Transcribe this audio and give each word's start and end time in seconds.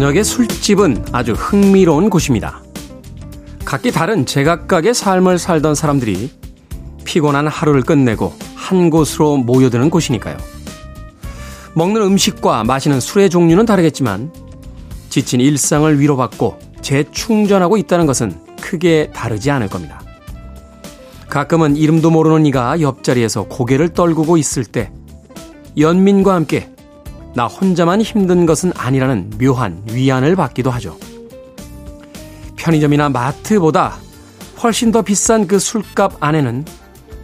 저녁의 0.00 0.24
술집은 0.24 1.04
아주 1.12 1.34
흥미로운 1.34 2.08
곳입니다. 2.08 2.62
각기 3.66 3.92
다른 3.92 4.24
제각각의 4.24 4.94
삶을 4.94 5.36
살던 5.36 5.74
사람들이 5.74 6.30
피곤한 7.04 7.46
하루를 7.46 7.82
끝내고 7.82 8.32
한 8.54 8.88
곳으로 8.88 9.36
모여드는 9.36 9.90
곳이니까요. 9.90 10.38
먹는 11.74 12.00
음식과 12.00 12.64
마시는 12.64 12.98
술의 12.98 13.28
종류는 13.28 13.66
다르겠지만 13.66 14.32
지친 15.10 15.38
일상을 15.38 16.00
위로받고 16.00 16.58
재충전하고 16.80 17.76
있다는 17.76 18.06
것은 18.06 18.40
크게 18.58 19.10
다르지 19.12 19.50
않을 19.50 19.68
겁니다. 19.68 20.00
가끔은 21.28 21.76
이름도 21.76 22.10
모르는 22.10 22.46
이가 22.46 22.80
옆자리에서 22.80 23.48
고개를 23.48 23.90
떨구고 23.90 24.38
있을 24.38 24.64
때 24.64 24.90
연민과 25.76 26.34
함께 26.34 26.70
나 27.34 27.46
혼자만 27.46 28.02
힘든 28.02 28.46
것은 28.46 28.72
아니라는 28.76 29.30
묘한 29.38 29.82
위안을 29.90 30.36
받기도 30.36 30.70
하죠. 30.72 30.96
편의점이나 32.56 33.08
마트보다 33.08 33.96
훨씬 34.62 34.92
더 34.92 35.02
비싼 35.02 35.46
그 35.46 35.58
술값 35.58 36.22
안에는 36.22 36.64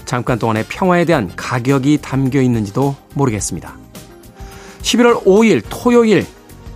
잠깐 0.05 0.39
동안의 0.39 0.65
평화에 0.69 1.05
대한 1.05 1.31
가격이 1.35 1.99
담겨 2.01 2.41
있는지도 2.41 2.95
모르겠습니다. 3.15 3.77
11월 4.83 5.25
5일 5.25 5.63
토요일 5.69 6.25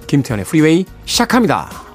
김태현의 0.09 0.44
프리웨이 0.44 0.84
시작합니다. 1.05 1.90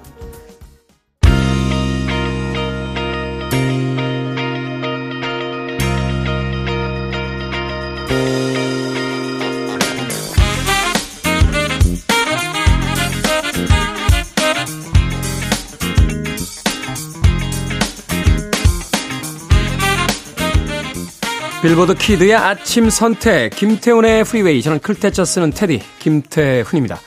빌보드 21.76 21.96
kid의 21.96 22.34
아침 22.34 22.90
선택 22.90 23.50
김태훈의 23.50 24.24
Freeway 24.24 24.62
저는 24.62 24.80
클 24.80 25.00
태 25.00 25.15
자 25.15 25.26
쓰는 25.26 25.52
테디 25.52 25.82
김태훈입니다. 26.00 27.02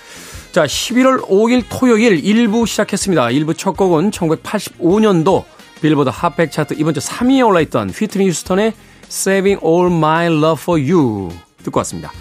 자 0.52 0.66
11월 0.66 1.26
5일 1.26 1.64
토요일 1.70 2.22
1부 2.22 2.66
시작했습니다. 2.66 3.28
1부 3.28 3.56
첫 3.56 3.78
곡은 3.78 4.10
1985년도 4.10 5.44
빌보드 5.80 6.10
핫백 6.12 6.52
차트 6.52 6.74
이번 6.74 6.92
주 6.92 7.00
3위에 7.00 7.46
올라있던 7.46 7.88
휘트니 7.88 8.28
휴스턴의 8.28 8.74
Saving 9.06 9.64
All 9.64 9.86
My 9.86 10.26
Love 10.26 10.60
For 10.62 10.78
You 10.78 11.30
듣고 11.64 11.78
왔습니다. 11.78 12.12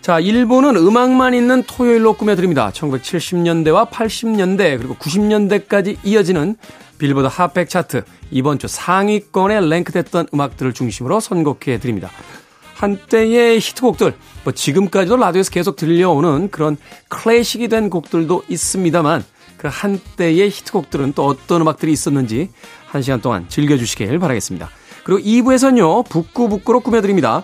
자 0.00 0.18
1부는 0.18 0.76
음악만 0.76 1.34
있는 1.34 1.64
토요일로 1.64 2.14
꾸며드립니다. 2.14 2.70
1970년대와 2.74 3.90
80년대 3.90 4.78
그리고 4.78 4.94
90년대까지 4.94 5.98
이어지는 6.02 6.56
빌보드 7.00 7.26
핫백 7.26 7.68
차트 7.68 8.04
이번 8.30 8.58
주 8.60 8.68
상위권에 8.68 9.60
랭크됐던 9.60 10.28
음악들을 10.32 10.72
중심으로 10.72 11.18
선곡해 11.18 11.78
드립니다. 11.80 12.10
한때의 12.74 13.58
히트곡들, 13.58 14.14
뭐 14.44 14.52
지금까지도 14.52 15.16
라디오에서 15.16 15.50
계속 15.50 15.76
들려오는 15.76 16.50
그런 16.50 16.76
클래식이 17.08 17.68
된 17.68 17.90
곡들도 17.90 18.44
있습니다만 18.48 19.24
그 19.56 19.68
한때의 19.70 20.48
히트곡들은 20.48 21.12
또 21.14 21.26
어떤 21.26 21.62
음악들이 21.62 21.92
있었는지 21.92 22.50
한 22.86 23.02
시간 23.02 23.20
동안 23.20 23.46
즐겨주시길 23.48 24.18
바라겠습니다. 24.18 24.70
그리고 25.04 25.20
2부에서는요, 25.20 26.08
북구북구로 26.08 26.80
꾸며드립니다. 26.80 27.42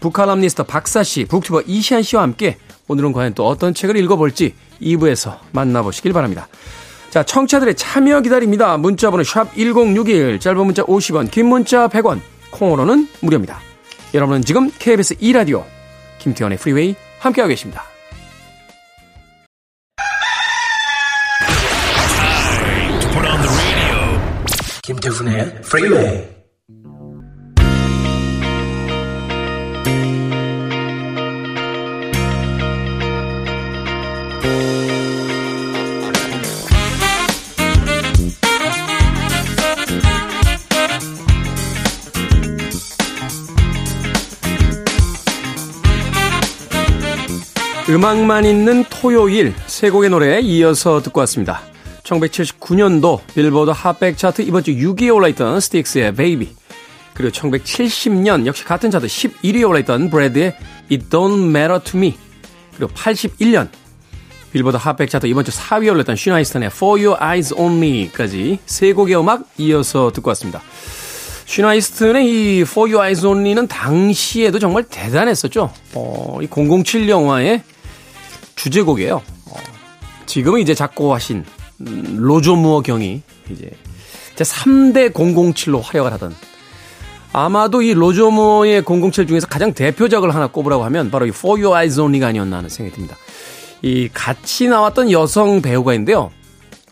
북칼럼니스트 0.00 0.64
박사씨, 0.64 1.24
북튜버 1.24 1.62
이시안 1.66 2.02
씨와 2.02 2.22
함께 2.22 2.58
오늘은 2.86 3.12
과연 3.12 3.34
또 3.34 3.46
어떤 3.46 3.74
책을 3.74 3.96
읽어볼지 3.96 4.54
2부에서 4.80 5.38
만나보시길 5.52 6.12
바랍니다. 6.12 6.48
자, 7.16 7.22
청취자들의 7.22 7.76
참여 7.76 8.20
기다립니다. 8.20 8.76
문자번호 8.76 9.24
샵 9.24 9.54
1061, 9.54 10.38
짧은 10.38 10.66
문자 10.66 10.82
50원, 10.82 11.30
긴 11.30 11.46
문자 11.46 11.88
100원, 11.88 12.20
콩으로는 12.50 13.08
무료입니다. 13.22 13.58
여러분은 14.12 14.42
지금 14.42 14.70
KBS 14.78 15.14
2라디오 15.14 15.64
김태훈의 16.18 16.58
Freeway 16.58 16.94
함께하고 17.20 17.48
계십니다. 17.48 17.84
김태훈의 24.82 25.62
Freeway 25.62 26.35
음악만 47.96 48.44
있는 48.44 48.84
토요일 48.90 49.54
세 49.66 49.88
곡의 49.88 50.10
노래 50.10 50.38
이어서 50.40 51.00
듣고 51.00 51.20
왔습니다. 51.20 51.62
1979년도 52.02 53.20
빌보드 53.34 53.70
핫백 53.70 54.18
차트 54.18 54.42
이번 54.42 54.62
주 54.62 54.72
6위에 54.72 55.14
올라있던 55.14 55.60
스틱스의 55.60 56.14
Babe 56.14 56.54
그리고 57.14 57.32
1970년 57.32 58.44
역시 58.44 58.66
같은 58.66 58.90
차트 58.90 59.06
11위에 59.06 59.66
올라있던 59.66 60.10
브래드의 60.10 60.54
It 60.90 61.08
Don't 61.08 61.48
Matter 61.48 61.80
To 61.84 61.98
Me 61.98 62.18
그리고 62.76 62.92
81년 62.92 63.68
빌보드 64.52 64.76
핫백 64.76 65.08
차트 65.08 65.26
이번 65.26 65.46
주 65.46 65.50
4위에 65.52 65.90
올랐던 65.90 66.16
쉬나 66.16 66.33
이스턴의 66.33 66.66
For 66.74 67.02
Your 67.02 67.18
Eyes 67.18 67.54
Only까지 67.56 68.58
세 68.66 68.92
곡의 68.92 69.18
음악 69.18 69.48
이어서 69.56 70.12
듣고 70.12 70.28
왔습니다. 70.28 70.60
쉬나 71.46 71.73
이스턴의 71.73 72.28
이 72.28 72.60
For 72.60 72.90
Your 72.90 72.98
Eyes 72.98 73.24
Only는 73.24 73.68
당시에도 73.68 74.58
정말 74.58 74.82
대단했었죠. 74.82 75.72
어, 75.94 76.38
이 76.42 76.46
007 76.46 77.08
영화의 77.08 77.62
주제곡이에요. 78.56 79.22
어, 79.46 79.54
지금은 80.26 80.60
이제 80.60 80.74
작곡하신 80.74 81.44
음, 81.82 82.16
로조 82.18 82.56
무어 82.56 82.80
경이 82.80 83.22
이제 83.50 83.70
제 84.34 84.44
3대 84.44 85.12
007로 85.12 85.80
활약을 85.82 86.12
하던 86.14 86.34
아마도 87.32 87.82
이 87.82 87.92
로조 87.92 88.30
무어의 88.30 88.82
007 88.84 89.26
중에서 89.26 89.46
가장 89.46 89.72
대표작을 89.72 90.34
하나 90.34 90.46
꼽으라고 90.46 90.84
하면 90.84 91.10
바로 91.10 91.26
이 91.26 91.28
For 91.28 91.60
Your 91.60 91.76
Eyes 91.76 92.00
Only가 92.00 92.28
아니었나 92.28 92.56
하는 92.58 92.68
생각이 92.70 92.94
듭니다. 92.96 93.16
이 93.82 94.08
같이 94.12 94.68
나왔던 94.68 95.12
여성 95.12 95.60
배우가 95.60 95.92
있는데요. 95.94 96.30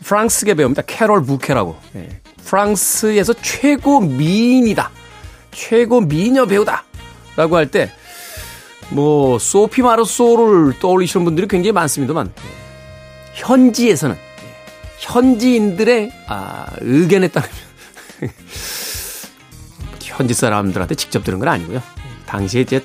프랑스계 0.03 0.53
배우입니다. 0.53 0.83
캐롤 0.83 1.23
부케라고. 1.25 1.75
네. 1.93 2.21
프랑스에서 2.45 3.33
최고 3.41 3.99
미인이다. 4.01 4.91
최고 5.51 6.01
미녀 6.01 6.45
배우다. 6.45 6.83
라고 7.35 7.57
할 7.57 7.67
때 7.67 7.91
뭐 8.89 9.39
소피 9.39 9.81
마르소를 9.81 10.79
떠올리시는 10.79 11.25
분들이 11.25 11.47
굉장히 11.47 11.71
많습니다만 11.71 12.31
현지에서는 13.33 14.15
현지인들의 14.99 16.11
아, 16.27 16.67
의견에 16.81 17.27
따르면 17.27 17.55
현지 20.01 20.33
사람들한테 20.33 20.95
직접 20.95 21.23
들은 21.23 21.39
건 21.39 21.49
아니고요. 21.49 21.81
당시에 22.25 22.61
이제 22.61 22.83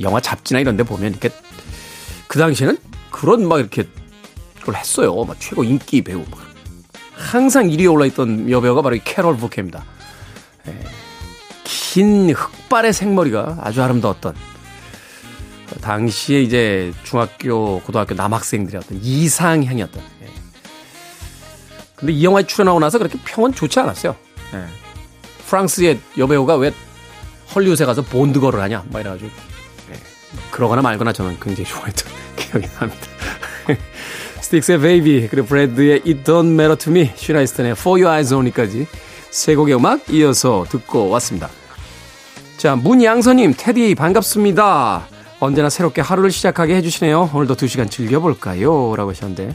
영화 0.00 0.20
잡지나 0.20 0.60
이런 0.60 0.76
데 0.76 0.82
보면 0.82 1.10
이렇게 1.10 1.30
그 2.26 2.38
당시에는 2.38 2.78
그런 3.10 3.46
막 3.46 3.60
이렇게 3.60 3.84
그걸 4.58 4.76
했어요. 4.76 5.24
막 5.24 5.36
최고 5.38 5.64
인기 5.64 6.02
배우. 6.02 6.24
항상 7.14 7.68
1위에 7.68 7.90
올라있던 7.92 8.50
여배우가 8.50 8.82
바로 8.82 8.96
이 8.96 9.00
캐롤 9.04 9.36
부케입니다. 9.36 9.84
긴 11.64 12.30
흑발의 12.30 12.92
생머리가 12.92 13.58
아주 13.60 13.82
아름다웠던 13.82 14.34
당시에 15.80 16.42
이제 16.42 16.92
중학교, 17.04 17.80
고등학교 17.80 18.14
남학생들의 18.14 18.80
어떤 18.84 18.98
이상향이었던. 19.02 20.02
예. 20.22 20.26
근데 21.96 22.12
이 22.12 22.24
영화에 22.24 22.44
출연하고 22.46 22.80
나서 22.80 22.98
그렇게 22.98 23.18
평은 23.24 23.54
좋지 23.54 23.78
않았어요. 23.80 24.16
예. 24.54 24.64
프랑스의 25.46 26.00
여배우가 26.18 26.56
왜 26.56 26.72
헐리우드에 27.54 27.86
가서 27.86 28.02
본드걸을 28.02 28.60
하냐? 28.60 28.84
막 28.90 29.00
이래가지고. 29.00 29.30
예. 29.90 29.96
그러거나 30.50 30.82
말거나 30.82 31.12
저는 31.12 31.38
굉장히 31.40 31.68
좋아했던 31.68 32.12
기억이 32.36 32.66
납니다. 32.78 33.06
스틱스의 34.40 34.80
Babe, 34.80 35.28
그리고 35.30 35.46
브래드의 35.46 36.02
It 36.04 36.24
Don't 36.24 36.52
Matter 36.52 36.76
To 36.76 36.92
Me, 36.92 37.10
쉬나 37.14 37.33
이스턴의 37.33 37.72
For 37.72 38.00
Your 38.00 38.08
Eyes 38.08 38.34
Only까지 38.34 38.86
세 39.30 39.54
곡의 39.54 39.76
음악 39.76 40.10
이어서 40.10 40.66
듣고 40.68 41.08
왔습니다. 41.10 41.48
자, 42.58 42.76
문양선님, 42.76 43.54
테디 43.56 43.94
반갑습니다. 43.94 45.11
언제나 45.42 45.68
새롭게 45.68 46.00
하루를 46.00 46.30
시작하게 46.30 46.76
해주시네요. 46.76 47.30
오늘도 47.34 47.56
2시간 47.56 47.90
즐겨볼까요? 47.90 48.94
라고 48.94 49.10
하셨는데, 49.10 49.52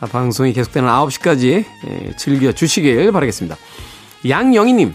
아, 0.00 0.06
방송이 0.06 0.54
계속되는 0.54 0.88
9시까지 0.88 1.66
예, 1.86 2.16
즐겨주시길 2.16 3.12
바라겠습니다. 3.12 3.58
양영희님, 4.26 4.94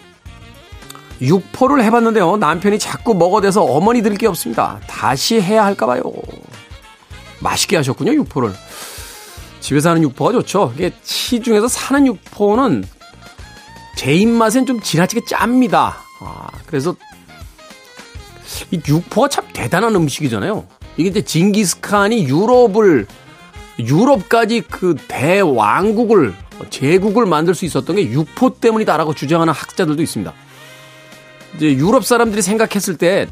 육포를 1.21 1.83
해봤는데요. 1.83 2.37
남편이 2.37 2.79
자꾸 2.79 3.13
먹어대서 3.13 3.61
어머니 3.61 4.01
들을 4.01 4.17
게 4.17 4.25
없습니다. 4.25 4.79
다시 4.87 5.39
해야 5.39 5.63
할까봐요. 5.65 6.01
맛있게 7.39 7.77
하셨군요, 7.77 8.13
육포를. 8.13 8.51
집에서 9.59 9.91
하는 9.91 10.01
육포가 10.01 10.31
좋죠. 10.31 10.73
이게 10.75 10.91
시중에서 11.03 11.67
사는 11.67 12.07
육포는 12.07 12.85
제 13.95 14.15
입맛엔 14.15 14.65
좀 14.65 14.81
지나치게 14.81 15.25
짭니다. 15.25 15.97
아, 16.21 16.47
그래서 16.65 16.95
이 18.71 18.81
육포가 18.87 19.29
참 19.29 19.45
대단한 19.53 19.95
음식이잖아요. 19.95 20.65
이게 20.97 21.09
이제 21.09 21.21
징기스칸이 21.21 22.25
유럽을 22.25 23.07
유럽까지 23.79 24.61
그 24.61 24.95
대왕국을 25.07 26.33
제국을 26.69 27.25
만들 27.25 27.53
수 27.53 27.65
있었던 27.65 27.95
게 27.95 28.09
육포 28.11 28.55
때문이다라고 28.59 29.13
주장하는 29.13 29.53
학자들도 29.53 30.01
있습니다. 30.01 30.33
이제 31.55 31.73
유럽 31.73 32.03
사람들이 32.05 32.41
생각했을 32.41 32.97
때 32.97 33.27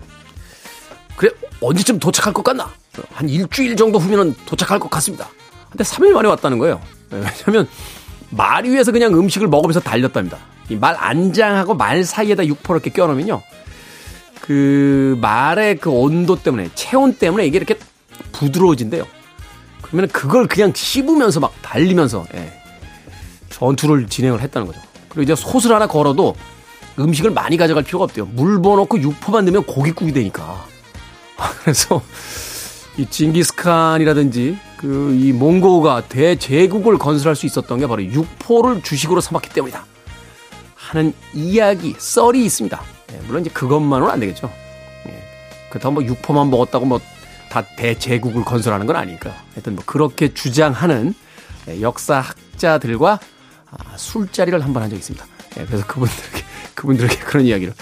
그래 1.15 1.31
언제쯤 1.61 1.99
도착할 1.99 2.33
것 2.33 2.43
같나? 2.43 2.71
한 3.13 3.27
일주일 3.29 3.75
정도 3.75 3.99
후면은 3.99 4.35
도착할 4.45 4.79
것 4.79 4.89
같습니다. 4.91 5.27
근데 5.69 5.83
3일 5.83 6.11
만에 6.11 6.27
왔다는 6.29 6.59
거예요. 6.59 6.81
왜냐하면 7.09 7.67
말 8.29 8.65
위에서 8.65 8.91
그냥 8.91 9.13
음식을 9.17 9.47
먹으면서 9.47 9.79
달렸답니다. 9.79 10.37
이 10.69 10.75
말 10.75 10.95
안장하고 10.97 11.75
말 11.75 12.03
사이에다 12.03 12.45
육포를 12.45 12.81
이렇게 12.83 12.89
껴놓으면요. 12.95 13.41
그 14.45 15.17
말의 15.21 15.77
그 15.77 15.89
온도 15.89 16.35
때문에 16.35 16.69
체온 16.75 17.13
때문에 17.13 17.45
이게 17.45 17.57
이렇게 17.57 17.77
부드러워진대요. 18.31 19.05
그러면 19.81 20.07
그걸 20.09 20.47
그냥 20.47 20.71
씹으면서 20.73 21.39
막 21.39 21.53
달리면서 21.61 22.25
예, 22.35 22.61
전투를 23.49 24.07
진행을 24.07 24.41
했다는 24.41 24.67
거죠. 24.67 24.79
그리고 25.09 25.23
이제 25.23 25.35
솥을 25.35 25.73
하나 25.73 25.87
걸어도 25.87 26.35
음식을 26.99 27.31
많이 27.31 27.57
가져갈 27.57 27.83
필요가 27.83 28.05
없대요. 28.05 28.25
물 28.25 28.61
부어놓고 28.61 29.01
육포만 29.01 29.45
넣으면 29.45 29.63
고깃국이 29.65 30.11
되니까. 30.13 30.65
그래서 31.63 32.01
이 32.97 33.05
징기스칸이라든지 33.09 34.57
그 34.77 35.15
이 35.19 35.31
몽고가 35.31 36.01
대제국을 36.07 36.97
건설할 36.97 37.35
수 37.35 37.45
있었던 37.47 37.79
게 37.79 37.87
바로 37.87 38.03
육포를 38.03 38.83
주식으로 38.83 39.21
삼았기 39.21 39.49
때문이다. 39.49 39.85
하는 40.75 41.13
이야기, 41.33 41.95
썰이 41.97 42.45
있습니다. 42.45 42.94
예, 43.13 43.17
물론 43.27 43.41
이제 43.41 43.49
그것만으로는 43.51 44.13
안 44.13 44.19
되겠죠. 44.19 44.51
예, 45.07 45.23
그렇다고 45.69 45.95
뭐 45.95 46.03
육포만 46.03 46.49
먹었다고 46.49 46.85
뭐 46.85 46.99
다 47.49 47.61
대제국을 47.77 48.43
건설하는 48.43 48.85
건 48.85 48.97
아니니까. 48.97 49.33
하여튼 49.53 49.75
뭐 49.75 49.83
그렇게 49.85 50.33
주장하는 50.33 51.13
예, 51.69 51.79
역사학자들과 51.81 53.19
아, 53.71 53.97
술자리를 53.97 54.61
한 54.61 54.73
번 54.73 54.83
한 54.83 54.89
적이 54.89 54.99
있습니다. 54.99 55.25
예, 55.59 55.65
그래서 55.65 55.85
그분들에게, 55.87 56.43
그분들에게 56.75 57.15
그런 57.19 57.45
이야기를. 57.45 57.73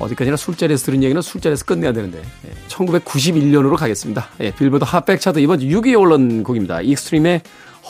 어디까지나 0.00 0.36
술자리에서 0.36 0.86
들은 0.86 1.04
얘기는 1.04 1.20
술자리에서 1.22 1.64
끝내야 1.64 1.92
되는데. 1.92 2.18
예, 2.46 2.50
1991년으로 2.68 3.76
가겠습니다. 3.76 4.30
예, 4.40 4.50
빌보드 4.50 4.84
핫백 4.84 5.20
차트 5.20 5.38
이번 5.38 5.60
주 5.60 5.66
6위에 5.66 5.96
올른 6.00 6.42
곡입니다. 6.42 6.80
익스트림의 6.80 7.42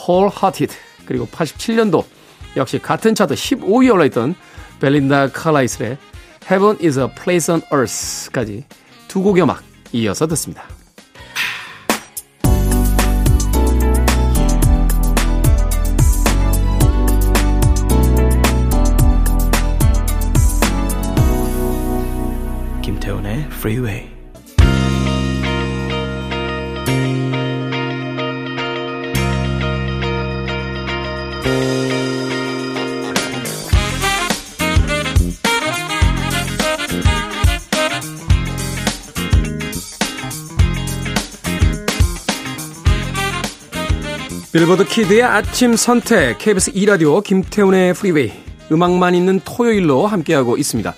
Hole 0.07 0.30
Hearted. 0.30 0.75
그리고 1.07 1.25
87년도 1.27 2.03
역시 2.55 2.77
같은 2.77 3.15
차트 3.15 3.33
15위에 3.33 3.91
올라있던 3.93 4.35
벨린다 4.79 5.29
칼라일의 5.31 5.97
Heaven 6.47 6.77
is 6.79 6.99
a 6.99 7.07
Place 7.07 7.51
on 7.51 7.63
Earth까지 7.73 8.65
두 9.07 9.23
곡의 9.23 9.41
음악 9.41 9.63
이어서 9.91 10.27
듣습니다. 10.27 10.63
김태훈의 22.83 23.45
Freeway. 23.47 24.24
빌보드 44.55 44.85
키드의 44.85 45.21
아침 45.21 45.75
선택 45.75 46.37
KBS 46.37 46.71
2라디오 46.71 47.21
김태훈의 47.21 47.93
프리웨이 47.93 48.31
음악만 48.71 49.13
있는 49.13 49.41
토요일로 49.43 50.07
함께하고 50.07 50.55
있습니다. 50.55 50.95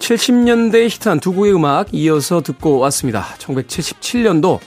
70년대에 0.00 0.88
히트한 0.90 1.20
두 1.20 1.32
곡의 1.32 1.54
음악 1.54 1.94
이어서 1.94 2.40
듣고 2.40 2.78
왔습니다. 2.78 3.24
1977년도 3.38 4.58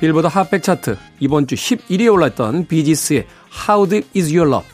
빌보드 0.00 0.28
핫백 0.28 0.62
차트 0.62 0.96
이번 1.18 1.48
주 1.48 1.56
11위에 1.56 2.12
올랐던 2.12 2.68
비지스의 2.68 3.26
How 3.68 3.88
Deep 3.88 4.10
Is 4.14 4.32
Your 4.32 4.48
Love 4.48 4.70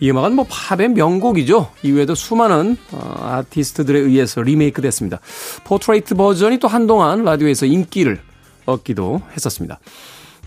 이 0.00 0.08
음악은 0.08 0.34
뭐 0.34 0.46
팝의 0.48 0.88
명곡이죠. 0.92 1.70
이외에도 1.82 2.14
수많은 2.14 2.78
어, 2.92 3.42
아티스트들에 3.50 3.98
의해서 3.98 4.40
리메이크 4.40 4.80
됐습니다. 4.80 5.20
포트레이트 5.64 6.14
버전이 6.14 6.56
또 6.56 6.68
한동안 6.68 7.22
라디오에서 7.22 7.66
인기를 7.66 8.18
얻기도 8.64 9.20
했었습니다. 9.36 9.78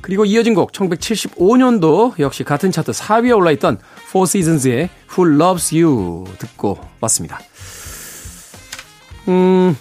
그리고 0.04 0.26
이어진 0.26 0.54
곡 0.54 0.74
1975년도 0.74 2.20
역시 2.20 2.44
같은 2.44 2.72
차트 2.72 2.92
4위에 2.92 3.36
올라있던 3.36 3.80
Four 4.10 4.28
Seasons의 4.28 4.90
Who 5.10 5.42
Loves 5.42 5.74
You 5.74 6.26
듣고 6.38 6.78
왔습니다. 7.00 7.40
음, 9.30 9.78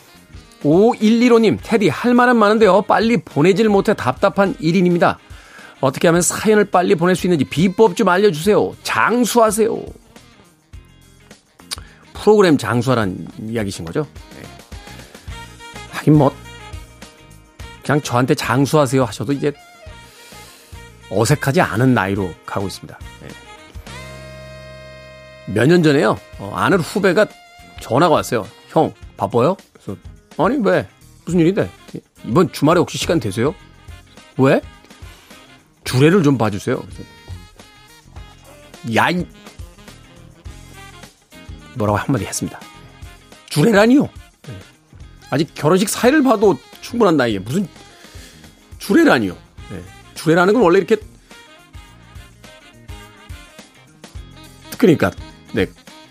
5115님, 0.63 1.59
테디, 1.61 1.89
할 1.89 2.15
말은 2.15 2.37
많은데요. 2.37 2.83
빨리 2.83 3.17
보내질 3.17 3.69
못해 3.69 3.95
답답한 3.95 4.55
1인입니다. 4.55 5.17
어떻게 5.81 6.07
하면 6.07 6.23
사연을 6.23 6.67
빨리 6.67 6.95
보낼 6.95 7.17
수 7.17 7.27
있는지 7.27 7.45
비법 7.45 7.97
좀 7.97 8.09
알려주세요. 8.09 8.77
장수하세요. 8.85 9.77
프로그램 12.15 12.57
장수하란 12.57 13.27
이야기신 13.49 13.85
거죠? 13.85 14.07
네. 14.37 14.43
하긴 15.91 16.15
뭐, 16.15 16.33
그냥 17.85 18.01
저한테 18.01 18.37
장수하세요 18.37 19.03
하셔도 19.03 19.33
이제 19.33 19.53
어색하지 21.15 21.61
않은 21.61 21.95
나이로 21.95 22.35
가고 22.47 22.67
있습니다. 22.67 22.99
네. 23.21 23.29
몇년 25.53 25.83
전에요. 25.83 26.19
어, 26.39 26.53
아는 26.55 26.81
후배가 26.81 27.27
전화가 27.81 28.15
왔어요. 28.15 28.47
형, 28.69 28.95
바빠요? 29.17 29.57
그래서, 29.73 29.99
아니, 30.39 30.57
왜? 30.63 30.89
무슨 31.25 31.41
일인데? 31.41 31.71
이번 32.25 32.51
주말에 32.53 32.79
혹시 32.79 32.97
시간 32.99 33.21
되세요? 33.21 33.55
왜? 34.39 34.61
주례를 35.85 36.23
좀 36.23 36.39
봐주세요. 36.39 36.81
그래서, 36.81 37.03
야, 38.95 39.11
이, 39.11 39.27
뭐라고 41.75 41.99
한마디 41.99 42.25
했습니다. 42.25 42.59
주례라니요? 43.51 44.03
네. 44.03 44.59
아직 45.31 45.55
결혼식 45.55 45.89
사회를 45.89 46.23
봐도 46.23 46.57
충분한 46.81 47.17
나이에 47.17 47.39
무슨 47.39 47.69
주례라니요? 48.79 49.37
네. 50.23 50.25
주례라는 50.25 50.55
건 50.55 50.63
원래 50.63 50.79
이렇게 50.79 50.97
그러니까 54.79 55.11
네. 55.53 55.67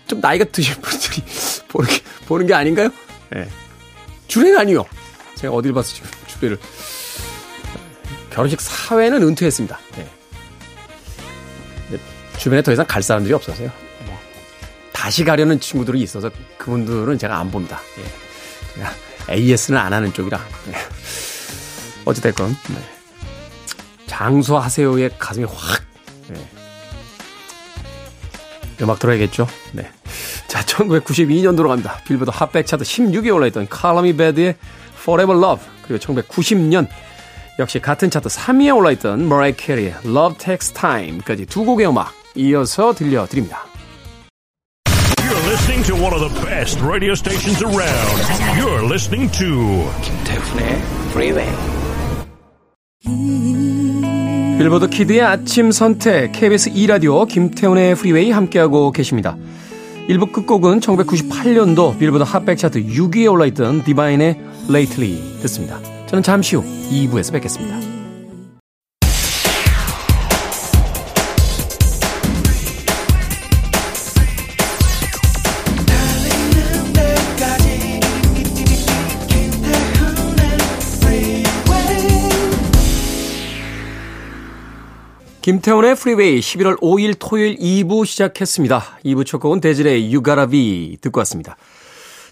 좀 0.06 0.20
나이가 0.20 0.44
드신 0.44 0.74
분들이 0.80 1.22
보는 1.68 1.90
게, 1.90 2.02
보는 2.26 2.46
게 2.46 2.54
아닌가요? 2.54 2.90
네. 3.30 3.48
주례는 4.28 4.58
아니요. 4.58 4.84
제가 5.34 5.52
어딜 5.54 5.72
봐서 5.72 5.94
지금 5.94 6.10
주례를. 6.26 6.58
결혼식 8.30 8.60
사회는 8.60 9.22
은퇴했습니다. 9.22 9.78
네. 9.96 10.08
주변에 12.38 12.62
더 12.62 12.72
이상 12.72 12.86
갈 12.86 13.02
사람들이 13.02 13.32
없어서요. 13.34 13.70
뭐, 14.06 14.18
다시 14.92 15.24
가려는 15.24 15.60
친구들이 15.60 16.00
있어서 16.00 16.30
그분들은 16.58 17.18
제가 17.18 17.38
안 17.38 17.50
봅니다. 17.50 17.80
예. 17.98 18.74
제가 18.74 18.92
AS는 19.30 19.78
안 19.78 19.92
하는 19.92 20.12
쪽이라. 20.12 20.44
예. 20.68 20.72
어찌됐건, 22.04 22.56
네. 22.70 22.91
장수하세요의 24.12 25.12
가슴이 25.18 25.46
확, 25.46 25.82
네. 26.28 26.36
음악 28.82 28.98
들어야겠죠? 28.98 29.46
네. 29.72 29.90
자, 30.48 30.62
1992년도로 30.64 31.68
갑니다. 31.68 31.96
빌보드 32.04 32.30
핫백 32.32 32.66
차트 32.66 32.84
16위에 32.84 33.34
올라있던 33.34 33.68
칼라미 33.68 34.14
베드의 34.16 34.56
Forever 35.00 35.38
Love 35.38 35.66
그리고 35.86 36.04
1990년 36.04 36.88
역시 37.58 37.80
같은 37.80 38.10
차트 38.10 38.28
3위에 38.28 38.76
올라있던 38.76 39.28
머라이어 39.28 39.56
캐리의 39.56 39.94
Love 40.04 40.36
Takes 40.36 40.72
Time까지 40.72 41.46
두 41.46 41.64
곡의 41.64 41.88
음악 41.88 42.12
이어서 42.34 42.92
들려드립니다. 42.92 43.64
You're 45.18 45.46
listening 45.48 45.84
to 45.86 45.94
one 45.96 46.12
of 46.12 46.20
the 46.20 46.46
best 46.46 46.80
radio 46.84 47.12
stations 47.12 47.62
around. 47.64 48.60
You're 48.60 48.84
listening 48.84 49.32
to 49.38 49.90
김태훈의 50.02 50.82
Freeway. 51.12 51.48
빌보드 54.62 54.90
kid의 54.90 55.22
아침 55.22 55.72
선택 55.72 56.30
KBS 56.30 56.70
2라디오 56.70 57.26
김태훈의 57.26 57.96
Freeway 57.96 58.30
함께하고 58.30 58.92
계십니다. 58.92 59.36
1부 60.08 60.30
끝곡은 60.30 60.78
1998년도 60.78 61.98
빌보드 61.98 62.22
핫백 62.22 62.58
차트 62.58 62.84
6위에 62.86 63.28
올라있던 63.28 63.82
디바인의 63.82 64.40
Lately 64.70 65.40
듣습니다. 65.40 65.80
저는 66.06 66.22
잠시 66.22 66.54
후 66.54 66.62
2부에서 66.62 67.32
뵙겠습니다. 67.32 67.91
김태훈의 85.42 85.96
프리웨이 85.96 86.38
11월 86.38 86.80
5일 86.80 87.16
토요일 87.18 87.56
2부 87.56 88.06
시작했습니다. 88.06 89.00
2부 89.04 89.26
첫 89.26 89.38
곡은 89.38 89.60
데즈리의 89.60 90.12
You 90.12 90.38
Gotta 90.38 90.81
Be 90.81 90.98
듣고 91.00 91.18
왔습니다. 91.18 91.56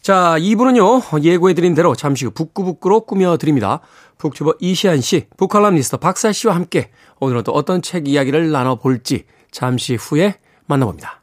자, 0.01 0.37
2부는요, 0.39 1.23
예고해드린 1.23 1.75
대로 1.75 1.97
잠시 1.97 2.25
후 2.25 2.31
북고북고로 2.31 3.07
꾸며드립니다. 3.07 3.81
북튜버 4.17 4.55
이시안 4.61 5.01
씨, 5.01 5.27
북칼럼니스트 5.37 5.97
박사 5.97 6.31
씨와 6.31 6.55
함께 6.55 6.91
오늘은 7.19 7.43
또 7.43 7.51
어떤 7.53 7.83
책 7.83 8.07
이야기를 8.07 8.53
나눠볼지 8.53 9.25
잠시 9.51 9.97
후에 9.97 10.37
만나봅니다. 10.67 11.21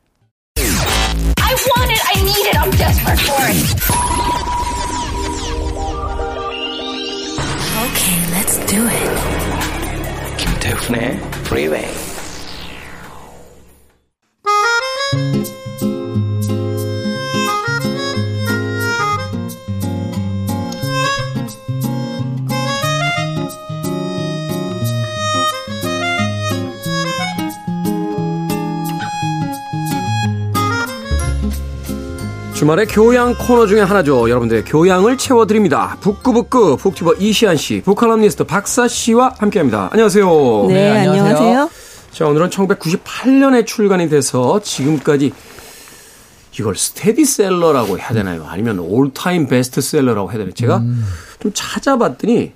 It. 3.50 3.78
Okay, 8.78 9.47
김태훈의 10.68 11.18
Freeway. 11.46 12.07
주말의 32.58 32.88
교양 32.88 33.36
코너 33.36 33.68
중에 33.68 33.82
하나죠. 33.82 34.28
여러분들의 34.32 34.66
교양을 34.66 35.20
채워드립니다. 35.20 35.96
북구북구 36.02 36.78
북튜버 36.78 37.14
이시안 37.20 37.56
씨, 37.56 37.84
북칼럼니스트 37.86 38.46
박사 38.46 38.88
씨와 38.88 39.36
함께합니다. 39.38 39.90
안녕하세요. 39.92 40.66
네, 40.68 41.08
안녕하세요. 41.08 41.70
자, 42.10 42.26
오늘은 42.26 42.50
1998년에 42.50 43.64
출간이 43.64 44.10
돼서 44.10 44.60
지금까지 44.60 45.34
이걸 46.60 46.76
스테디셀러라고 46.76 48.00
해야 48.00 48.08
되나요? 48.10 48.48
아니면 48.48 48.80
올타임 48.80 49.46
베스트셀러라고 49.46 50.32
해야 50.32 50.40
되나요? 50.40 50.54
제가 50.56 50.82
좀 51.40 51.52
찾아봤더니 51.54 52.54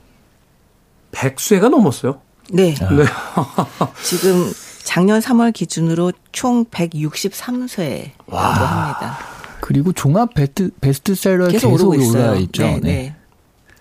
100쇄가 1.11 1.69
넘었어요. 1.69 2.21
네. 2.49 2.73
네. 2.73 3.05
지금 4.01 4.51
작년 4.83 5.19
3월 5.19 5.53
기준으로 5.53 6.11
총 6.31 6.65
163쇄라고 6.65 8.31
합니다. 8.31 9.30
그리고 9.61 9.93
종합 9.93 10.33
베스트, 10.33 10.71
베스트셀러에 10.81 11.51
계속, 11.51 11.71
계속, 11.71 11.89
오르고. 11.89 12.09
올라 12.09 12.35
있죠. 12.35 12.63
네, 12.63 12.79
네. 12.81 13.15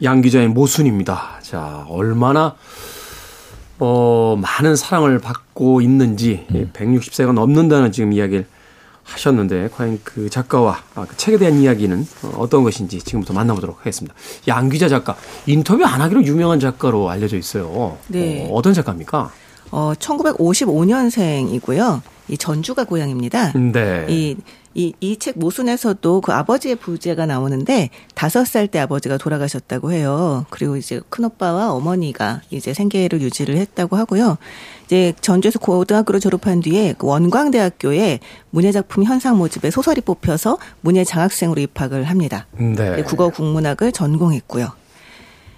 양 0.03 0.21
기자의 0.21 0.49
모순입니다. 0.49 1.41
자, 1.43 1.85
얼마나 1.89 2.55
어, 3.79 4.39
많은 4.41 4.77
사랑을 4.77 5.19
받고 5.19 5.81
있는지 5.81 6.47
160세가 6.75 7.33
넘는다는 7.33 7.93
지금 7.93 8.13
이야기를 8.13 8.47
하셨는데 9.03 9.71
과연 9.75 9.99
그 10.05 10.31
작가와 10.31 10.79
아, 10.95 11.05
그 11.07 11.17
책에 11.17 11.39
대한 11.39 11.59
이야기는 11.59 12.07
어, 12.23 12.33
어떤 12.39 12.63
것인지 12.63 13.01
지금부터 13.01 13.35
만나보도록 13.35 13.81
하겠습니다. 13.81 14.15
양 14.49 14.69
기자 14.69 14.89
작가 14.89 15.17
인터뷰 15.47 15.85
안 15.85 16.01
하기로 16.01 16.25
유명한 16.25 16.61
작가로 16.61 17.11
알려져 17.11 17.37
있어요. 17.37 17.99
네. 18.09 18.47
어, 18.49 18.55
어떤 18.55 18.73
작가입니까? 18.75 19.33
어, 19.73 19.93
1955년생이고요. 19.99 22.01
이 22.29 22.39
전주가 22.39 22.85
고향입니다. 22.85 23.53
네. 23.55 24.07
이, 24.09 24.37
이, 24.75 24.93
이 25.01 25.17
책 25.17 25.37
모순에서도 25.39 26.21
그 26.21 26.33
아버지의 26.33 26.77
부재가 26.77 27.27
나오는데 27.27 27.91
다섯 28.15 28.47
살 28.47 28.69
때 28.69 28.79
아버지가 28.79 29.19
돌아가셨다고 29.19 29.91
해요. 29.93 30.47
그리고 30.51 30.77
이제 30.77 31.01
큰오빠와 31.09 31.73
어머니가 31.73 32.43
이제 32.51 32.73
생계를 32.73 33.21
유지를 33.21 33.57
했다고 33.57 33.97
하고요. 33.97 34.39
이제 34.87 35.13
전주에서 35.21 35.59
고등학교를 35.59 36.21
졸업한 36.21 36.61
뒤에 36.61 36.95
그 36.97 37.07
원광대학교에 37.09 38.21
문예작품 38.51 39.03
현상 39.05 39.39
모집에 39.39 39.71
소설이 39.73 40.01
뽑혀서 40.03 40.59
문예 40.83 41.03
장학생으로 41.05 41.61
입학을 41.61 42.05
합니다. 42.05 42.47
네. 42.97 43.03
국어 43.03 43.29
국문학을 43.31 43.91
전공했고요. 43.93 44.71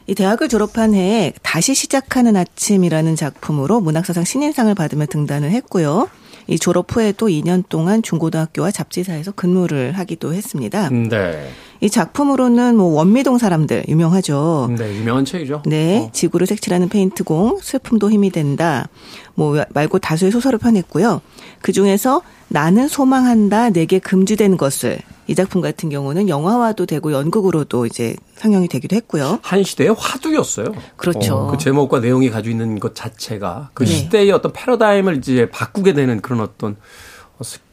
이 0.07 0.14
대학을 0.14 0.49
졸업한 0.49 0.95
해에 0.95 1.33
다시 1.42 1.75
시작하는 1.75 2.35
아침이라는 2.37 3.14
작품으로 3.14 3.81
문학사상 3.81 4.25
신인상을 4.25 4.75
받으며 4.75 5.07
등단을 5.07 5.50
했고요. 5.50 6.09
이 6.53 6.59
졸업 6.59 6.95
후에도 6.95 7.29
2년 7.29 7.65
동안 7.71 8.03
중고등학교와 8.03 8.71
잡지사에서 8.71 9.33
근무를 9.33 9.93
하기도 9.93 10.35
했습니다. 10.35 10.91
네. 10.91 11.49
이 11.81 11.89
작품으로는 11.89 12.77
뭐 12.77 12.89
원미동 12.89 13.39
사람들 13.39 13.87
유명하죠. 13.89 14.71
네, 14.77 14.95
유명한 14.99 15.25
책이죠. 15.25 15.63
네, 15.65 16.05
어. 16.07 16.11
지구를 16.13 16.47
색칠하는 16.47 16.91
페인트공, 16.91 17.59
슬픔도 17.63 18.11
힘이 18.11 18.31
된다. 18.31 18.89
뭐 19.35 19.65
말고 19.73 19.99
다수의 19.99 20.31
소설을 20.31 20.59
펴냈고요. 20.59 21.23
그 21.63 21.73
중에서 21.73 22.21
나는 22.49 22.87
소망한다, 22.87 23.71
내게 23.71 23.99
금지된 23.99 24.59
것을 24.59 24.99
이 25.26 25.35
작품 25.35 25.61
같은 25.61 25.88
경우는 25.88 26.29
영화화도 26.29 26.87
되고 26.87 27.12
연극으로도 27.12 27.87
이제 27.87 28.17
상영이 28.37 28.69
되기도 28.69 28.97
했고요. 28.97 29.38
한 29.43 29.62
시대의 29.62 29.95
화두였어요. 29.97 30.67
그렇죠. 30.97 31.35
어, 31.35 31.50
그 31.50 31.59
제목과 31.59 32.00
내용이 32.00 32.31
가지고 32.31 32.50
있는 32.50 32.81
것 32.81 32.95
자체가 32.95 33.71
그 33.75 33.85
네. 33.85 33.91
시대의 33.91 34.33
어떤 34.33 34.52
패러다임을 34.52 35.17
이제 35.17 35.49
바꾸게 35.50 35.95
되는 35.95 36.21
그런 36.21 36.41
어떤 36.41 36.76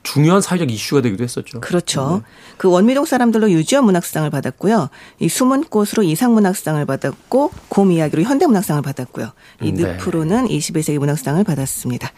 중요한 0.03 0.41
사회적 0.41 0.71
이슈가 0.71 1.01
되기도 1.01 1.23
했었죠. 1.23 1.59
그렇죠. 1.59 2.23
그 2.57 2.69
원미동 2.69 3.05
사람들로 3.05 3.51
유지연 3.51 3.85
문학상을 3.85 4.27
받았고요. 4.29 4.89
이 5.19 5.29
숨은 5.29 5.65
꽃으로 5.65 6.03
이상 6.03 6.33
문학상을 6.33 6.83
받았고 6.85 7.51
곰 7.67 7.91
이야기로 7.91 8.23
현대 8.23 8.47
문학상을 8.47 8.81
받았고요. 8.81 9.31
이 9.61 9.71
네. 9.71 9.97
늪으로는 9.97 10.47
21세기 10.47 10.97
문학상을 10.97 11.43
받았습니다. 11.43 12.11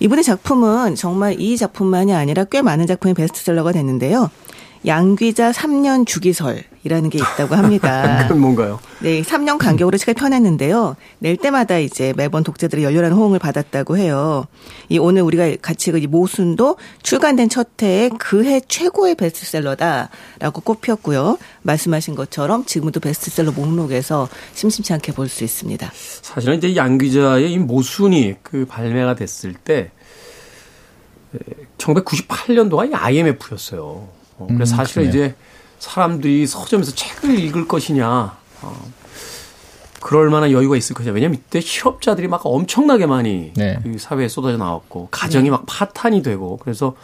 이분의 0.00 0.24
작품은 0.24 0.96
정말 0.96 1.40
이 1.40 1.56
작품만이 1.56 2.14
아니라 2.14 2.44
꽤 2.44 2.62
많은 2.62 2.86
작품이 2.86 3.14
베스트셀러가 3.14 3.72
됐는데요. 3.72 4.30
양귀자 4.86 5.50
3년 5.50 6.06
주기설이라는 6.06 7.10
게 7.10 7.18
있다고 7.18 7.56
합니다. 7.56 8.22
그건 8.28 8.40
뭔가요? 8.40 8.78
네, 9.00 9.20
3년 9.22 9.58
간격으로 9.58 9.98
책을 9.98 10.14
펴냈는데요. 10.14 10.94
낼 11.18 11.36
때마다 11.36 11.78
이제 11.78 12.14
매번 12.16 12.44
독자들의 12.44 12.84
열렬한 12.84 13.12
호응을 13.12 13.40
받았다고 13.40 13.98
해요. 13.98 14.46
이 14.88 14.98
오늘 14.98 15.22
우리가 15.22 15.56
같이 15.60 15.90
이 15.90 16.06
모순도 16.06 16.76
출간된 17.02 17.48
첫 17.48 17.68
해에 17.82 18.10
그해 18.18 18.60
최고의 18.60 19.16
베스트셀러다라고 19.16 20.60
꼽혔고요. 20.62 21.38
말씀하신 21.62 22.14
것처럼 22.14 22.64
지금도 22.64 23.00
베스트셀러 23.00 23.52
목록에서 23.52 24.28
심심치 24.54 24.92
않게 24.92 25.12
볼 25.12 25.26
수 25.28 25.42
있습니다. 25.42 25.90
사실은 26.22 26.56
이제 26.58 26.76
양 26.76 26.98
기자의 26.98 27.52
이 27.52 27.58
모순이 27.58 28.36
그 28.44 28.64
발매가 28.66 29.16
됐을 29.16 29.54
때 29.54 29.90
1998년도가 31.78 32.90
이 32.90 32.94
IMF였어요. 32.94 34.15
어, 34.38 34.46
그래서 34.48 34.74
음, 34.74 34.76
사실은 34.76 35.10
그래요. 35.10 35.26
이제 35.26 35.34
사람들이 35.78 36.46
서점에서 36.46 36.92
책을 36.92 37.38
읽을 37.38 37.68
것이냐, 37.68 38.36
어, 38.62 38.92
그럴 40.00 40.30
만한 40.30 40.52
여유가 40.52 40.76
있을 40.76 40.94
것이냐. 40.94 41.12
왜냐면 41.12 41.38
이때 41.38 41.60
실업자들이 41.60 42.28
막 42.28 42.42
엄청나게 42.44 43.06
많이 43.06 43.52
네. 43.56 43.78
이 43.86 43.98
사회에 43.98 44.28
쏟아져 44.28 44.56
나왔고 44.56 45.08
가정이 45.10 45.50
막 45.50 45.64
파탄이 45.66 46.22
되고 46.22 46.58
그래서 46.58 46.94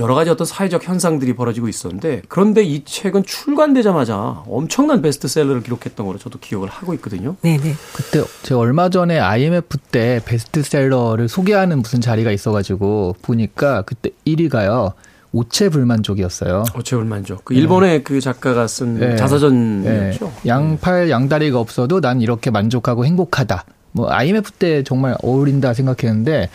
여러 0.00 0.14
가지 0.14 0.30
어떤 0.30 0.46
사회적 0.46 0.86
현상들이 0.86 1.34
벌어지고 1.34 1.68
있었는데 1.68 2.22
그런데 2.28 2.62
이 2.62 2.84
책은 2.84 3.24
출간되자마자 3.24 4.44
엄청난 4.46 5.02
베스트셀러를 5.02 5.62
기록했던 5.62 6.06
걸로 6.06 6.18
저도 6.18 6.38
기억을 6.38 6.68
하고 6.68 6.94
있거든요. 6.94 7.36
네네. 7.42 7.74
그때 7.94 8.24
제가 8.42 8.60
얼마 8.60 8.90
전에 8.90 9.18
IMF 9.18 9.78
때 9.90 10.20
베스트셀러를 10.24 11.28
소개하는 11.28 11.80
무슨 11.80 12.00
자리가 12.00 12.30
있어가지고 12.30 13.16
보니까 13.22 13.82
그때 13.82 14.10
1위가요. 14.24 14.92
오체 15.32 15.68
불만족이었어요. 15.68 16.64
어체불만족. 16.74 17.44
그 17.44 17.54
일본의 17.54 18.02
그 18.04 18.20
작가가 18.20 18.66
쓴 18.66 18.98
네. 18.98 19.16
자서전이었죠. 19.16 20.24
네. 20.24 20.48
양팔 20.48 21.10
양다리가 21.10 21.60
없어도 21.60 22.00
난 22.00 22.20
이렇게 22.20 22.50
만족하고 22.50 23.04
행복하다. 23.04 23.64
뭐 23.92 24.10
IMF 24.10 24.52
때 24.52 24.82
정말 24.84 25.16
어울린다 25.22 25.74
생각했는데 25.74 26.48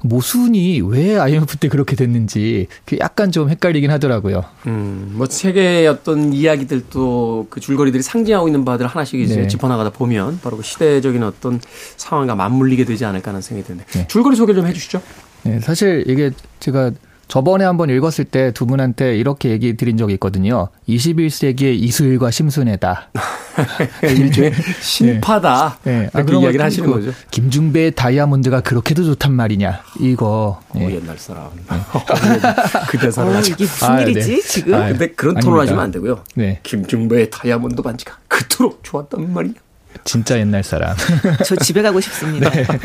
모순이 0.00 0.80
왜 0.82 1.18
IMF 1.18 1.56
때 1.56 1.68
그렇게 1.68 1.96
됐는지 1.96 2.68
그게 2.84 2.98
약간 3.00 3.32
좀 3.32 3.50
헷갈리긴 3.50 3.90
하더라고요. 3.90 4.44
음, 4.66 5.12
뭐 5.14 5.26
세계의 5.26 5.88
어떤 5.88 6.32
이야기들도 6.32 7.48
그 7.50 7.60
줄거리들이 7.60 8.02
상징하고 8.02 8.46
있는 8.48 8.64
바들 8.64 8.86
하나씩 8.86 9.20
이제 9.20 9.36
네. 9.36 9.48
짚어나가다 9.48 9.90
보면 9.90 10.38
바로 10.40 10.56
그 10.56 10.62
시대적인 10.62 11.22
어떤 11.22 11.60
상황과 11.96 12.36
맞물리게 12.36 12.84
되지 12.84 13.04
않을까 13.04 13.30
하는 13.30 13.40
생각이 13.40 13.66
드는데 13.66 13.86
네. 13.92 14.06
줄거리 14.06 14.36
소개 14.36 14.54
좀 14.54 14.66
해주시죠. 14.66 15.02
네, 15.44 15.60
사실 15.60 16.04
이게 16.06 16.30
제가 16.60 16.92
저번에 17.28 17.64
한번 17.64 17.90
읽었을 17.90 18.24
때 18.24 18.50
두 18.52 18.66
분한테 18.66 19.16
이렇게 19.16 19.50
얘기 19.50 19.76
드린 19.76 19.96
적이 19.96 20.14
있거든요. 20.14 20.68
21세기의 20.88 21.80
이수일과 21.80 22.30
심순애다. 22.30 23.10
일종의 24.02 24.52
신파다. 24.80 25.78
네. 25.84 26.08
그 26.12 26.24
그런 26.24 26.42
이야기를 26.42 26.58
거 26.58 26.64
하시는 26.64 26.88
그 26.88 26.94
거죠. 26.94 27.12
김중배의 27.30 27.94
다이아몬드가 27.94 28.60
그렇게도 28.62 29.04
좋단 29.04 29.32
말이냐. 29.32 29.82
이거. 30.00 30.60
어, 30.70 30.78
네. 30.78 30.96
옛날 30.96 31.18
사람. 31.18 31.50
그 32.88 32.98
대사를 32.98 33.30
어, 33.30 33.36
하죠. 33.36 33.52
이게 33.52 33.64
무슨 33.64 33.88
아, 33.88 34.00
일이지 34.00 34.36
네. 34.36 34.40
지금? 34.40 34.74
아, 34.74 34.88
근데 34.88 35.08
그런 35.08 35.36
아닙니다. 35.36 35.60
하시면 35.62 35.80
안 35.80 35.90
되고요. 35.90 36.24
네. 36.34 36.60
김중배의 36.62 37.30
다이아몬드 37.30 37.82
반지가 37.82 38.16
그토록 38.28 38.80
좋았단 38.82 39.32
말이야. 39.32 39.54
진짜 40.04 40.38
옛날 40.38 40.62
사람. 40.62 40.96
저 41.44 41.56
집에 41.56 41.82
가고 41.82 42.00
싶습니다. 42.00 42.50
네. 42.50 42.62
네, 42.64 42.78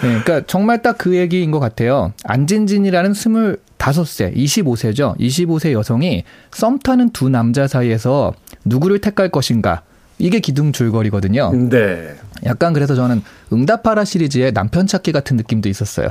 그러니까 0.00 0.42
정말 0.46 0.82
딱 0.82 0.96
그 0.98 1.16
얘기인 1.16 1.50
것 1.50 1.60
같아요. 1.60 2.12
안진진이라는 2.24 3.12
25세, 3.12 4.36
25세죠. 4.36 5.18
25세 5.18 5.72
여성이 5.72 6.24
썸 6.52 6.78
타는 6.78 7.10
두 7.10 7.28
남자 7.30 7.66
사이에서 7.66 8.34
누구를 8.64 9.00
택할 9.00 9.30
것인가. 9.30 9.82
이게 10.18 10.40
기둥줄거리거든요. 10.40 11.52
네. 11.70 12.14
약간 12.44 12.74
그래서 12.74 12.94
저는 12.94 13.22
응답하라 13.52 14.04
시리즈의 14.04 14.52
남편 14.52 14.86
찾기 14.86 15.12
같은 15.12 15.38
느낌도 15.38 15.68
있었어요. 15.70 16.08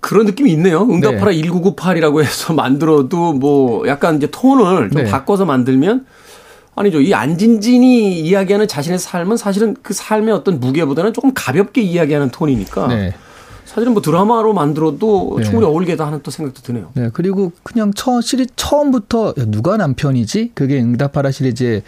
그런 0.00 0.26
느낌이 0.26 0.50
있네요. 0.52 0.82
응답하라 0.82 1.30
네. 1.30 1.40
1998이라고 1.42 2.22
해서 2.22 2.52
만들어도 2.52 3.32
뭐 3.32 3.86
약간 3.88 4.16
이제 4.16 4.28
톤을 4.30 4.90
좀 4.90 5.04
네. 5.04 5.10
바꿔서 5.10 5.46
만들면 5.46 6.04
아니죠. 6.74 7.00
이 7.00 7.12
안진진이 7.12 8.20
이야기하는 8.20 8.66
자신의 8.66 8.98
삶은 8.98 9.36
사실은 9.36 9.76
그 9.82 9.92
삶의 9.92 10.32
어떤 10.34 10.58
무게보다는 10.58 11.12
조금 11.12 11.32
가볍게 11.34 11.82
이야기하는 11.82 12.30
톤이니까 12.30 12.86
네. 12.88 13.14
사실은 13.64 13.92
뭐 13.92 14.02
드라마로 14.02 14.52
만들어도 14.52 15.36
네. 15.38 15.44
충분히 15.44 15.66
어울리겠다 15.66 16.06
하는 16.06 16.20
또 16.22 16.30
생각도 16.30 16.62
드네요. 16.62 16.90
네, 16.94 17.10
그리고 17.12 17.52
그냥 17.62 17.92
처 17.94 18.20
시리 18.20 18.46
처음부터 18.56 19.34
야, 19.38 19.44
누가 19.46 19.76
남편이지? 19.76 20.52
그게 20.54 20.80
응답하라 20.80 21.30
시리즈의 21.30 21.82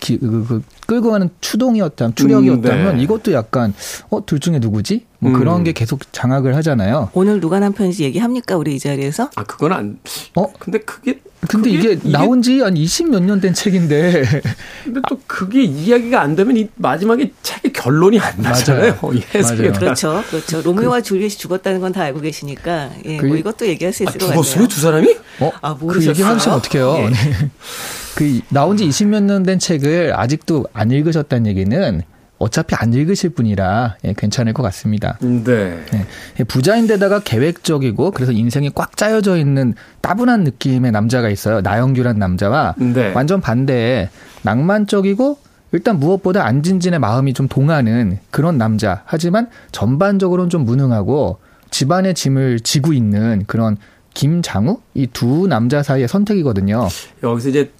기, 0.00 0.18
그, 0.18 0.44
그, 0.48 0.62
끌고 0.86 1.10
가는 1.10 1.28
추동이었다면 1.40 2.14
추력이었다면 2.14 2.86
음, 2.92 2.96
네. 2.96 3.02
이것도 3.02 3.32
약간 3.32 3.74
어 4.10 4.20
둘 4.24 4.40
중에 4.40 4.58
누구지? 4.58 5.04
뭐 5.18 5.32
음. 5.32 5.38
그런 5.38 5.64
게 5.64 5.72
계속 5.72 6.00
장악을 6.12 6.54
하잖아요. 6.56 7.10
오늘 7.12 7.40
누가 7.40 7.58
남편인지 7.60 8.04
얘기합니까 8.04 8.56
우리 8.56 8.74
이 8.76 8.78
자리에서? 8.78 9.30
아 9.36 9.42
그건 9.44 9.72
안. 9.72 9.98
어? 10.36 10.46
근데 10.58 10.78
그게 10.80 11.20
근데 11.48 11.70
그게- 11.72 11.92
이게, 11.92 12.10
나온 12.10 12.40
지 12.42 12.60
한 12.62 12.74
20 12.74 13.10
몇 13.10 13.22
년 13.22 13.40
된 13.40 13.52
책인데 13.54 14.22
근데 14.84 15.00
또 15.08 15.20
그게 15.26 15.62
이야기가 15.62 16.20
안 16.20 16.34
되면 16.36 16.56
이 16.56 16.68
마지막에 16.76 17.32
책의 17.42 17.72
결론이 17.72 18.18
안 18.18 18.34
나잖아요. 18.42 18.96
맞아요. 19.02 19.20
맞아요. 19.42 19.72
그렇죠, 19.72 20.22
그렇죠. 20.30 20.62
로미오와 20.62 21.00
줄리엣이 21.02 21.36
죽었다는 21.38 21.80
건 21.80 21.92
다 21.92 22.02
알고 22.02 22.20
계시니까 22.20 22.90
예, 23.06 23.20
뭐 23.20 23.30
그- 23.32 23.38
이것도 23.38 23.66
얘기할 23.66 23.92
수 23.92 24.04
아, 24.04 24.10
있을 24.10 24.20
것 24.20 24.26
죽었어요 24.32 24.52
같아요. 24.62 24.68
두 24.68 24.80
사람이? 24.80 25.16
어? 25.40 25.52
아, 25.60 25.74
그 25.76 25.84
모르셨어요? 25.84 26.10
얘기 26.10 26.22
하시면 26.22 26.56
어떡해요? 26.58 26.94
예. 26.98 27.08
네. 27.10 27.16
그 28.18 28.40
나온 28.48 28.76
지 28.76 28.88
20몇 28.88 29.22
년 29.22 29.44
된 29.44 29.58
책을 29.60 30.12
아직도 30.18 30.66
안 30.72 30.90
읽으셨다는 30.90 31.46
얘기는 31.46 32.02
어차피 32.38 32.74
안 32.76 32.92
읽으실 32.92 33.30
분이라 33.30 33.96
예, 34.04 34.14
괜찮을 34.16 34.52
것 34.52 34.62
같습니다. 34.64 35.18
네. 35.20 35.78
네. 35.90 36.44
부자인데다가 36.44 37.20
계획적이고 37.20 38.10
그래서 38.12 38.32
인생이 38.32 38.70
꽉 38.74 38.96
짜여져 38.96 39.36
있는 39.36 39.74
따분한 40.00 40.42
느낌의 40.44 40.90
남자가 40.92 41.28
있어요. 41.30 41.60
나영규란 41.60 42.18
남자와 42.18 42.74
네. 42.78 43.12
완전 43.12 43.40
반대에 43.40 44.08
낭만적이고 44.42 45.38
일단 45.72 45.98
무엇보다 45.98 46.44
안진진의 46.44 46.98
마음이 46.98 47.34
좀 47.34 47.46
동하는 47.46 48.18
그런 48.30 48.56
남자. 48.58 49.02
하지만 49.04 49.48
전반적으로는 49.72 50.48
좀 50.50 50.64
무능하고 50.64 51.38
집안의 51.70 52.14
짐을 52.14 52.60
지고 52.60 52.92
있는 52.92 53.44
그런 53.46 53.76
김장우 54.14 54.80
이 54.94 55.06
두 55.12 55.46
남자 55.46 55.82
사이의 55.82 56.08
선택이거든요. 56.08 56.88
여기서 57.22 57.48
이제 57.50 57.70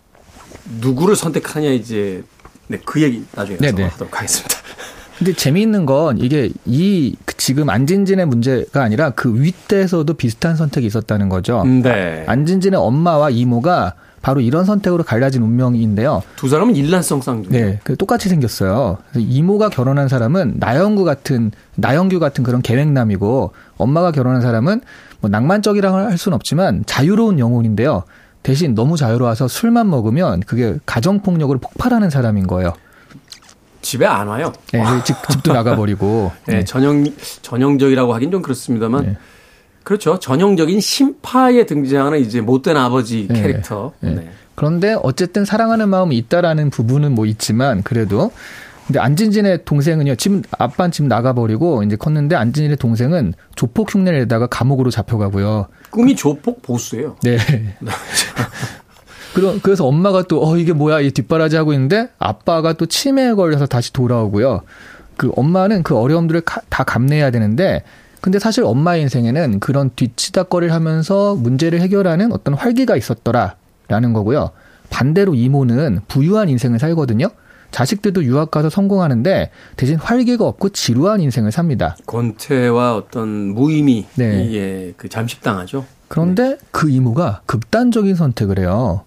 누구를 0.81 1.17
선택하냐 1.17 1.71
이제 1.71 2.23
네, 2.67 2.79
그 2.85 3.03
얘기 3.03 3.25
나중에 3.35 3.57
가서 3.57 3.77
네네. 3.77 3.89
하도록 3.89 4.17
하겠습니다. 4.17 4.57
근데 5.19 5.33
재미있는 5.33 5.85
건 5.85 6.19
이게 6.19 6.51
이 6.65 7.17
지금 7.39 7.71
안진진의 7.71 8.27
문제가 8.27 8.83
아니라 8.83 9.11
그 9.11 9.41
윗대에서도 9.41 10.13
비슷한 10.15 10.55
선택이 10.55 10.87
있었다는 10.87 11.29
거죠. 11.29 11.65
네. 11.65 12.25
안진진의 12.29 12.79
엄마와 12.79 13.31
이모가 13.31 13.95
바로 14.23 14.41
이런 14.41 14.65
선택으로 14.65 15.03
갈라진 15.05 15.43
운명인데요. 15.43 16.23
두 16.37 16.49
사람은 16.49 16.77
일란성 16.77 17.21
쌍둥이. 17.21 17.57
네, 17.57 17.81
그 17.85 17.97
똑같이 17.97 18.29
생겼어요. 18.29 18.99
이모가 19.17 19.69
결혼한 19.71 20.09
사람은 20.09 20.57
나영구 20.59 21.05
같은 21.05 21.51
나영규 21.77 22.19
같은 22.19 22.45
그런 22.45 22.63
계획남이고 22.63 23.53
엄마가 23.77 24.13
결혼한 24.13 24.41
사람은 24.41 24.83
뭐 25.21 25.31
낭만적이라고 25.31 25.97
할 25.97 26.19
수는 26.19 26.37
없지만 26.37 26.85
자유로운 26.87 27.39
영혼인데요. 27.39 28.05
대신 28.43 28.75
너무 28.75 28.97
자유로워서 28.97 29.49
술만 29.49 29.91
먹으면 29.91 30.41
그게 30.41 30.79
가정 30.87 31.21
폭력으로 31.21 31.59
폭발하는 31.59 32.11
사람인 32.11 32.47
거예요. 32.47 32.73
집에 33.81 34.07
안 34.07 34.29
와요. 34.29 34.53
네, 34.73 34.83
집, 35.05 35.17
집도 35.29 35.53
나가버리고. 35.53 36.33
네, 36.47 36.57
네. 36.57 36.65
전형 36.65 37.05
전형적이라고 37.43 38.15
하긴 38.15 38.31
좀 38.31 38.43
그렇습니다만 38.43 39.05
네. 39.05 39.17
그렇죠. 39.85 40.19
전형적인 40.19 40.81
심파에 40.81 41.65
등장하는 41.65 42.21
이제 42.21 42.41
못된 42.41 42.77
아버지 42.77 43.27
네. 43.29 43.41
캐릭터. 43.41 43.93
네. 44.01 44.15
네. 44.15 44.31
그런데 44.55 44.97
어쨌든 45.03 45.45
사랑하는 45.45 45.89
마음이 45.89 46.17
있다라는 46.17 46.71
부분은 46.71 47.15
뭐 47.15 47.27
있지만 47.27 47.83
그래도 47.83 48.33
근데 48.87 48.99
안진진의 48.99 49.65
동생은요. 49.65 50.17
지금 50.17 50.43
아빠는 50.59 50.91
지금 50.91 51.09
나가버리고 51.09 51.83
이제 51.83 51.95
컸는데 51.97 52.37
안진진의 52.37 52.79
동생은 52.79 53.35
조폭 53.55 53.95
흉내를 53.95 54.21
내다가 54.21 54.47
감옥으로 54.47 54.91
잡혀가고요. 54.91 55.69
꿈이 55.91 56.15
조폭 56.17 56.63
보수예요. 56.63 57.17
네. 57.23 57.39
그래서 59.63 59.87
엄마가 59.87 60.23
또, 60.23 60.45
어, 60.45 60.57
이게 60.57 60.73
뭐야, 60.73 61.01
이 61.01 61.11
뒷바라지 61.13 61.57
하고 61.57 61.73
있는데, 61.73 62.09
아빠가 62.19 62.73
또 62.73 62.87
치매에 62.87 63.35
걸려서 63.35 63.67
다시 63.67 63.93
돌아오고요. 63.93 64.63
그 65.17 65.31
엄마는 65.37 65.83
그 65.85 65.97
어려움들을 65.97 66.41
가- 66.41 66.61
다 66.69 66.83
감내해야 66.83 67.31
되는데, 67.31 67.83
근데 68.21 68.39
사실 68.41 68.65
엄마의 68.65 69.03
인생에는 69.03 69.61
그런 69.61 69.91
뒤치다거리를 69.95 70.75
하면서 70.75 71.37
문제를 71.37 71.81
해결하는 71.81 72.33
어떤 72.33 72.55
활기가 72.55 72.97
있었더라라는 72.97 74.13
거고요. 74.13 74.51
반대로 74.91 75.35
이모는 75.35 76.01
부유한 76.09 76.49
인생을 76.49 76.81
살거든요. 76.81 77.29
자식들도 77.71 78.25
유학 78.25 78.51
가서 78.51 78.71
성공하는데 78.71 79.51
대신 79.77 79.97
활기가 79.97 80.47
없고 80.47 80.71
지루한 80.71 81.21
인생을 81.21 81.53
삽니다. 81.53 81.97
권태와 82.07 82.97
어떤 82.97 83.29
무의미 83.55 84.07
네. 84.17 84.45
이게 84.45 84.95
그 84.97 85.09
잠식당하죠. 85.09 85.85
그런데 86.09 86.57
그 86.71 86.89
이모가 86.91 87.43
극단적인 87.47 88.15
선택을 88.15 88.59
해요. 88.59 89.03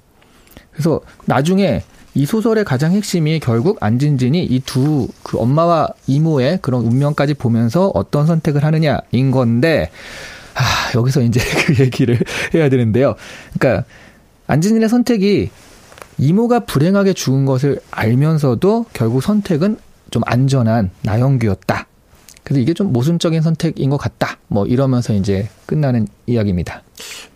그래서 0.71 1.01
나중에 1.25 1.83
이 2.13 2.25
소설의 2.25 2.65
가장 2.65 2.91
핵심이 2.91 3.39
결국 3.39 3.77
안진진이 3.81 4.43
이 4.45 4.59
두 4.65 5.07
그 5.23 5.39
엄마와 5.39 5.87
이모의 6.07 6.59
그런 6.61 6.83
운명까지 6.85 7.33
보면서 7.35 7.89
어떤 7.93 8.27
선택을 8.27 8.63
하느냐인 8.63 9.31
건데 9.31 9.89
아, 10.53 10.61
여기서 10.97 11.21
이제 11.21 11.39
그 11.65 11.81
얘기를 11.81 12.19
해야 12.53 12.67
되는데요. 12.69 13.15
그러니까 13.57 13.85
안진진의 14.47 14.89
선택이 14.89 15.49
이모가 16.17 16.61
불행하게 16.61 17.13
죽은 17.13 17.45
것을 17.45 17.79
알면서도 17.91 18.85
결국 18.93 19.21
선택은 19.21 19.77
좀 20.11 20.21
안전한 20.25 20.91
나영규였다. 21.03 21.87
그래서 22.43 22.59
이게 22.59 22.73
좀 22.73 22.91
모순적인 22.91 23.41
선택인 23.41 23.89
것 23.89 23.97
같다. 23.97 24.37
뭐 24.47 24.65
이러면서 24.65 25.13
이제 25.13 25.49
끝나는 25.65 26.07
이야기입니다. 26.25 26.83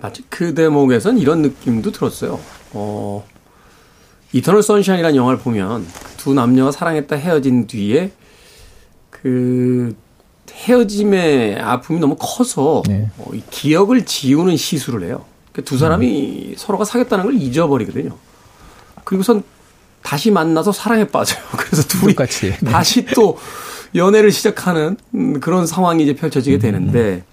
마치 0.02 0.24
그 0.30 0.54
대목에선 0.54 1.18
이런 1.18 1.42
느낌도 1.42 1.92
들었어요. 1.92 2.40
어, 2.74 3.26
이터널 4.34 4.62
선샤인이라는 4.62 5.16
영화를 5.16 5.40
보면 5.40 5.86
두 6.18 6.34
남녀가 6.34 6.72
사랑했다 6.72 7.16
헤어진 7.16 7.68
뒤에 7.68 8.12
그 9.10 9.96
헤어짐의 10.52 11.60
아픔이 11.60 12.00
너무 12.00 12.16
커서 12.20 12.84
네. 12.88 13.10
어, 13.18 13.32
이 13.34 13.42
기억을 13.50 14.06
지우는 14.06 14.58
시술을 14.58 15.04
해요. 15.04 15.24
그두 15.54 15.78
사람이 15.78 16.56
서로가 16.58 16.84
사귀었다는 16.84 17.26
걸 17.26 17.36
잊어버리거든요. 17.36 18.12
그리고선 19.06 19.44
다시 20.02 20.30
만나서 20.32 20.72
사랑에 20.74 21.08
빠져요. 21.08 21.42
그래서 21.58 21.88
둘이 21.88 22.14
똑같이. 22.14 22.54
네. 22.60 22.60
다시 22.70 23.06
또 23.06 23.38
연애를 23.96 24.32
시작하는 24.32 24.98
음, 25.14 25.40
그런 25.40 25.66
상황이 25.66 26.04
이제 26.04 26.14
펼쳐지게 26.14 26.60
되는데 26.60 27.24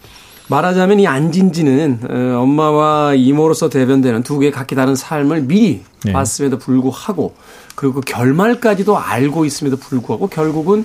말하자면 0.48 1.00
이 1.00 1.06
안진지는 1.06 2.00
어, 2.08 2.40
엄마와 2.42 3.14
이모로서 3.14 3.68
대변되는 3.68 4.22
두 4.22 4.38
개의 4.38 4.52
각기 4.52 4.74
다른 4.74 4.94
삶을 4.94 5.42
미리 5.42 5.82
네. 6.04 6.12
봤음에도 6.12 6.58
불구하고 6.58 7.35
그리고 7.74 7.94
그 7.94 8.00
결말까지도 8.02 8.96
알고 8.96 9.44
있음에도 9.44 9.76
불구하고 9.76 10.28
결국은 10.28 10.85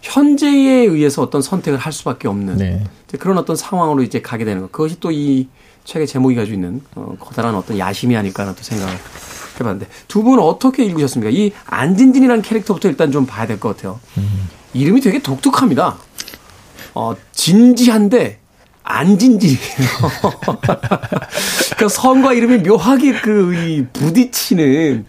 현재에 0.00 0.84
의해서 0.84 1.22
어떤 1.22 1.42
선택을 1.42 1.78
할 1.78 1.92
수밖에 1.92 2.28
없는 2.28 2.56
네. 2.56 2.84
그런 3.18 3.38
어떤 3.38 3.56
상황으로 3.56 4.02
이제 4.02 4.20
가게 4.20 4.44
되는 4.44 4.62
것. 4.62 4.72
그것이 4.72 5.00
또 5.00 5.10
이 5.12 5.48
책의 5.84 6.06
제목이 6.06 6.34
가지고 6.34 6.54
있는 6.54 6.80
어, 6.94 7.14
커다란 7.20 7.54
어떤 7.54 7.78
야심이 7.78 8.16
아닐까 8.16 8.42
하는 8.42 8.54
또 8.54 8.62
생각을 8.62 8.94
해봤는데 9.60 9.86
두 10.08 10.22
분은 10.22 10.42
어떻게 10.42 10.84
읽으셨습니까? 10.84 11.30
이 11.30 11.52
안진진이라는 11.66 12.42
캐릭터부터 12.42 12.88
일단 12.88 13.12
좀 13.12 13.26
봐야 13.26 13.46
될 13.46 13.58
것 13.58 13.76
같아요. 13.76 14.00
이름이 14.72 15.00
되게 15.00 15.20
독특합니다. 15.20 15.96
어, 16.94 17.14
진지한데 17.32 18.38
안진진이에요. 18.82 19.58
그러니까 21.76 21.88
성과 21.88 22.32
이름이 22.32 22.58
묘하게 22.58 23.20
그이 23.20 23.86
부딪히는 23.92 25.06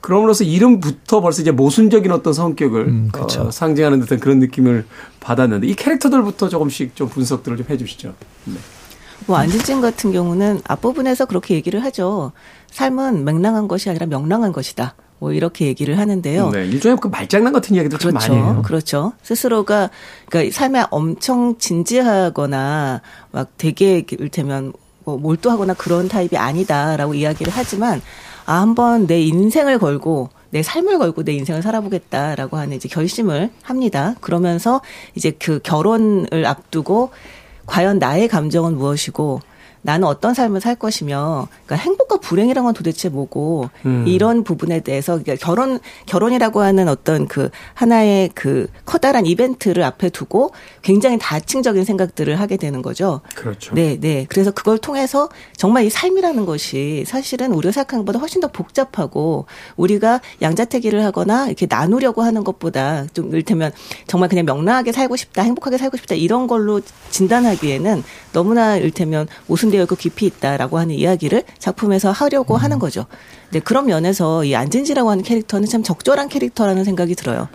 그럼으로써 0.00 0.44
이름부터 0.44 1.20
벌써 1.20 1.42
이제 1.42 1.50
모순적인 1.50 2.10
어떤 2.12 2.32
성격을 2.32 2.80
음, 2.86 3.08
그쵸. 3.12 3.42
어, 3.42 3.50
상징하는 3.50 4.00
듯한 4.00 4.20
그런 4.20 4.38
느낌을 4.40 4.84
받았는데 5.20 5.66
이 5.66 5.74
캐릭터들부터 5.74 6.48
조금씩 6.48 6.94
좀 6.96 7.08
분석들을 7.08 7.56
좀 7.56 7.66
해주시죠. 7.70 8.14
네. 8.44 8.54
뭐 9.26 9.36
안진진 9.36 9.80
같은 9.80 10.12
경우는 10.12 10.60
앞부분에서 10.66 11.26
그렇게 11.26 11.54
얘기를 11.54 11.82
하죠. 11.84 12.32
삶은 12.70 13.24
맹랑한 13.24 13.68
것이 13.68 13.88
아니라 13.88 14.06
명랑한 14.06 14.52
것이다. 14.52 14.94
뭐 15.18 15.32
이렇게 15.32 15.66
얘기를 15.66 15.98
하는데요. 15.98 16.50
네, 16.50 16.66
일종의 16.66 16.98
그 17.00 17.08
말장난 17.08 17.52
같은 17.52 17.74
이야기도 17.74 17.96
참 17.98 18.10
그렇죠. 18.10 18.32
많이 18.32 18.42
해요. 18.42 18.62
그렇죠. 18.64 19.12
스스로가 19.22 19.90
그러니까 20.28 20.54
삶에 20.54 20.84
엄청 20.90 21.56
진지하거나 21.58 23.00
막 23.30 23.48
되게 23.56 24.04
이를테면 24.10 24.72
뭐 25.04 25.16
몰두하거나 25.16 25.74
그런 25.74 26.08
타입이 26.08 26.36
아니다라고 26.36 27.14
이야기를 27.14 27.52
하지만 27.54 28.02
아 28.46 28.60
한번 28.60 29.06
내 29.06 29.22
인생을 29.22 29.78
걸고 29.78 30.30
내 30.50 30.62
삶을 30.62 30.98
걸고 30.98 31.24
내 31.24 31.32
인생을 31.32 31.62
살아보겠다라고 31.62 32.56
하는 32.56 32.76
이제 32.76 32.88
결심을 32.88 33.50
합니다. 33.62 34.14
그러면서 34.20 34.82
이제 35.14 35.30
그 35.30 35.60
결혼을 35.62 36.44
앞두고 36.46 37.10
과연 37.66 37.98
나의 37.98 38.28
감정은 38.28 38.76
무엇이고 38.76 39.40
나는 39.84 40.08
어떤 40.08 40.32
삶을 40.32 40.62
살 40.62 40.76
것이며 40.76 41.46
그러니까 41.66 41.76
행복과 41.76 42.16
불행이란 42.16 42.64
건 42.64 42.72
도대체 42.72 43.10
뭐고 43.10 43.68
음. 43.84 44.04
이런 44.08 44.42
부분에 44.42 44.80
대해서 44.80 45.18
그러니까 45.18 45.36
결혼 45.44 45.78
결혼이라고 46.06 46.62
하는 46.62 46.88
어떤 46.88 47.28
그 47.28 47.50
하나의 47.74 48.30
그 48.34 48.66
커다란 48.86 49.26
이벤트를 49.26 49.82
앞에 49.82 50.08
두고 50.08 50.52
굉장히 50.80 51.18
다층적인 51.20 51.84
생각들을 51.84 52.40
하게 52.40 52.56
되는 52.56 52.80
거죠. 52.80 53.20
그렇죠. 53.34 53.74
네, 53.74 53.98
네. 54.00 54.24
그래서 54.30 54.50
그걸 54.52 54.78
통해서 54.78 55.28
정말 55.54 55.84
이 55.84 55.90
삶이라는 55.90 56.46
것이 56.46 57.04
사실은 57.06 57.52
우리가 57.52 57.70
생각하는 57.70 58.06
것보다 58.06 58.20
훨씬 58.20 58.40
더 58.40 58.48
복잡하고 58.48 59.44
우리가 59.76 60.22
양자택일을 60.40 61.04
하거나 61.04 61.46
이렇게 61.48 61.66
나누려고 61.68 62.22
하는 62.22 62.42
것보다 62.42 63.04
좀 63.12 63.28
이를테면 63.28 63.70
정말 64.06 64.30
그냥 64.30 64.46
명랑하게 64.46 64.92
살고 64.92 65.16
싶다, 65.16 65.42
행복하게 65.42 65.76
살고 65.76 65.98
싶다 65.98 66.14
이런 66.14 66.46
걸로 66.46 66.80
진단하기에는 67.10 68.02
너무나 68.32 68.78
이를테면 68.78 69.28
모순 69.46 69.73
되어 69.74 69.82
있고 69.82 69.96
깊이 69.96 70.26
있다라고 70.26 70.78
하는 70.78 70.94
이야기를 70.94 71.42
작품에서 71.58 72.10
하려고 72.12 72.56
하는 72.56 72.78
거죠. 72.78 73.06
네, 73.50 73.60
그런 73.60 73.86
면에서 73.86 74.44
이 74.44 74.54
안진지라고 74.54 75.10
하는 75.10 75.24
캐릭터는 75.24 75.66
참 75.68 75.82
적절한 75.82 76.28
캐릭터라는 76.28 76.84
생각이 76.84 77.14
들어요. 77.14 77.48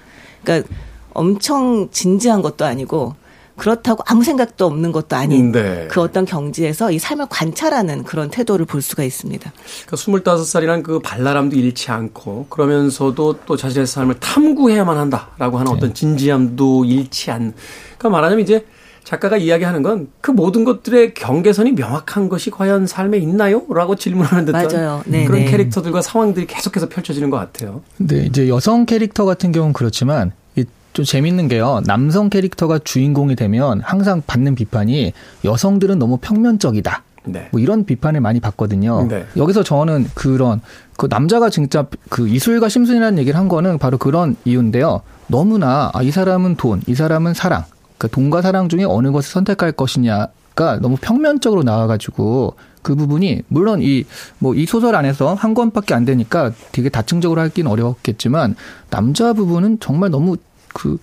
그러니까 0.43 0.69
엄청 1.13 1.89
진지한 1.91 2.41
것도 2.41 2.65
아니고 2.65 3.15
그렇다고 3.59 4.03
아무 4.07 4.23
생각도 4.23 4.65
없는 4.65 4.91
것도 4.91 5.15
아닌 5.17 5.51
네. 5.51 5.87
그 5.91 6.01
어떤 6.01 6.25
경지에서 6.25 6.91
이 6.91 6.97
삶을 6.97 7.27
관찰하는 7.29 8.03
그런 8.03 8.29
태도를 8.29 8.65
볼 8.65 8.81
수가 8.81 9.03
있습니다. 9.03 9.51
그러니까 9.85 9.97
25살이란 9.97 10.81
그 10.83 10.99
발랄함도 10.99 11.57
잃지 11.57 11.91
않고 11.91 12.47
그러면서도 12.49 13.39
또 13.45 13.57
자신의 13.57 13.85
삶을 13.85 14.15
탐구해야만 14.19 14.97
한다라고 14.97 15.59
하는 15.59 15.71
어떤 15.73 15.93
진지함도 15.93 16.85
잃지 16.85 17.31
않. 17.31 17.53
그러니까 17.97 18.09
말하자면 18.09 18.43
이제 18.43 18.65
작가가 19.09 19.37
이야기하는 19.37 19.81
건 19.81 20.07
그 20.21 20.31
모든 20.31 20.63
것들의 20.63 21.15
경계선이 21.15 21.71
명확한 21.71 22.29
것이 22.29 22.51
과연 22.51 22.85
삶에 22.85 23.17
있나요? 23.17 23.63
라고 23.69 23.95
질문하는 23.95 24.45
듯한 24.45 24.67
맞아요. 24.67 25.01
네, 25.07 25.25
그런 25.25 25.41
네. 25.41 25.45
캐릭터들과 25.49 26.01
상황들이 26.03 26.45
계속해서 26.45 26.87
펼쳐지는 26.89 27.31
것 27.31 27.37
같아요. 27.37 27.81
근데 27.97 28.25
이제 28.25 28.47
여성 28.47 28.85
캐릭터 28.85 29.25
같은 29.25 29.51
경우는 29.51 29.73
그렇지만 29.73 30.31
이좀 30.55 31.03
재밌는 31.05 31.47
게요. 31.47 31.81
남성 31.87 32.29
캐릭터가 32.29 32.79
주인공이 32.83 33.35
되면 33.35 33.81
항상 33.81 34.21
받는 34.27 34.53
비판이 34.53 35.13
여성들은 35.43 35.97
너무 35.97 36.17
평면적이다. 36.17 37.03
네. 37.25 37.49
뭐 37.51 37.59
이런 37.59 37.85
비판을 37.85 38.21
많이 38.21 38.39
받거든요. 38.39 39.07
네. 39.09 39.25
여기서 39.35 39.63
저는 39.63 40.07
그런 40.13 40.61
그 40.97 41.07
남자가 41.09 41.49
진짜 41.49 41.87
그 42.09 42.27
이술과 42.27 42.69
심순이라는 42.69 43.17
얘기를 43.17 43.39
한 43.39 43.47
거는 43.47 43.79
바로 43.79 43.97
그런 43.97 44.35
이유인데요. 44.45 45.01
너무나 45.27 45.89
아, 45.93 46.03
이 46.03 46.11
사람은 46.11 46.55
돈, 46.57 46.81
이 46.87 46.93
사람은 46.93 47.33
사랑. 47.33 47.63
그 47.99 48.09
돈과 48.09 48.41
사랑 48.41 48.67
중에 48.69 48.83
어느 48.85 49.11
것을 49.11 49.29
선택할 49.31 49.73
것이냐가 49.73 50.79
너무 50.81 50.97
평면적으로 50.99 51.61
나와가지고 51.63 52.55
그 52.81 52.95
부분이 52.95 53.43
물론 53.49 53.81
이 53.83 54.05
뭐 54.39 54.55
이 54.55 54.65
소설 54.65 54.95
안에서 54.95 55.33
한 55.35 55.53
권밖에 55.53 55.93
안 55.93 56.05
되니까 56.05 56.51
되게 56.71 56.89
다층적으로 56.89 57.41
하기는 57.41 57.69
어려웠겠지만 57.69 58.55
남자 58.89 59.33
부분은 59.33 59.79
정말 59.81 60.09
너무 60.09 60.37
그 60.73 60.97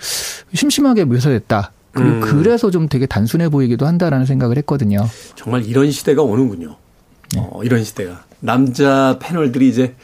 심심하게 0.55 1.05
묘사됐다. 1.05 1.71
그리고 1.93 2.11
음. 2.17 2.21
그래서 2.21 2.71
좀 2.71 2.89
되게 2.89 3.05
단순해 3.07 3.49
보이기도 3.51 3.87
한다라는 3.87 4.27
생각을 4.27 4.57
했거든요. 4.59 5.07
정말 5.35 5.65
이런 5.65 5.91
시대가 5.91 6.23
오는군요. 6.23 6.77
네. 7.35 7.41
어, 7.41 7.63
이런 7.63 7.85
시대가. 7.85 8.25
남자 8.41 9.19
패널들이 9.21 9.69
이제 9.69 9.95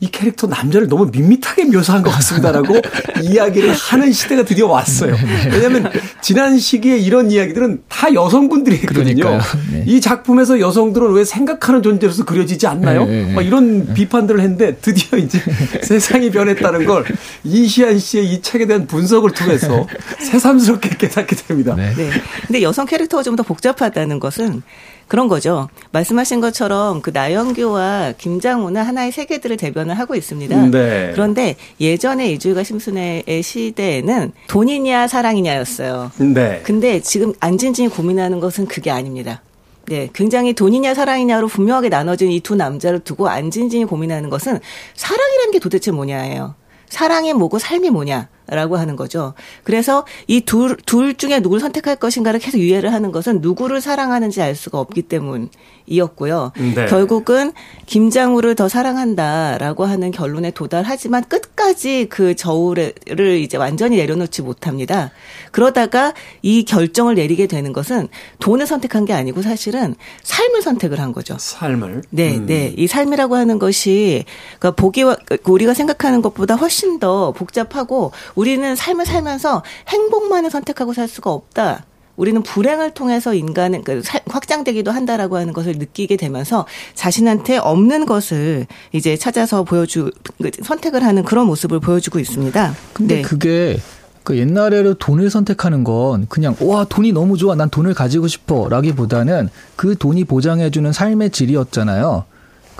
이 0.00 0.10
캐릭터 0.10 0.46
남자를 0.46 0.88
너무 0.88 1.10
밋밋하게 1.12 1.66
묘사한 1.66 2.02
것 2.02 2.10
같습니다라고 2.10 2.80
이야기를 3.22 3.74
하는 3.74 4.12
시대가 4.12 4.44
드디어 4.44 4.66
왔어요. 4.66 5.14
네, 5.14 5.50
왜냐하면 5.52 5.90
지난 6.22 6.58
시기에 6.58 6.96
이런 6.98 7.30
이야기들은 7.30 7.82
다 7.88 8.12
여성분들이 8.14 8.76
했거든요. 8.78 9.38
네. 9.70 9.84
이 9.86 10.00
작품에서 10.00 10.60
여성들은 10.60 11.12
왜 11.12 11.24
생각하는 11.24 11.82
존재로서 11.82 12.24
그려지지 12.24 12.66
않나요? 12.66 13.04
네, 13.04 13.24
네, 13.26 13.32
막 13.34 13.42
이런 13.42 13.92
비판들을 13.92 14.40
했는데 14.40 14.76
드디어 14.76 15.18
이제 15.18 15.38
세상이 15.82 16.30
변했다는 16.30 16.86
걸 16.86 17.04
이시안 17.44 17.98
씨의 17.98 18.32
이 18.32 18.42
책에 18.42 18.66
대한 18.66 18.86
분석을 18.86 19.32
통해서 19.32 19.86
새삼스럽게 20.20 20.96
깨닫게 20.96 21.36
됩니다. 21.36 21.74
네. 21.76 21.92
네. 21.94 22.10
근데 22.46 22.62
여성 22.62 22.86
캐릭터가 22.86 23.22
좀 23.22 23.30
더 23.36 23.44
복잡하다는 23.44 24.18
것은 24.18 24.62
그런 25.06 25.26
거죠. 25.28 25.68
말씀하신 25.92 26.40
것처럼 26.40 27.00
그 27.00 27.10
나영규와 27.12 28.14
김장우는 28.18 28.82
하나의 28.82 29.12
세계들을 29.12 29.56
대변 29.56 29.89
을 29.90 29.98
하고 29.98 30.14
있습니다. 30.14 30.66
네. 30.68 31.10
그런데 31.12 31.56
예전에 31.80 32.30
이주일과 32.32 32.62
심순애의 32.62 33.42
시대에는 33.42 34.32
돈이냐 34.48 35.06
사랑이냐였어요. 35.08 36.12
네. 36.18 36.60
근데 36.64 37.00
지금 37.00 37.32
안진진이 37.40 37.88
고민하는 37.88 38.40
것은 38.40 38.66
그게 38.66 38.90
아닙니다. 38.90 39.42
네, 39.86 40.08
굉장히 40.12 40.52
돈이냐 40.52 40.94
사랑이냐로 40.94 41.48
분명하게 41.48 41.88
나눠진 41.88 42.30
이 42.30 42.40
두 42.40 42.54
남자를 42.54 43.00
두고 43.00 43.28
안진진이 43.28 43.86
고민하는 43.86 44.30
것은 44.30 44.60
사랑이라는 44.94 45.52
게 45.52 45.58
도대체 45.58 45.90
뭐냐예요. 45.90 46.54
사랑이 46.88 47.32
뭐고 47.32 47.58
삶이 47.58 47.90
뭐냐 47.90 48.28
라고 48.50 48.76
하는 48.76 48.96
거죠. 48.96 49.34
그래서 49.62 50.04
이 50.26 50.40
둘, 50.40 50.76
둘 50.84 51.14
중에 51.14 51.38
누구를 51.38 51.60
선택할 51.60 51.96
것인가를 51.96 52.40
계속 52.40 52.58
유예를 52.58 52.92
하는 52.92 53.12
것은 53.12 53.40
누구를 53.40 53.80
사랑하는지 53.80 54.42
알 54.42 54.56
수가 54.56 54.80
없기 54.80 55.02
때문이었고요. 55.02 56.52
네. 56.74 56.86
결국은 56.86 57.52
김장우를 57.86 58.56
더 58.56 58.68
사랑한다라고 58.68 59.84
하는 59.84 60.10
결론에 60.10 60.50
도달하지만 60.50 61.24
끝까지 61.28 62.08
그 62.10 62.34
저울을 62.34 62.92
이제 63.40 63.56
완전히 63.56 63.98
내려놓지 63.98 64.42
못합니다. 64.42 65.12
그러다가 65.52 66.12
이 66.42 66.64
결정을 66.64 67.14
내리게 67.14 67.46
되는 67.46 67.72
것은 67.72 68.08
돈을 68.40 68.66
선택한 68.66 69.04
게 69.04 69.12
아니고 69.12 69.42
사실은 69.42 69.94
삶을 70.24 70.62
선택을 70.62 70.98
한 70.98 71.12
거죠. 71.12 71.36
삶을. 71.38 72.02
네, 72.10 72.36
음. 72.36 72.46
네. 72.46 72.74
이 72.76 72.88
삶이라고 72.88 73.36
하는 73.36 73.60
것이 73.60 74.24
그러니까 74.58 74.72
보기와 74.72 75.16
그 75.24 75.52
우리가 75.52 75.72
생각하는 75.72 76.20
것보다 76.20 76.56
훨씬 76.56 76.98
더 76.98 77.30
복잡하고 77.30 78.10
우리는 78.40 78.74
삶을 78.74 79.04
살면서 79.04 79.62
행복만을 79.88 80.50
선택하고 80.50 80.94
살 80.94 81.08
수가 81.08 81.30
없다. 81.30 81.84
우리는 82.16 82.42
불행을 82.42 82.92
통해서 82.92 83.34
인간은 83.34 83.84
그 83.84 84.00
살- 84.02 84.22
확장되기도 84.26 84.90
한다라고 84.90 85.36
하는 85.36 85.52
것을 85.52 85.72
느끼게 85.72 86.16
되면서 86.16 86.66
자신한테 86.94 87.58
없는 87.58 88.06
것을 88.06 88.66
이제 88.92 89.16
찾아서 89.18 89.62
보여주 89.64 90.10
그 90.40 90.50
선택을 90.62 91.02
하는 91.04 91.22
그런 91.22 91.46
모습을 91.46 91.80
보여주고 91.80 92.18
있습니다. 92.18 92.74
근데 92.94 93.16
네. 93.16 93.22
그게 93.22 93.78
그 94.22 94.38
옛날에는 94.38 94.94
돈을 94.98 95.28
선택하는 95.28 95.84
건 95.84 96.26
그냥 96.30 96.56
와 96.60 96.84
돈이 96.84 97.12
너무 97.12 97.36
좋아 97.36 97.54
난 97.54 97.68
돈을 97.68 97.92
가지고 97.92 98.26
싶어라기보다는 98.26 99.50
그 99.76 99.96
돈이 99.98 100.24
보장해주는 100.24 100.92
삶의 100.92 101.30
질이었잖아요. 101.30 102.24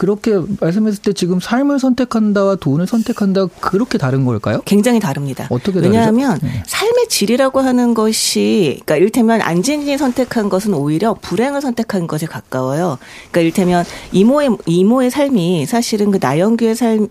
그렇게 0.00 0.40
말씀했을 0.60 1.02
때 1.02 1.12
지금 1.12 1.40
삶을 1.40 1.78
선택한다와 1.78 2.54
돈을 2.56 2.86
선택한다 2.86 3.48
그렇게 3.60 3.98
다른 3.98 4.24
걸까요? 4.24 4.62
굉장히 4.64 4.98
다릅니다. 4.98 5.46
어떻게 5.50 5.72
다르죠? 5.72 5.90
왜냐하면 5.90 6.38
네. 6.42 6.62
삶의 6.66 7.08
질이라고 7.10 7.60
하는 7.60 7.92
것이 7.92 8.80
그러니까 8.86 8.96
이를테면 8.96 9.42
안진이 9.42 9.98
선택한 9.98 10.48
것은 10.48 10.72
오히려 10.72 11.12
불행을 11.20 11.60
선택한 11.60 12.06
것에 12.06 12.24
가까워요. 12.24 12.96
그러니까 13.30 13.40
이를테면 13.42 13.84
이모의 14.12 14.56
이모의 14.64 15.10
삶이 15.10 15.66
사실은 15.66 16.10
그 16.10 16.18
나영규의 16.18 16.76
삶 16.76 17.08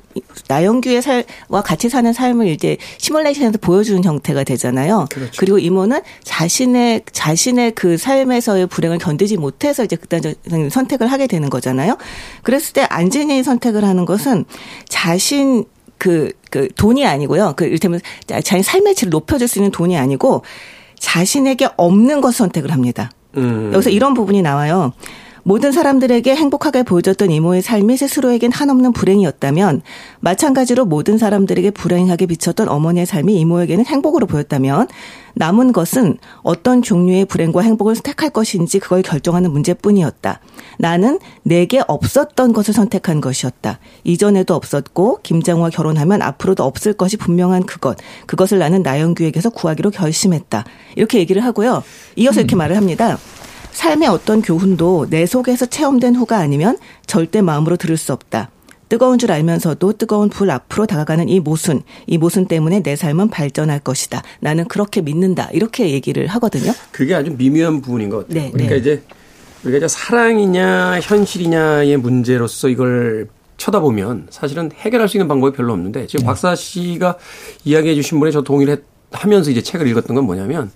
나영규의 0.47 1.03
삶과 1.03 1.61
같이 1.61 1.89
사는 1.89 2.11
삶을 2.11 2.47
이제 2.47 2.77
시뮬레이션에서 2.97 3.59
보여주는 3.61 4.03
형태가 4.03 4.43
되잖아요. 4.45 5.05
그렇죠. 5.11 5.45
리고 5.45 5.59
이모는 5.59 6.01
자신의 6.23 7.03
자신의 7.11 7.73
그 7.73 7.97
삶에서의 7.97 8.65
불행을 8.65 8.97
견디지 8.97 9.37
못해서 9.37 9.83
이제 9.83 9.95
극단적인 9.95 10.71
선택을 10.71 11.05
하게 11.05 11.27
되는 11.27 11.51
거잖아요. 11.51 11.95
그랬을 12.41 12.73
때 12.73 12.78
안진이 12.87 13.43
선택을 13.43 13.83
하는 13.83 14.05
것은 14.05 14.45
자신 14.87 15.65
그, 15.97 16.31
그 16.49 16.69
돈이 16.75 17.05
아니고요. 17.05 17.53
그 17.55 17.65
이를테면 17.65 17.99
자기 18.43 18.63
삶의 18.63 18.95
질을 18.95 19.09
높여줄 19.11 19.47
수 19.47 19.59
있는 19.59 19.71
돈이 19.71 19.97
아니고 19.97 20.43
자신에게 20.97 21.69
없는 21.77 22.21
것 22.21 22.33
선택을 22.33 22.71
합니다. 22.71 23.11
음. 23.37 23.71
여기서 23.73 23.89
이런 23.89 24.13
부분이 24.13 24.41
나와요. 24.41 24.93
모든 25.49 25.71
사람들에게 25.71 26.35
행복하게 26.35 26.83
보여줬던 26.83 27.31
이모의 27.31 27.63
삶이 27.63 27.97
스스로에겐 27.97 28.51
한없는 28.51 28.93
불행이었다면 28.93 29.81
마찬가지로 30.19 30.85
모든 30.85 31.17
사람들에게 31.17 31.71
불행하게 31.71 32.27
비쳤던 32.27 32.69
어머니의 32.69 33.07
삶이 33.07 33.39
이모에게는 33.39 33.83
행복으로 33.87 34.27
보였다면 34.27 34.87
남은 35.33 35.71
것은 35.71 36.19
어떤 36.43 36.83
종류의 36.83 37.25
불행과 37.25 37.61
행복을 37.61 37.95
선택할 37.95 38.29
것인지 38.29 38.77
그걸 38.77 39.01
결정하는 39.01 39.51
문제뿐이었다. 39.51 40.39
나는 40.77 41.17
내게 41.41 41.81
없었던 41.87 42.53
것을 42.53 42.75
선택한 42.75 43.19
것이었다. 43.19 43.79
이전에도 44.03 44.53
없었고 44.53 45.21
김장우와 45.23 45.71
결혼하면 45.71 46.21
앞으로도 46.21 46.63
없을 46.63 46.93
것이 46.93 47.17
분명한 47.17 47.65
그것. 47.65 47.97
그것을 48.27 48.59
나는 48.59 48.83
나영규에게서 48.83 49.49
구하기로 49.49 49.89
결심했다. 49.89 50.63
이렇게 50.95 51.17
얘기를 51.17 51.43
하고요. 51.43 51.81
이어서 52.17 52.39
이렇게 52.39 52.55
말을 52.55 52.77
합니다. 52.77 53.17
삶의 53.71 54.09
어떤 54.09 54.41
교훈도 54.41 55.07
내 55.09 55.25
속에서 55.25 55.65
체험된 55.65 56.15
후가 56.15 56.37
아니면 56.37 56.77
절대 57.05 57.41
마음으로 57.41 57.77
들을 57.77 57.97
수 57.97 58.13
없다. 58.13 58.49
뜨거운 58.89 59.19
줄 59.19 59.31
알면서도 59.31 59.93
뜨거운 59.93 60.29
불 60.29 60.49
앞으로 60.49 60.87
다가가는 60.87 61.29
이 61.29 61.39
모순, 61.39 61.83
이 62.07 62.17
모순 62.17 62.47
때문에 62.47 62.81
내 62.81 62.95
삶은 62.95 63.29
발전할 63.29 63.79
것이다. 63.79 64.23
나는 64.39 64.67
그렇게 64.67 65.01
믿는다. 65.01 65.49
이렇게 65.53 65.91
얘기를 65.91 66.25
하거든요. 66.27 66.71
그게 66.91 67.13
아주 67.13 67.31
미묘한 67.37 67.81
부분인 67.81 68.09
것 68.09 68.27
같아요. 68.27 68.43
네, 68.45 68.51
그러니까 68.51 68.73
네. 68.75 68.79
이제 68.81 69.03
우리가 69.63 69.77
이제 69.77 69.87
사랑이냐 69.87 70.99
현실이냐의 71.03 71.97
문제로서 71.97 72.67
이걸 72.69 73.27
쳐다보면 73.57 74.27
사실은 74.31 74.71
해결할 74.75 75.07
수 75.07 75.17
있는 75.17 75.27
방법이 75.27 75.55
별로 75.55 75.73
없는데 75.73 76.07
지금 76.07 76.25
박사 76.25 76.55
씨가 76.55 77.17
이야기해 77.65 77.93
주신 77.93 78.19
분에 78.19 78.31
저 78.31 78.41
동의를 78.41 78.73
했- 78.73 78.83
하면서 79.11 79.51
이제 79.51 79.61
책을 79.61 79.85
읽었던 79.87 80.15
건 80.15 80.23
뭐냐면 80.25 80.71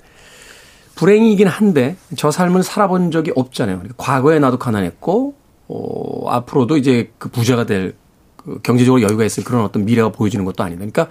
불행이긴 0.96 1.48
한데 1.48 1.96
저 2.16 2.32
삶을 2.32 2.64
살아본 2.64 3.12
적이 3.12 3.32
없잖아요. 3.36 3.78
그러니까 3.78 3.96
과거에 3.98 4.40
나도 4.40 4.58
가난했고 4.60 5.34
어, 5.68 6.30
앞으로도 6.30 6.78
이제 6.78 7.12
그 7.18 7.30
부자가 7.30 7.66
될 7.66 7.96
그 8.46 8.60
경제적으로 8.62 9.02
여유가 9.02 9.24
있을 9.24 9.44
그런 9.44 9.64
어떤 9.64 9.86
미래가 9.86 10.10
보여지는 10.10 10.46
것도 10.46 10.64
아니다. 10.64 10.80
그러니까 10.80 11.08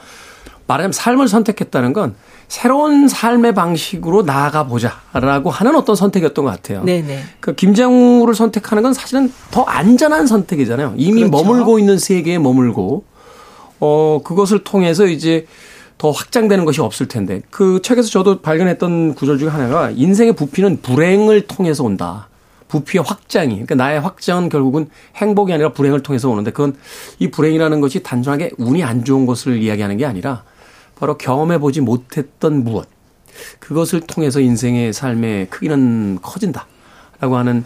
말하자면 0.66 0.92
삶을 0.92 1.28
선택했다는 1.28 1.92
건 1.92 2.14
새로운 2.48 3.08
삶의 3.08 3.54
방식으로 3.54 4.22
나아가 4.22 4.66
보자라고 4.66 5.50
하는 5.50 5.74
어떤 5.74 5.96
선택이었던 5.96 6.44
것 6.44 6.50
같아요. 6.50 6.84
네네. 6.84 7.22
그 7.40 7.54
김장우를 7.54 8.34
선택하는 8.34 8.82
건 8.82 8.92
사실은 8.92 9.32
더 9.50 9.62
안전한 9.62 10.26
선택이잖아요. 10.26 10.94
이미 10.96 11.24
그렇죠. 11.24 11.30
머물고 11.30 11.78
있는 11.78 11.98
세계에 11.98 12.38
머물고 12.38 13.04
어 13.80 14.20
그것을 14.22 14.62
통해서 14.62 15.06
이제 15.06 15.46
더 15.98 16.10
확장되는 16.10 16.64
것이 16.64 16.80
없을 16.80 17.06
텐데 17.06 17.42
그 17.50 17.80
책에서 17.82 18.08
저도 18.08 18.40
발견했던 18.40 19.14
구절 19.14 19.38
중에 19.38 19.48
하나가 19.48 19.90
인생의 19.90 20.34
부피는 20.34 20.82
불행을 20.82 21.42
통해서 21.42 21.84
온다. 21.84 22.28
부피의 22.68 23.04
확장이 23.06 23.54
그러니까 23.54 23.74
나의 23.74 24.00
확장은 24.00 24.48
결국은 24.48 24.88
행복이 25.16 25.52
아니라 25.52 25.72
불행을 25.72 26.02
통해서 26.02 26.30
오는데 26.30 26.52
그건 26.52 26.74
이 27.18 27.30
불행이라는 27.30 27.80
것이 27.82 28.02
단순하게 28.02 28.52
운이 28.56 28.82
안 28.82 29.04
좋은 29.04 29.26
것을 29.26 29.62
이야기하는 29.62 29.98
게 29.98 30.06
아니라 30.06 30.42
바로 30.98 31.18
경험해 31.18 31.58
보지 31.58 31.82
못했던 31.82 32.64
무엇 32.64 32.88
그것을 33.58 34.00
통해서 34.00 34.40
인생의 34.40 34.94
삶의 34.94 35.48
크기는 35.50 36.18
커진다라고 36.22 37.36
하는 37.36 37.64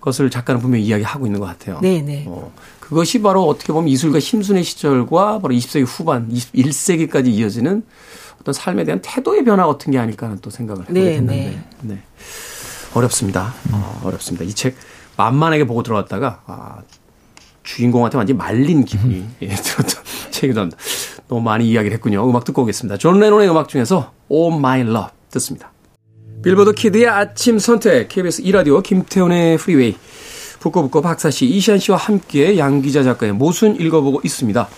것을 0.00 0.30
작가는 0.30 0.60
분명히 0.60 0.84
이야기하고 0.84 1.26
있는 1.26 1.40
것 1.40 1.46
같아요. 1.46 1.80
네 1.82 2.00
네. 2.00 2.24
어, 2.28 2.52
그것이 2.86 3.20
바로 3.20 3.44
어떻게 3.48 3.72
보면 3.72 3.88
이술가 3.88 4.20
힘순의 4.20 4.62
시절과 4.62 5.40
바로 5.40 5.52
20세기 5.52 5.84
후반, 5.84 6.28
21세기까지 6.30 7.26
이어지는 7.26 7.82
어떤 8.40 8.52
삶에 8.54 8.84
대한 8.84 9.00
태도의 9.02 9.42
변화 9.44 9.66
같은 9.66 9.90
게 9.90 9.98
아닐까 9.98 10.26
하는 10.26 10.38
또 10.40 10.50
생각을 10.50 10.82
해보게 10.84 11.00
네, 11.00 11.14
됐는데. 11.14 11.62
네. 11.82 12.02
어렵습니다. 12.94 13.52
어, 13.72 14.00
어렵습니다. 14.04 14.44
이 14.44 14.52
책 14.52 14.76
만만하게 15.16 15.66
보고 15.66 15.82
들어갔다가 15.82 16.42
아, 16.46 16.78
주인공한테 17.64 18.18
완전히 18.18 18.38
말린 18.38 18.84
기분이 18.84 19.24
예, 19.42 19.48
들었던 19.48 20.04
책이기도 20.30 20.60
합니다. 20.60 20.78
너무 21.26 21.40
많이 21.40 21.68
이야기를 21.68 21.92
했군요. 21.96 22.28
음악 22.28 22.44
듣고 22.44 22.62
오겠습니다. 22.62 22.98
존 22.98 23.18
레논의 23.18 23.50
음악 23.50 23.68
중에서 23.68 24.12
Oh 24.28 24.56
My 24.56 24.82
Love 24.82 25.08
듣습니다. 25.30 25.72
빌보드 26.44 26.72
키드의 26.74 27.08
아침 27.08 27.58
선택 27.58 28.06
KBS 28.08 28.42
2라디오 28.44 28.80
김태훈의 28.80 29.58
프리웨이 29.58 29.96
북고북고 30.60 31.02
박사 31.02 31.30
씨 31.30 31.46
이시안 31.46 31.78
씨와 31.78 31.96
함께 31.96 32.58
양귀자 32.58 33.02
작가의 33.02 33.32
모순 33.32 33.76
읽어보고 33.80 34.20
있습니다. 34.24 34.68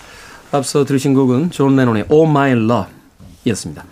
앞서 0.51 0.85
들으신 0.85 1.13
곡은 1.13 1.51
존 1.51 1.75
레논의 1.75 2.05
Oh 2.09 2.29
My 2.29 2.51
Love 2.51 2.91
이었습니다. 3.45 3.85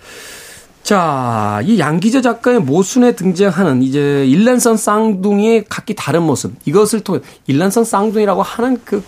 자, 0.84 1.60
이 1.65 1.80
양귀자 1.80 2.21
작가의 2.21 2.60
모순에 2.60 3.12
등장하는 3.13 3.84
이제 3.84 4.26
일란성 4.26 4.78
쌍둥이의 4.78 5.65
각기 5.67 5.93
다른 5.93 6.23
모습 6.23 6.54
이것을 6.65 7.02
통해 7.02 7.19
일란성 7.45 7.84
쌍둥이라고 7.84 8.41
하는 8.41 8.80
그 8.86 9.04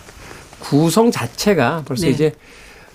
구성 0.60 1.10
자체가 1.10 1.84
벌써 1.86 2.06
네. 2.06 2.12
이제 2.12 2.36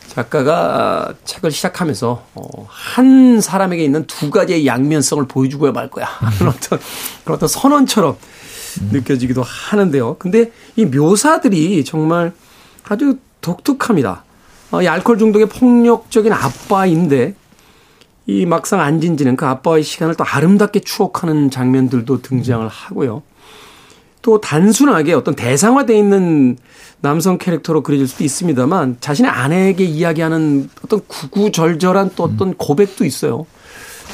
작가가 0.09 1.15
책을 1.25 1.51
시작하면서 1.51 2.27
어, 2.35 2.67
한 2.69 3.41
사람에게 3.41 3.83
있는 3.83 4.07
두 4.07 4.31
가지의 4.31 4.67
양면성을 4.67 5.27
보여주고야 5.27 5.73
말 5.73 5.89
거야 5.89 6.05
하는 6.21 6.49
어떤 6.49 6.79
그런 7.25 7.37
어떤 7.37 7.49
선언처럼 7.49 8.17
느껴지기도 8.91 9.43
하는데요. 9.43 10.17
근데 10.19 10.53
이 10.77 10.85
묘사들이 10.85 11.85
정말 11.85 12.33
아주 12.89 13.19
독특합니다. 13.41 14.25
어, 14.71 14.83
이 14.83 14.89
알코올 14.89 15.19
중독의 15.19 15.49
폭력적인 15.49 16.33
아빠인데 16.33 17.35
이 18.27 18.47
막상 18.47 18.81
안진지는 18.81 19.37
그 19.37 19.47
아빠와의 19.47 19.83
시간을 19.83 20.15
또 20.15 20.25
아름답게 20.25 20.81
추억하는 20.81 21.51
장면들도 21.51 22.23
등장을 22.23 22.67
하고요. 22.67 23.23
또 24.23 24.41
단순하게 24.41 25.13
어떤 25.13 25.35
대상화되어 25.35 25.97
있는 25.97 26.57
남성 27.03 27.37
캐릭터로 27.37 27.83
그려질 27.83 28.09
수도 28.09 28.25
있습니다만 28.25 28.97
자신의 29.01 29.31
아내에게 29.31 29.85
이야기하는 29.85 30.71
어떤 30.83 31.03
구구절절한 31.07 32.13
또 32.17 32.25
어떤 32.25 32.55
고백도 32.55 33.05
있어요. 33.05 33.45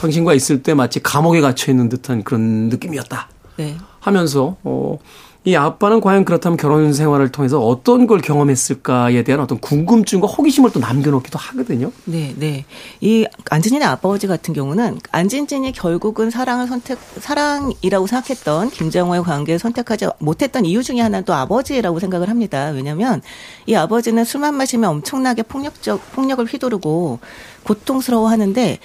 당신과 0.01 0.35
있을 0.35 0.65
때 0.65 0.75
마치 0.75 1.01
감옥에 1.01 1.41
갇혀 1.41 1.71
있는 1.71 1.89
듯한 1.89 2.25
그런 2.25 2.69
느낌이었다. 2.69 3.29
네. 3.59 3.77
하면서 4.01 4.57
어, 4.65 4.99
이 5.45 5.57
아빠는 5.57 6.03
과연 6.03 6.27
그렇다면 6.27 6.59
결혼 6.59 6.93
생활을 6.93 7.33
통해서 7.33 7.65
어떤 7.65 8.07
걸 8.07 8.21
경험했을까에 8.21 9.23
대한 9.23 9.41
어떤 9.41 9.59
궁금증과 9.59 10.27
호기심을 10.27 10.71
또 10.73 10.81
남겨놓기도 10.81 11.39
하거든요. 11.39 11.91
네, 12.05 12.35
네. 12.37 12.67
이 13.01 13.27
안진이네 13.49 13.83
아버지 13.87 14.27
같은 14.27 14.53
경우는 14.53 14.99
안진진이 15.11 15.73
결국은 15.73 16.29
사랑을 16.29 16.67
선택, 16.67 16.99
사랑이라고 17.21 18.07
생각했던 18.07 18.69
김정호의 18.69 19.23
관계를 19.23 19.59
선택하지 19.59 20.09
못했던 20.19 20.67
이유 20.67 20.83
중에 20.83 21.01
하나는 21.01 21.25
또 21.25 21.33
아버지라고 21.33 22.01
생각을 22.01 22.29
합니다. 22.29 22.69
왜냐면 22.75 23.23
이 23.65 23.75
아버지는 23.75 24.27
술만 24.27 24.55
마시면 24.55 24.91
엄청나게 24.91 25.45
폭력적, 25.45 26.13
폭력을 26.13 26.45
휘두르고 26.45 27.19
고통스러워 27.63 28.29
하는데 28.29 28.79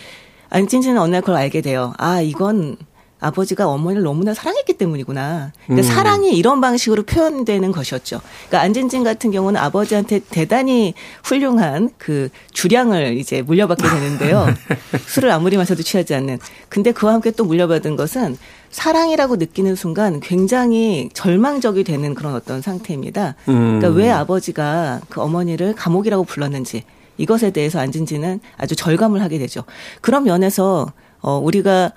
안진진은 0.51 1.01
어느 1.01 1.11
날 1.11 1.21
그걸 1.21 1.35
알게 1.35 1.59
돼요. 1.59 1.93
아, 1.97 2.21
이건 2.21 2.77
아버지가 3.19 3.67
어머니를 3.67 4.03
너무나 4.03 4.33
사랑했기 4.33 4.73
때문이구나. 4.73 5.51
그러니까 5.65 5.87
음. 5.87 5.95
사랑이 5.95 6.37
이런 6.37 6.61
방식으로 6.61 7.03
표현되는 7.03 7.71
것이었죠. 7.71 8.19
그러니까 8.47 8.61
안진진 8.61 9.03
같은 9.03 9.31
경우는 9.31 9.59
아버지한테 9.59 10.19
대단히 10.29 10.93
훌륭한 11.23 11.89
그 11.97 12.29
주량을 12.51 13.17
이제 13.17 13.41
물려받게 13.41 13.87
되는데요. 13.87 14.47
술을 15.07 15.31
아무리 15.31 15.57
마셔도 15.57 15.81
취하지 15.81 16.13
않는. 16.15 16.39
근데 16.69 16.91
그와 16.91 17.13
함께 17.13 17.31
또 17.31 17.45
물려받은 17.45 17.95
것은 17.95 18.37
사랑이라고 18.69 19.37
느끼는 19.37 19.75
순간 19.75 20.19
굉장히 20.19 21.09
절망적이 21.13 21.85
되는 21.85 22.13
그런 22.13 22.35
어떤 22.35 22.61
상태입니다. 22.61 23.35
그러니까 23.45 23.87
음. 23.87 23.95
왜 23.95 24.11
아버지가 24.11 25.01
그 25.09 25.21
어머니를 25.21 25.73
감옥이라고 25.75 26.25
불렀는지 26.25 26.83
이것에 27.17 27.51
대해서 27.51 27.79
안진진은 27.79 28.41
아주 28.57 28.75
절감을 28.75 29.21
하게 29.21 29.37
되죠. 29.37 29.63
그런 30.01 30.25
면에서 30.25 30.91
어 31.21 31.37
우리가 31.37 31.93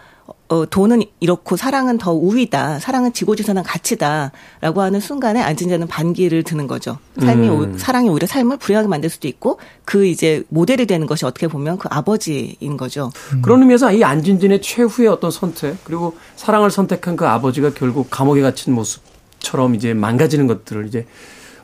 어, 0.50 0.64
돈은 0.64 1.02
이렇고 1.20 1.56
사랑은 1.58 1.98
더 1.98 2.12
우위다. 2.12 2.78
사랑은 2.78 3.12
지고지선한 3.12 3.64
가치다라고 3.64 4.80
하는 4.80 4.98
순간에 4.98 5.42
안진자는 5.42 5.86
반기를 5.88 6.42
드는 6.42 6.66
거죠. 6.66 6.98
삶이 7.20 7.48
음. 7.48 7.74
오- 7.74 7.78
사랑이 7.78 8.08
오히려 8.08 8.26
삶을 8.26 8.56
불행하게 8.56 8.88
만들 8.88 9.10
수도 9.10 9.28
있고 9.28 9.58
그 9.84 10.06
이제 10.06 10.42
모델이 10.48 10.86
되는 10.86 11.06
것이 11.06 11.26
어떻게 11.26 11.48
보면 11.48 11.76
그 11.76 11.88
아버지인 11.90 12.78
거죠. 12.78 13.10
그런 13.42 13.60
의미에서 13.60 13.92
이 13.92 14.02
안진진의 14.02 14.62
최후의 14.62 15.08
어떤 15.08 15.30
선택 15.30 15.84
그리고 15.84 16.16
사랑을 16.36 16.70
선택한 16.70 17.16
그 17.16 17.26
아버지가 17.26 17.74
결국 17.74 18.08
감옥에 18.10 18.40
갇힌 18.40 18.72
모습처럼 18.74 19.74
이제 19.74 19.92
망가지는 19.92 20.46
것들을 20.46 20.86
이제 20.86 21.06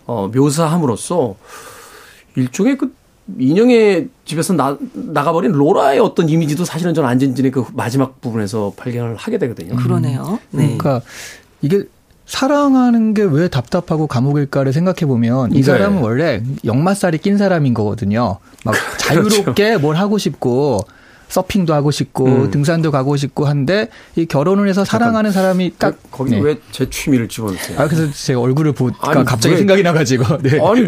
어, 0.06 0.30
묘사함으로써 0.34 1.36
일종의 2.36 2.76
그 2.76 2.92
인형의 3.38 4.08
집에서 4.24 4.52
나, 4.52 4.76
나가버린 4.92 5.52
로라의 5.52 5.98
어떤 6.00 6.28
이미지도 6.28 6.64
사실은 6.64 6.92
저는 6.94 7.08
안진진의 7.08 7.50
그 7.52 7.64
마지막 7.72 8.20
부분에서 8.20 8.74
발견을 8.76 9.16
하게 9.16 9.38
되거든요. 9.38 9.76
그러네요. 9.76 10.38
네. 10.50 10.76
그러니까 10.76 11.00
이게 11.62 11.84
사랑하는 12.26 13.12
게 13.14 13.22
왜 13.22 13.48
답답하고 13.48 14.06
감옥일까를 14.06 14.72
생각해 14.72 15.06
보면 15.06 15.52
이 15.52 15.56
네. 15.56 15.62
사람은 15.62 16.02
원래 16.02 16.42
역마살이 16.64 17.18
낀 17.18 17.36
사람인 17.38 17.74
거거든요. 17.74 18.38
막 18.64 18.74
자유롭게 18.98 19.76
뭘 19.78 19.96
하고 19.96 20.18
싶고 20.18 20.80
서핑도 21.28 21.72
하고 21.74 21.90
싶고 21.90 22.26
음. 22.26 22.50
등산도 22.50 22.90
가고 22.90 23.16
싶고 23.16 23.46
한데 23.46 23.88
이 24.16 24.26
결혼을 24.26 24.68
해서 24.68 24.84
사랑하는 24.84 25.32
사람이 25.32 25.74
딱 25.78 25.96
그, 26.04 26.08
거기 26.18 26.30
네. 26.32 26.40
왜제 26.40 26.88
취미를 26.90 27.28
집어넣으세요? 27.28 27.78
아 27.80 27.88
그래서 27.88 28.10
제가 28.12 28.40
얼굴을 28.40 28.72
보니까 28.72 29.10
아니, 29.10 29.24
갑자기 29.24 29.54
왜- 29.54 29.58
생각이 29.58 29.82
나가지고 29.82 30.38
네. 30.42 30.60
아니, 30.60 30.82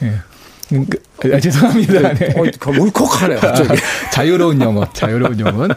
네. 0.00 0.14
음, 0.72 0.86
그- 1.20 1.34
아, 1.34 1.38
죄송합니다. 1.40 2.14
네. 2.14 2.34
어, 2.38 2.44
그 2.58 2.70
울컥하네 2.70 3.36
갑자기. 3.36 3.80
자유로운 4.12 4.60
영혼, 4.60 4.86
자유로운 4.92 5.38
영혼. 5.40 5.68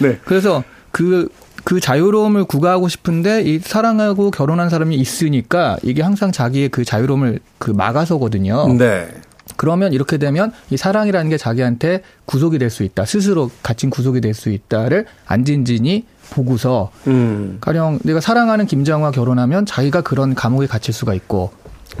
네. 0.00 0.08
네. 0.08 0.18
그래서 0.24 0.62
그, 0.92 1.28
그 1.64 1.78
자유로움을 1.80 2.44
구가하고 2.44 2.88
싶은데 2.88 3.42
이 3.42 3.58
사랑하고 3.58 4.30
결혼한 4.30 4.70
사람이 4.70 4.96
있으니까 4.96 5.76
이게 5.82 6.02
항상 6.02 6.32
자기의 6.32 6.68
그 6.70 6.84
자유로움을 6.84 7.38
그 7.58 7.70
막아서거든요. 7.70 8.74
네. 8.78 9.08
그러면 9.56 9.92
이렇게 9.92 10.16
되면 10.16 10.52
이 10.70 10.76
사랑이라는 10.76 11.28
게 11.28 11.36
자기한테 11.36 12.02
구속이 12.24 12.58
될 12.58 12.70
수 12.70 12.82
있다. 12.84 13.04
스스로 13.04 13.50
갇힌 13.62 13.90
구속이 13.90 14.20
될 14.20 14.32
수 14.32 14.48
있다를 14.50 15.06
안진진이 15.26 16.06
보고서 16.30 16.92
음. 17.08 17.58
가령 17.60 17.98
내가 18.04 18.20
사랑하는 18.20 18.66
김장과 18.66 19.10
결혼하면 19.10 19.66
자기가 19.66 20.02
그런 20.02 20.34
감옥에 20.36 20.66
갇힐 20.68 20.94
수가 20.94 21.12
있고 21.14 21.50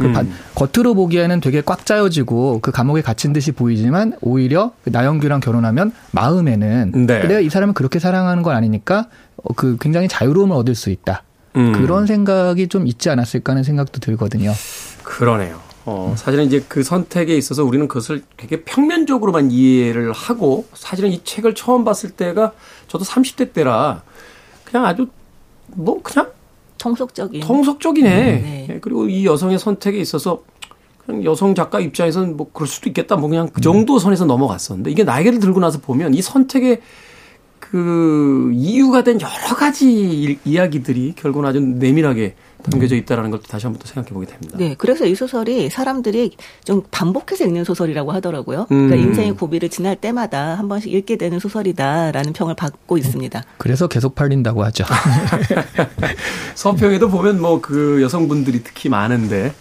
그 0.00 0.06
음. 0.06 0.12
반- 0.12 0.32
겉으로 0.54 0.94
보기에는 0.94 1.40
되게 1.40 1.60
꽉 1.64 1.84
짜여지고 1.86 2.60
그 2.62 2.70
감옥에 2.72 3.02
갇힌 3.02 3.32
듯이 3.32 3.52
보이지만 3.52 4.14
오히려 4.20 4.72
그 4.82 4.90
나영규랑 4.90 5.40
결혼하면 5.40 5.92
마음에는 6.12 7.06
네. 7.06 7.26
내가 7.28 7.40
이 7.40 7.50
사람을 7.50 7.74
그렇게 7.74 7.98
사랑하는 7.98 8.42
건 8.42 8.56
아니니까 8.56 9.08
어, 9.36 9.52
그 9.54 9.76
굉장히 9.80 10.08
자유로움을 10.08 10.56
얻을 10.56 10.74
수 10.74 10.90
있다. 10.90 11.22
음. 11.56 11.72
그런 11.72 12.06
생각이 12.06 12.68
좀 12.68 12.86
있지 12.86 13.10
않았을까 13.10 13.52
하는 13.52 13.62
생각도 13.62 14.00
들거든요. 14.00 14.52
그러네요. 15.02 15.60
어, 15.86 16.14
사실은 16.16 16.44
이제 16.44 16.64
그 16.68 16.82
선택에 16.82 17.36
있어서 17.36 17.64
우리는 17.64 17.88
그것을 17.88 18.22
되게 18.36 18.62
평면적으로만 18.62 19.50
이해를 19.50 20.12
하고 20.12 20.66
사실은 20.74 21.10
이 21.10 21.22
책을 21.24 21.54
처음 21.54 21.84
봤을 21.84 22.10
때가 22.10 22.52
저도 22.86 23.04
30대 23.04 23.52
때라 23.52 24.02
그냥 24.64 24.86
아주 24.86 25.08
뭐 25.66 26.00
그냥 26.02 26.28
통속적인. 26.80 27.40
통속적이네. 27.42 28.08
네. 28.10 28.66
예, 28.70 28.78
그리고 28.80 29.08
이 29.08 29.26
여성의 29.26 29.58
선택에 29.58 29.98
있어서 29.98 30.42
여성 31.24 31.54
작가 31.54 31.80
입장에서는 31.80 32.36
뭐 32.36 32.50
그럴 32.52 32.66
수도 32.68 32.88
있겠다. 32.88 33.16
뭐 33.16 33.28
그냥 33.28 33.48
그 33.52 33.60
정도 33.60 33.98
선에서 33.98 34.24
넘어갔었는데 34.24 34.90
이게 34.90 35.04
나이를 35.04 35.40
들고 35.40 35.60
나서 35.60 35.78
보면 35.80 36.14
이 36.14 36.22
선택의 36.22 36.80
그 37.58 38.50
이유가 38.54 39.02
된 39.04 39.20
여러 39.20 39.56
가지 39.56 39.92
일- 39.92 40.38
이야기들이 40.44 41.14
결국은 41.16 41.48
아주 41.48 41.60
내밀하게 41.60 42.34
담겨져 42.62 42.96
있다라는 42.96 43.30
걸 43.30 43.40
다시 43.40 43.66
한번 43.66 43.80
또 43.80 43.86
생각해 43.86 44.12
보게 44.12 44.26
됩니다. 44.26 44.56
네, 44.58 44.74
그래서 44.76 45.06
이 45.06 45.14
소설이 45.14 45.70
사람들이 45.70 46.36
좀 46.64 46.82
반복해서 46.90 47.44
읽는 47.44 47.64
소설이라고 47.64 48.12
하더라고요. 48.12 48.66
그러니까 48.68 48.96
음. 48.96 49.00
인생의 49.00 49.32
고비를 49.36 49.68
지날 49.68 49.96
때마다 49.96 50.54
한 50.58 50.68
번씩 50.68 50.92
읽게 50.92 51.16
되는 51.16 51.38
소설이다라는 51.38 52.32
평을 52.32 52.54
받고 52.56 52.98
있습니다. 52.98 53.42
그래서 53.58 53.86
계속 53.86 54.14
팔린다고 54.14 54.64
하죠. 54.64 54.84
서평에도 56.56 57.08
보면 57.08 57.40
뭐 57.40 57.60
그 57.60 58.00
여성분들이 58.02 58.62
특히 58.64 58.88
많은데 58.88 59.52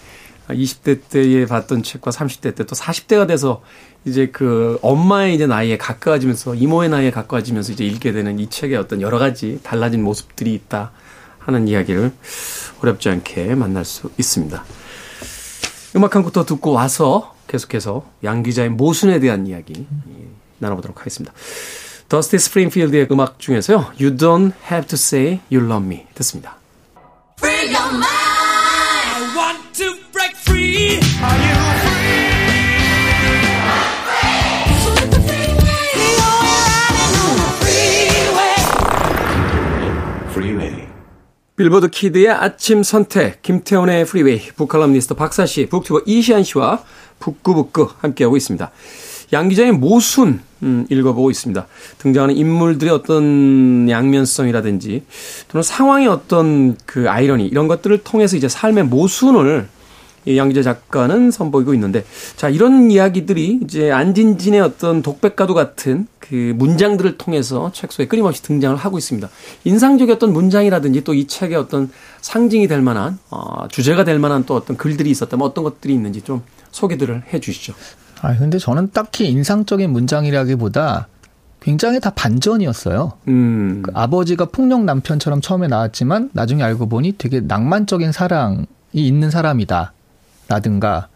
20대 0.49 0.99
때에 1.09 1.45
봤던 1.45 1.83
책과 1.83 2.11
30대 2.11 2.55
때 2.55 2.63
또 2.63 2.75
40대가 2.75 3.27
돼서 3.27 3.61
이제 4.05 4.29
그 4.31 4.79
엄마의 4.81 5.35
이제 5.35 5.45
나이에 5.45 5.77
가까워지면서 5.77 6.55
이모의 6.55 6.89
나이에 6.89 7.11
가까워지면서 7.11 7.73
이제 7.73 7.85
읽게 7.85 8.11
되는 8.13 8.39
이 8.39 8.49
책의 8.49 8.77
어떤 8.77 9.01
여러 9.01 9.19
가지 9.19 9.59
달라진 9.61 10.03
모습들이 10.03 10.53
있다 10.53 10.91
하는 11.49 11.67
이야기를 11.67 12.11
어렵지 12.81 13.09
않게 13.09 13.55
만날 13.55 13.83
수 13.85 14.09
있습니다. 14.17 14.63
음악 15.95 16.15
한 16.15 16.23
곡 16.23 16.31
더 16.33 16.45
듣고 16.45 16.71
와서 16.71 17.35
계속해서 17.47 18.05
양 18.23 18.43
기자의 18.43 18.69
모순에 18.69 19.19
대한 19.19 19.47
이야기 19.47 19.73
예, 19.79 20.27
나눠보도록 20.59 20.99
하겠습니다. 20.99 21.33
더스티 22.07 22.37
스프링필드의 22.37 23.07
음악 23.11 23.39
중에서요. 23.39 23.91
You 23.99 24.15
don't 24.15 24.53
have 24.71 24.87
to 24.87 24.95
say 24.95 25.39
you 25.51 25.65
love 25.65 25.83
me 25.85 26.05
듣습니다. 26.13 26.58
빌보드 41.59 41.89
키드의 41.89 42.29
아침 42.29 42.83
선택, 42.83 43.41
김태훈의 43.41 44.05
프리웨이, 44.05 44.39
북칼럼니스트 44.55 45.13
박사 45.15 45.45
씨, 45.45 45.65
북튜버 45.65 46.03
이시안 46.05 46.41
씨와 46.45 46.81
북구북구 47.19 47.89
함께하고 47.99 48.37
있습니다. 48.37 48.71
양 49.33 49.49
기자의 49.49 49.73
모순, 49.73 50.39
음, 50.63 50.87
읽어보고 50.89 51.29
있습니다. 51.29 51.67
등장하는 51.97 52.37
인물들의 52.37 52.93
어떤 52.93 53.89
양면성이라든지, 53.89 55.03
또는 55.49 55.61
상황의 55.61 56.07
어떤 56.07 56.77
그 56.85 57.09
아이러니, 57.09 57.47
이런 57.47 57.67
것들을 57.67 58.05
통해서 58.05 58.37
이제 58.37 58.47
삶의 58.47 58.85
모순을 58.85 59.67
이 59.67 59.78
양기자 60.27 60.63
작가는 60.63 61.31
선보이고 61.31 61.73
있는데, 61.75 62.03
자, 62.35 62.49
이런 62.49 62.89
이야기들이 62.91 63.59
이제 63.63 63.91
안진진의 63.91 64.61
어떤 64.61 65.01
독백과도 65.01 65.53
같은 65.53 66.07
그 66.19 66.53
문장들을 66.57 67.17
통해서 67.17 67.71
책 67.73 67.91
속에 67.91 68.07
끊임없이 68.07 68.41
등장을 68.43 68.75
하고 68.75 68.97
있습니다. 68.97 69.29
인상적이었던 69.63 70.33
문장이라든지 70.33 71.03
또 71.03 71.13
이 71.13 71.27
책의 71.27 71.57
어떤 71.57 71.91
상징이 72.21 72.67
될 72.67 72.81
만한, 72.81 73.17
어, 73.29 73.67
주제가 73.69 74.03
될 74.03 74.19
만한 74.19 74.45
또 74.45 74.55
어떤 74.55 74.77
글들이 74.77 75.09
있었다면 75.09 75.45
어떤 75.45 75.63
것들이 75.63 75.93
있는지 75.93 76.21
좀 76.21 76.41
소개들을 76.71 77.23
해 77.33 77.39
주시죠. 77.39 77.73
아, 78.21 78.35
근데 78.37 78.57
저는 78.57 78.91
딱히 78.91 79.27
인상적인 79.29 79.91
문장이라기보다 79.91 81.07
굉장히 81.61 81.99
다 81.99 82.09
반전이었어요. 82.11 83.13
음. 83.27 83.81
그 83.83 83.91
아버지가 83.93 84.45
폭력 84.45 84.83
남편처럼 84.83 85.41
처음에 85.41 85.67
나왔지만 85.67 86.29
나중에 86.33 86.63
알고 86.63 86.87
보니 86.87 87.13
되게 87.17 87.41
낭만적인 87.41 88.11
사랑이 88.11 88.65
있는 88.93 89.29
사람이다. 89.29 89.93
라든가 90.49 91.07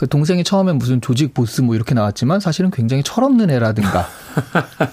그 0.00 0.08
동생이 0.08 0.44
처음에 0.44 0.72
무슨 0.72 1.02
조직 1.02 1.34
보스 1.34 1.60
뭐 1.60 1.74
이렇게 1.74 1.94
나왔지만 1.94 2.40
사실은 2.40 2.70
굉장히 2.70 3.02
철없는 3.02 3.50
애라든가 3.50 4.06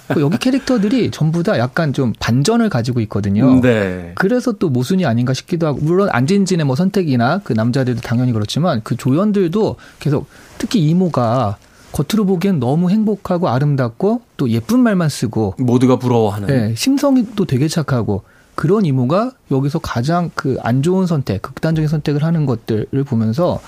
그 0.10 0.20
여기 0.22 0.38
캐릭터들이 0.38 1.12
전부 1.12 1.44
다 1.44 1.58
약간 1.58 1.94
좀 1.94 2.12
반전을 2.20 2.68
가지고 2.68 3.00
있거든요. 3.02 3.62
네. 3.62 4.12
그래서 4.16 4.52
또 4.52 4.70
모순이 4.70 5.06
아닌가 5.06 5.34
싶기도 5.34 5.66
하고 5.66 5.80
물론 5.82 6.10
안진진의 6.12 6.66
뭐 6.66 6.76
선택이나 6.76 7.40
그 7.46 7.54
남자들도 7.54 8.02
당연히 8.02 8.34
그렇지만 8.34 8.82
그 8.84 8.98
조연들도 8.98 9.78
계속 10.00 10.28
특히 10.58 10.82
이모가 10.90 11.58
겉으로 11.94 12.26
보기엔 12.26 12.60
너무 12.60 12.90
행복하고 12.90 13.48
아름답고 13.48 14.22
또 14.36 14.50
예쁜 14.50 14.82
말만 14.82 15.08
쓰고 15.08 15.56
모두가 15.58 16.00
부러워하는. 16.00 16.48
네, 16.48 16.76
심성이 16.76 17.26
또 17.38 17.46
되게 17.46 17.70
착하고 17.70 18.24
그런 18.58 18.86
이모가 18.86 19.32
여기서 19.52 19.78
가장 19.80 20.32
그 20.34 20.58
안 20.64 20.82
좋은 20.82 21.06
선택, 21.06 21.44
극단적인 21.44 21.88
선택을 21.88 22.24
하는 22.24 22.46
것들을 22.48 23.04
보면서 23.06 23.60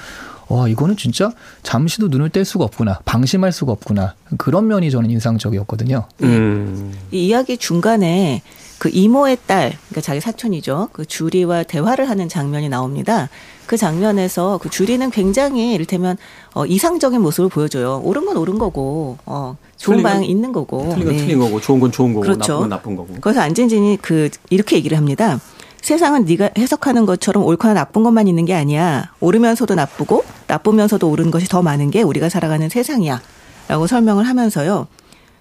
와 0.48 0.68
이거는 0.68 0.98
진짜 0.98 1.32
잠시도 1.62 2.08
눈을 2.08 2.30
뗄 2.30 2.44
수가 2.44 2.64
없구나, 2.66 3.00
방심할 3.06 3.52
수가 3.52 3.72
없구나 3.72 4.16
그런 4.40 4.66
면이 4.68 4.90
저는 4.90 5.12
인상적이었거든요. 5.12 6.06
음. 6.24 6.92
이 7.12 7.28
이야기 7.28 7.58
중간에 7.58 8.42
그 8.80 8.90
이모의 8.92 9.38
딸, 9.46 9.78
그러니까 9.90 10.02
자기 10.02 10.20
사촌이죠. 10.22 10.90
그 10.92 11.06
주리와 11.06 11.64
대화를 11.64 12.10
하는 12.10 12.28
장면이 12.28 12.68
나옵니다. 12.70 13.30
그 13.68 13.78
장면에서 13.78 14.58
그 14.58 14.70
주리는 14.70 15.08
굉장히 15.12 15.74
이를테면 15.74 16.18
어, 16.56 16.66
이상적인 16.66 17.22
모습을 17.22 17.50
보여줘요. 17.50 18.02
옳은 18.04 18.26
건 18.26 18.38
옳은 18.38 18.58
거고, 18.58 19.18
어, 19.28 19.56
좋은 19.80 20.04
방 20.04 20.24
있는 20.24 20.52
거고. 20.52 20.90
틀린 20.90 21.06
건 21.06 21.16
네. 21.16 21.22
틀린 21.22 21.40
거고, 21.40 21.60
좋은 21.60 21.80
건 21.80 21.92
좋은 21.92 22.14
거고, 22.14 22.22
그렇죠. 22.22 22.54
나쁜 22.54 22.60
건 22.60 22.70
나쁜 22.70 22.96
거고. 22.96 23.16
그래서 23.22 23.42
안진진이 23.42 24.00
그 24.02 24.30
이렇게 24.50 24.76
얘기를 24.76 24.98
합니다. 24.98 25.40
세상은 25.82 26.26
네가 26.26 26.50
해석하는 26.58 27.06
것처럼 27.06 27.46
옳거나 27.46 27.74
나쁜 27.74 28.04
것만 28.04 28.28
있는 28.28 28.44
게 28.44 28.54
아니야. 28.54 29.14
옳으면서도 29.22 29.76
나쁘고 29.76 30.26
나쁘면서도 30.48 31.10
옳은 31.10 31.32
것이 31.32 31.48
더 31.48 31.62
많은 31.62 31.90
게 31.90 32.02
우리가 32.02 32.28
살아가는 32.28 32.68
세상이야. 32.68 33.22
라고 33.70 33.88
설명을 33.88 34.28
하면서요. 34.28 34.88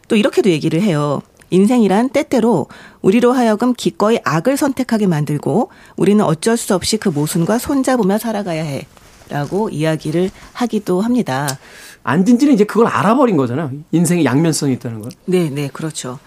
또 0.07 0.17
이렇게도 0.17 0.51
얘기를 0.51 0.81
해요. 0.81 1.21
인생이란 1.51 2.11
때때로 2.11 2.67
우리로 3.03 3.33
하여금 3.33 3.75
기꺼이 3.75 4.19
악을 4.23 4.57
선택하게 4.57 5.07
만들고 5.07 5.71
우리는 5.97 6.25
어쩔 6.25 6.57
수 6.57 6.75
없이 6.75 6.99
그 6.99 7.09
모순과 7.09 7.59
손잡으며 7.59 8.19
살아가야 8.19 8.63
해. 8.63 8.87
라고 9.29 9.69
이야기를 9.69 10.31
하기도 10.53 11.01
합니다. 11.01 11.59
안진진은 12.03 12.55
이제 12.55 12.65
그걸 12.65 12.87
알아버린 12.87 13.37
거잖아요. 13.37 13.71
인생의 13.93 14.25
양면성이 14.25 14.75
있다는 14.75 15.01
걸. 15.01 15.11
네, 15.27 15.51
네, 15.51 15.69
그렇죠. 15.73 16.19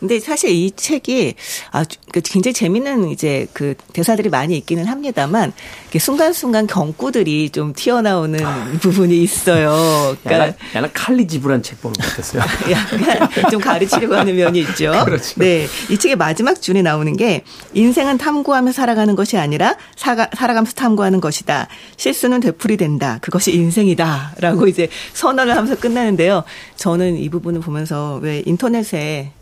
근데 0.00 0.20
사실 0.20 0.50
이 0.50 0.70
책이 0.70 1.34
아주 1.70 1.98
그 2.12 2.20
굉장히 2.20 2.52
재밌는 2.54 3.10
이제 3.10 3.46
그 3.52 3.74
대사들이 3.92 4.28
많이 4.28 4.56
있기는 4.56 4.84
합니다만 4.86 5.52
순간순간 5.98 6.66
경구들이 6.66 7.50
좀 7.50 7.72
튀어나오는 7.74 8.38
부분이 8.80 9.20
있어요. 9.22 10.16
그러니까 10.22 10.48
약간, 10.48 10.54
약간 10.74 10.90
칼리지브란 10.92 11.62
책 11.62 11.80
보는 11.80 11.94
것 11.94 12.06
같았어요. 12.08 12.42
약간 12.70 13.50
좀 13.50 13.60
가르치려고 13.60 14.14
하는 14.14 14.36
면이 14.36 14.60
있죠. 14.60 14.92
그렇죠. 15.04 15.34
네. 15.36 15.66
이 15.90 15.98
책의 15.98 16.16
마지막 16.16 16.60
줄에 16.60 16.82
나오는 16.82 17.16
게 17.16 17.42
인생은 17.74 18.18
탐구하며 18.18 18.72
살아가는 18.72 19.16
것이 19.16 19.36
아니라 19.36 19.76
사가, 19.96 20.30
살아가면서 20.36 20.74
탐구하는 20.74 21.20
것이다. 21.20 21.68
실수는 21.96 22.40
되풀이된다. 22.40 23.18
그것이 23.20 23.52
인생이다. 23.54 24.34
라고 24.38 24.66
이제 24.68 24.88
선언을 25.14 25.56
하면서 25.56 25.74
끝나는데요. 25.74 26.44
저는 26.76 27.16
이 27.16 27.28
부분을 27.28 27.60
보면서 27.60 28.20
왜 28.22 28.42
인터넷에 28.46 29.32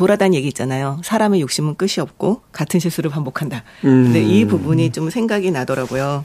돌아다니는 0.00 0.34
얘기 0.34 0.48
있잖아요. 0.48 0.98
사람의 1.04 1.42
욕심은 1.42 1.74
끝이 1.74 1.96
없고 1.98 2.40
같은 2.52 2.80
실수를 2.80 3.10
반복한다. 3.10 3.64
음. 3.84 4.04
근데 4.04 4.22
이 4.22 4.46
부분이 4.46 4.92
좀 4.92 5.10
생각이 5.10 5.50
나더라고요. 5.50 6.24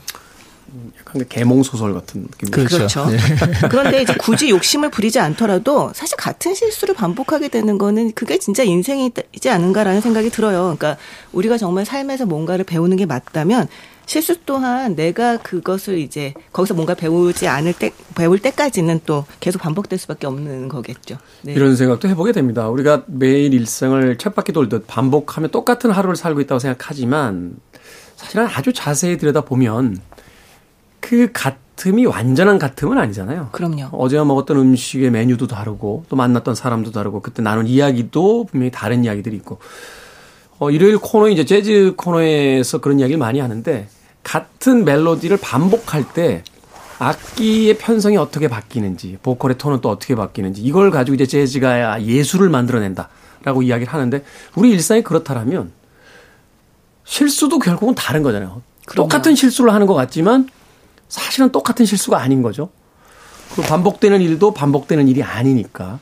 약간 0.98 1.24
개몽 1.28 1.62
소설 1.62 1.92
같은 1.92 2.22
느낌. 2.22 2.50
그렇죠. 2.50 2.76
그렇죠. 2.78 3.10
네. 3.10 3.18
그런데 3.68 4.00
이제 4.00 4.14
굳이 4.14 4.48
욕심을 4.48 4.90
부리지 4.90 5.20
않더라도 5.20 5.92
사실 5.94 6.16
같은 6.16 6.54
실수를 6.54 6.94
반복하게 6.94 7.48
되는 7.48 7.76
거는 7.76 8.12
그게 8.12 8.38
진짜 8.38 8.62
인생이지 8.62 9.50
않은가라는 9.50 10.00
생각이 10.00 10.30
들어요. 10.30 10.74
그러니까 10.78 10.96
우리가 11.32 11.58
정말 11.58 11.84
삶에서 11.84 12.24
뭔가를 12.24 12.64
배우는 12.64 12.96
게 12.96 13.04
맞다면 13.04 13.68
실수 14.06 14.36
또한 14.46 14.94
내가 14.94 15.36
그것을 15.38 15.98
이제 15.98 16.32
거기서 16.52 16.74
뭔가 16.74 16.94
배우지 16.94 17.48
않을 17.48 17.72
때 17.74 17.92
배울 18.14 18.38
때까지는 18.38 19.00
또 19.04 19.26
계속 19.40 19.60
반복될 19.60 19.98
수밖에 19.98 20.28
없는 20.28 20.68
거겠죠. 20.68 21.18
네. 21.42 21.52
이런 21.52 21.74
생각도 21.74 22.08
해보게 22.08 22.30
됩니다. 22.30 22.68
우리가 22.68 23.02
매일 23.06 23.52
일상을 23.52 24.16
쳇바퀴 24.16 24.52
돌듯 24.52 24.86
반복하며 24.86 25.48
똑같은 25.48 25.90
하루를 25.90 26.14
살고 26.14 26.40
있다고 26.40 26.60
생각하지만 26.60 27.56
사실은 28.14 28.46
아주 28.46 28.72
자세히 28.72 29.18
들여다 29.18 29.40
보면 29.42 30.00
그 31.00 31.30
같음이 31.32 32.06
완전한 32.06 32.60
같음은 32.60 32.98
아니잖아요. 32.98 33.48
그럼요. 33.50 33.88
어제와 33.92 34.24
먹었던 34.24 34.56
음식의 34.56 35.10
메뉴도 35.10 35.48
다르고 35.48 36.04
또 36.08 36.14
만났던 36.14 36.54
사람도 36.54 36.92
다르고 36.92 37.22
그때 37.22 37.42
나눈 37.42 37.66
이야기도 37.66 38.44
분명히 38.44 38.70
다른 38.70 39.04
이야기들이 39.04 39.34
있고 39.36 39.58
어, 40.58 40.70
일요일 40.70 40.98
코너 40.98 41.28
이제 41.28 41.44
재즈 41.44 41.94
코너에서 41.96 42.80
그런 42.80 43.00
이야기를 43.00 43.18
많이 43.18 43.40
하는데 43.40 43.88
같은 44.26 44.84
멜로디를 44.84 45.36
반복할 45.36 46.04
때 46.12 46.42
악기의 46.98 47.78
편성이 47.78 48.16
어떻게 48.16 48.48
바뀌는지 48.48 49.18
보컬의 49.22 49.56
톤은 49.56 49.80
또 49.82 49.88
어떻게 49.88 50.16
바뀌는지 50.16 50.62
이걸 50.62 50.90
가지고 50.90 51.14
이제 51.14 51.26
재즈가 51.26 52.02
예술을 52.02 52.48
만들어낸다라고 52.48 53.62
이야기를 53.62 53.92
하는데 53.92 54.24
우리 54.56 54.70
일상이 54.70 55.02
그렇다라면 55.04 55.70
실수도 57.04 57.60
결국은 57.60 57.94
다른 57.94 58.24
거잖아요. 58.24 58.62
그럼요. 58.86 59.08
똑같은 59.08 59.36
실수를 59.36 59.72
하는 59.72 59.86
것 59.86 59.94
같지만 59.94 60.48
사실은 61.08 61.52
똑같은 61.52 61.86
실수가 61.86 62.20
아닌 62.20 62.42
거죠. 62.42 62.70
그 63.54 63.62
반복되는 63.62 64.20
일도 64.20 64.54
반복되는 64.54 65.06
일이 65.06 65.22
아니니까 65.22 66.00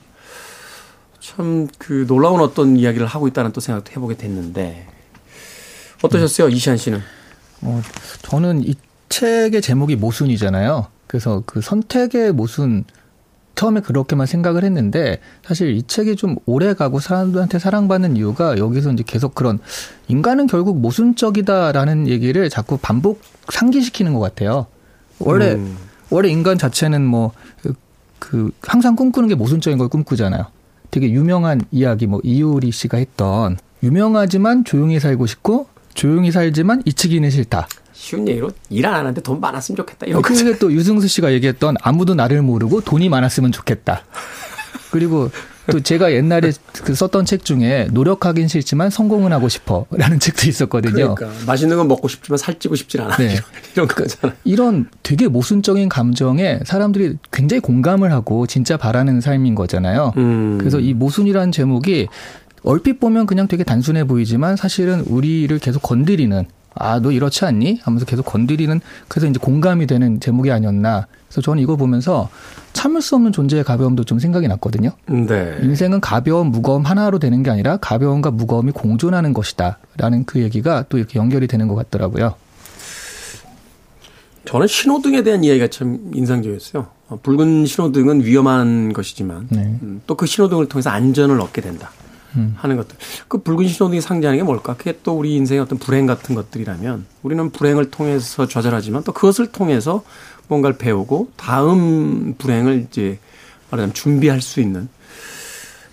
참 1.21 1.69
그 1.77 2.07
놀라운 2.07 2.41
어떤 2.41 2.79
이야기를 2.79 3.07
하고 3.07 3.29
있다는 3.29 3.53
또 3.53 3.61
생각도 3.61 3.91
해보게 3.91 4.17
됐는데 4.17 4.87
어떠셨어요 6.03 6.49
이시안 6.49 6.79
씨는? 6.79 7.03
어, 7.65 7.83
저는 8.23 8.63
이 8.65 8.75
책의 9.09 9.63
제목이 9.63 9.97
모순이잖아요. 9.97 10.87
그래서 11.07 11.43
그 11.47 11.61
선택의 11.61 12.33
모순 12.33 12.85
처음에 13.55 13.81
그렇게만 13.81 14.27
생각을 14.27 14.65
했는데 14.65 15.21
사실 15.47 15.71
이 15.77 15.83
책이 15.85 16.17
좀 16.17 16.37
오래 16.45 16.75
가고 16.75 16.99
사람들한테 16.99 17.59
사랑받는 17.59 18.17
이유가 18.17 18.59
여기서 18.59 18.93
이제 18.93 19.05
계속 19.07 19.35
그런 19.35 19.61
인간은 20.09 20.47
결국 20.49 20.81
모순적이다라는 20.81 22.09
얘기를 22.09 22.51
자꾸 22.51 22.77
반복 22.77 23.21
상기시키는 23.53 24.13
것 24.13 24.21
같아요. 24.21 24.67
원래 25.21 25.53
음. 25.53 25.77
원래 26.11 26.29
인간 26.29 26.59
자체는 26.59 27.05
뭐그 27.07 28.51
항상 28.63 28.97
꿈꾸는 28.97 29.29
게 29.29 29.35
모순적인 29.37 29.79
걸 29.79 29.89
꿈꾸잖아요. 29.89 30.47
되게 30.91 31.11
유명한 31.11 31.61
이야기 31.71 32.07
뭐 32.07 32.21
이효리 32.25 32.73
씨가 32.73 32.99
했던 32.99 33.57
유명하지만 33.83 34.65
조용히 34.65 34.99
살고 34.99 35.27
싶고 35.27 35.69
조용히 35.95 36.31
살지만 36.31 36.83
잊히기는 36.85 37.29
싫다. 37.31 37.69
쉬운 37.93 38.29
얘기로 38.29 38.51
일 38.71 38.85
안 38.87 38.95
하는데 38.95 39.21
돈 39.23 39.41
많았으면 39.41 39.77
좋겠다 39.77 40.07
이런 40.07 40.21
거죠. 40.21 40.45
그게 40.45 40.59
또 40.59 40.73
유승수 40.73 41.09
씨가 41.09 41.33
얘기했던 41.33 41.77
아무도 41.81 42.15
나를 42.15 42.43
모르고 42.43 42.83
돈이 42.83 43.09
많았으면 43.09 43.51
좋겠다. 43.53 44.03
그리고 44.91 45.31
또 45.71 45.81
제가 45.81 46.13
옛날에 46.13 46.53
그 46.85 46.95
썼던 46.95 47.25
책 47.25 47.45
중에 47.45 47.89
노력하긴 47.91 48.49
싫지만 48.49 48.91
성공은 48.91 49.33
하고 49.33 49.49
싶어라는 49.49 50.21
책도 50.21 50.47
있었거든요. 50.49 51.15
그러니까 51.15 51.31
맛있는 51.47 51.79
건 51.79 51.89
먹고 51.89 52.07
싶지만 52.09 52.37
살찌고 52.37 52.77
싶진 52.77 53.01
않아 53.01 53.17
네. 53.17 53.33
이런, 53.33 53.43
이런 53.75 53.89
거잖아. 53.89 54.35
이런 54.45 54.89
되게 55.03 55.27
모순적인 55.27 55.89
감정에 55.89 56.61
사람들이 56.67 57.17
굉장히 57.33 57.61
공감을 57.61 58.13
하고 58.13 58.47
진짜 58.47 58.77
바라는 58.77 59.23
삶인 59.23 59.55
거잖아요. 59.55 60.13
음. 60.19 60.59
그래서 60.59 60.79
이 60.81 60.93
모순이라는 60.93 61.51
제목이 61.51 62.09
얼핏 62.65 62.99
보면 62.99 63.27
그냥 63.27 63.47
되게 63.47 63.63
단순해 63.63 64.05
보이지만 64.05 64.57
사실은 64.57 65.01
우리를 65.01 65.57
계속 65.59 65.83
건드리는 65.83 66.45
아, 66.77 66.99
너 66.99 67.13
이렇지 67.13 67.45
않니? 67.45 67.81
하면서 67.83 68.05
계속 68.05 68.25
건드리는 68.25 68.81
그래서 69.07 69.29
이제 69.29 69.39
공감이 69.39 69.87
되는 69.87 70.19
제목이 70.19 70.51
아니었나. 70.51 71.07
그래서 71.29 71.41
저는 71.41 71.63
이거 71.63 71.77
보면서 71.77 72.31
참을 72.73 73.01
수 73.01 73.15
없는 73.15 73.31
존재의 73.31 73.63
가벼움도 73.63 74.05
좀 74.05 74.19
생각이 74.19 74.49
났거든요. 74.49 74.91
네. 75.07 75.59
인생은 75.63 76.01
가벼움, 76.01 76.49
무거움 76.49 76.83
하나로 76.83 77.21
되는 77.21 77.45
게 77.45 77.51
아니라 77.51 77.77
가벼움과 77.77 78.33
무거움이 78.33 78.73
공존하는 78.73 79.35
것이다. 79.35 79.79
라는 79.97 80.25
그 80.25 80.41
얘기가 80.41 80.87
또 80.89 80.99
이렇게 80.99 81.21
연결이 81.21 81.47
되는 81.47 81.69
것 81.69 81.77
같더라고요. 81.77 82.35
저는 84.47 84.67
신호등에 84.67 85.23
대한 85.23 85.45
이야기가 85.45 85.69
참 85.69 86.11
인상적이었어요. 86.13 86.89
어, 87.09 87.19
붉은 87.23 87.67
신호등은 87.67 88.25
위험한 88.25 88.93
것이지만 88.93 89.47
네. 89.51 89.79
또그 90.07 90.27
신호등을 90.27 90.69
통해서 90.69 90.91
안전을 90.91 91.41
얻게 91.41 91.61
된다. 91.61 91.91
음. 92.37 92.55
하는 92.57 92.77
것들. 92.77 92.97
그 93.29 93.39
붉은 93.39 93.69
신호등이 93.69 94.01
상징하는 94.01 94.39
게 94.39 94.43
뭘까? 94.43 94.75
그게 94.77 94.99
또 95.03 95.19
우리 95.19 95.35
인생의 95.37 95.63
어떤 95.63 95.79
불행 95.79 96.07
같은 96.07 96.35
것들이라면 96.35 97.07
우리는 97.23 97.51
불행을 97.51 97.91
통해서 97.91 98.47
좌절하지만 98.47 99.05
또 99.05 99.13
그것을 99.13 99.49
통해서 99.53 100.03
뭔가를 100.49 100.77
배우고 100.77 101.31
다음 101.37 102.35
불행을 102.39 102.87
이제 102.89 103.19
말하자면 103.71 103.95
준비할 103.95 104.41
수 104.41 104.61
있는. 104.61 104.89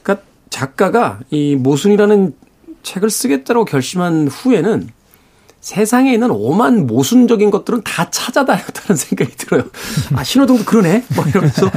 그러니까 0.03 0.25
작가가 0.49 1.19
이 1.29 1.55
모순이라는 1.55 2.33
책을 2.83 3.09
쓰겠다고 3.09 3.65
결심한 3.65 4.27
후에는 4.27 4.89
세상에 5.62 6.12
있는 6.12 6.32
오만 6.32 6.88
모순적인 6.88 7.51
것들은 7.51 7.84
다 7.84 8.09
찾아다녔다는 8.09 8.97
생각이 8.97 9.36
들어요. 9.38 9.64
아, 10.16 10.24
신호등도 10.24 10.66
그러네? 10.66 11.05
뭐 11.16 11.26
이러면서, 11.26 11.70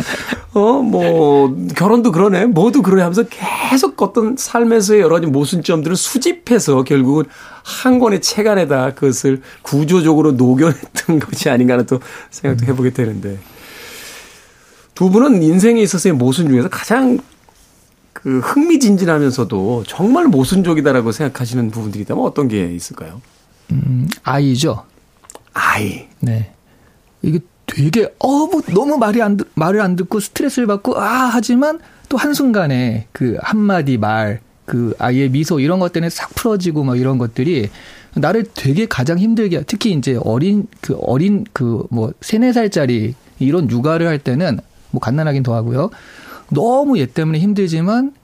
어, 0.54 0.80
뭐, 0.80 1.54
결혼도 1.76 2.10
그러네? 2.10 2.46
뭐도 2.46 2.80
그러네? 2.80 3.02
하면서 3.02 3.24
계속 3.24 4.00
어떤 4.02 4.36
삶에서의 4.38 5.00
여러 5.00 5.16
가지 5.16 5.26
모순점들을 5.26 5.96
수집해서 5.96 6.82
결국은 6.82 7.24
한 7.62 7.98
권의 7.98 8.22
책 8.22 8.46
안에다 8.46 8.94
그것을 8.94 9.42
구조적으로 9.60 10.32
녹여냈던 10.32 11.18
것이 11.20 11.50
아닌가 11.50 11.74
하는 11.74 11.84
또 11.84 12.00
생각도 12.30 12.66
해보게 12.66 12.90
되는데. 12.90 13.38
두 14.94 15.10
분은 15.10 15.42
인생에 15.42 15.82
있어서의 15.82 16.14
모순 16.14 16.48
중에서 16.48 16.68
가장 16.68 17.18
그 18.14 18.38
흥미진진하면서도 18.38 19.84
정말 19.86 20.26
모순적이다라고 20.28 21.12
생각하시는 21.12 21.70
부분들이 21.70 22.04
있다면 22.04 22.24
어떤 22.24 22.48
게 22.48 22.72
있을까요? 22.72 23.20
음, 23.72 24.08
아이죠. 24.22 24.84
아이. 25.54 26.06
네. 26.20 26.52
이게 27.22 27.38
되게 27.66 28.04
어 28.18 28.46
뭐 28.46 28.60
너무 28.74 28.98
말이 28.98 29.22
안 29.22 29.36
듣- 29.36 29.48
말을 29.54 29.80
안 29.80 29.96
듣고 29.96 30.20
스트레스를 30.20 30.66
받고 30.66 30.98
아 31.00 31.30
하지만 31.32 31.78
또 32.08 32.16
한순간에 32.16 33.06
그 33.12 33.36
한마디 33.42 33.96
말 33.98 34.40
그 34.66 34.94
아이의 34.98 35.28
미소 35.28 35.60
이런 35.60 35.78
것 35.78 35.92
때문에 35.92 36.08
싹 36.08 36.34
풀어지고 36.34 36.84
막 36.84 36.98
이런 36.98 37.18
것들이 37.18 37.68
나를 38.14 38.46
되게 38.54 38.86
가장 38.86 39.18
힘들게 39.18 39.62
특히 39.66 39.92
이제 39.92 40.18
어린 40.24 40.66
그 40.80 40.96
어린 41.02 41.44
그 41.52 41.84
뭐 41.90 42.12
세네 42.22 42.54
살짜리 42.54 43.14
이런 43.38 43.70
육아를 43.70 44.06
할 44.06 44.18
때는 44.18 44.58
뭐 44.90 45.00
갓난하긴 45.00 45.42
더 45.42 45.54
하고요. 45.54 45.90
너무 46.50 46.98
얘 46.98 47.04
때문에 47.04 47.40
힘들지만 47.40 48.14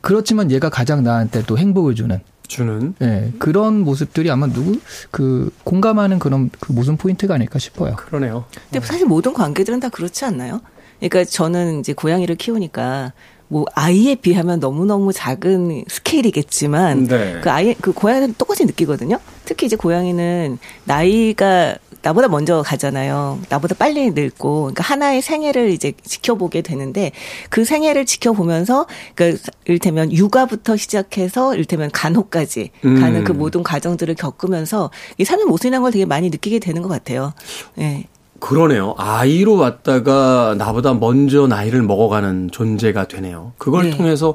그렇지만 0.00 0.50
얘가 0.50 0.70
가장 0.70 1.02
나한테 1.02 1.42
또 1.46 1.58
행복을 1.58 1.94
주는 1.94 2.18
주는 2.50 2.94
예, 3.00 3.32
그런 3.38 3.80
모습들이 3.80 4.30
아마 4.30 4.46
누구 4.48 4.78
그 5.10 5.50
공감하는 5.64 6.18
그런 6.18 6.50
그 6.60 6.72
모순 6.72 6.96
포인트가 6.96 7.34
아닐까 7.34 7.58
싶어요. 7.58 7.94
그러네요. 7.96 8.44
근데 8.70 8.84
사실 8.84 9.06
모든 9.06 9.32
관계들은 9.32 9.80
다 9.80 9.88
그렇지 9.88 10.24
않나요? 10.24 10.60
그러니까 10.98 11.24
저는 11.24 11.80
이제 11.80 11.94
고양이를 11.94 12.36
키우니까 12.36 13.12
뭐 13.48 13.64
아이에 13.74 14.16
비하면 14.16 14.60
너무너무 14.60 15.12
작은 15.12 15.84
스케일이겠지만 15.88 17.06
네. 17.06 17.40
그 17.42 17.50
아이 17.50 17.74
그 17.74 17.92
고양이는 17.92 18.34
똑같이 18.36 18.64
느끼거든요. 18.64 19.18
특히 19.44 19.66
이제 19.66 19.76
고양이는 19.76 20.58
나이가 20.84 21.76
나보다 22.02 22.28
먼저 22.28 22.62
가잖아요. 22.62 23.40
나보다 23.48 23.74
빨리 23.78 24.10
늙고 24.10 24.60
그러니까 24.60 24.82
하나의 24.82 25.22
생애를 25.22 25.70
이제 25.70 25.92
지켜보게 26.02 26.62
되는데 26.62 27.12
그 27.50 27.64
생애를 27.64 28.06
지켜보면서 28.06 28.86
그러니까 29.14 29.42
일테면 29.66 30.12
육아부터 30.12 30.76
시작해서 30.76 31.54
일테면 31.54 31.90
간호까지 31.90 32.70
음. 32.84 33.00
가는 33.00 33.24
그 33.24 33.32
모든 33.32 33.62
과정들을 33.62 34.14
겪으면서 34.14 34.90
이 35.18 35.24
삶의 35.24 35.46
모순이라는 35.46 35.82
걸 35.82 35.92
되게 35.92 36.04
많이 36.04 36.30
느끼게 36.30 36.58
되는 36.58 36.82
것 36.82 36.88
같아요. 36.88 37.32
예. 37.78 38.04
그러네요. 38.38 38.94
아이로 38.96 39.56
왔다가 39.56 40.54
나보다 40.56 40.94
먼저 40.94 41.46
나이를 41.46 41.82
먹어가는 41.82 42.50
존재가 42.50 43.08
되네요. 43.08 43.52
그걸 43.58 43.90
네. 43.90 43.96
통해서 43.96 44.34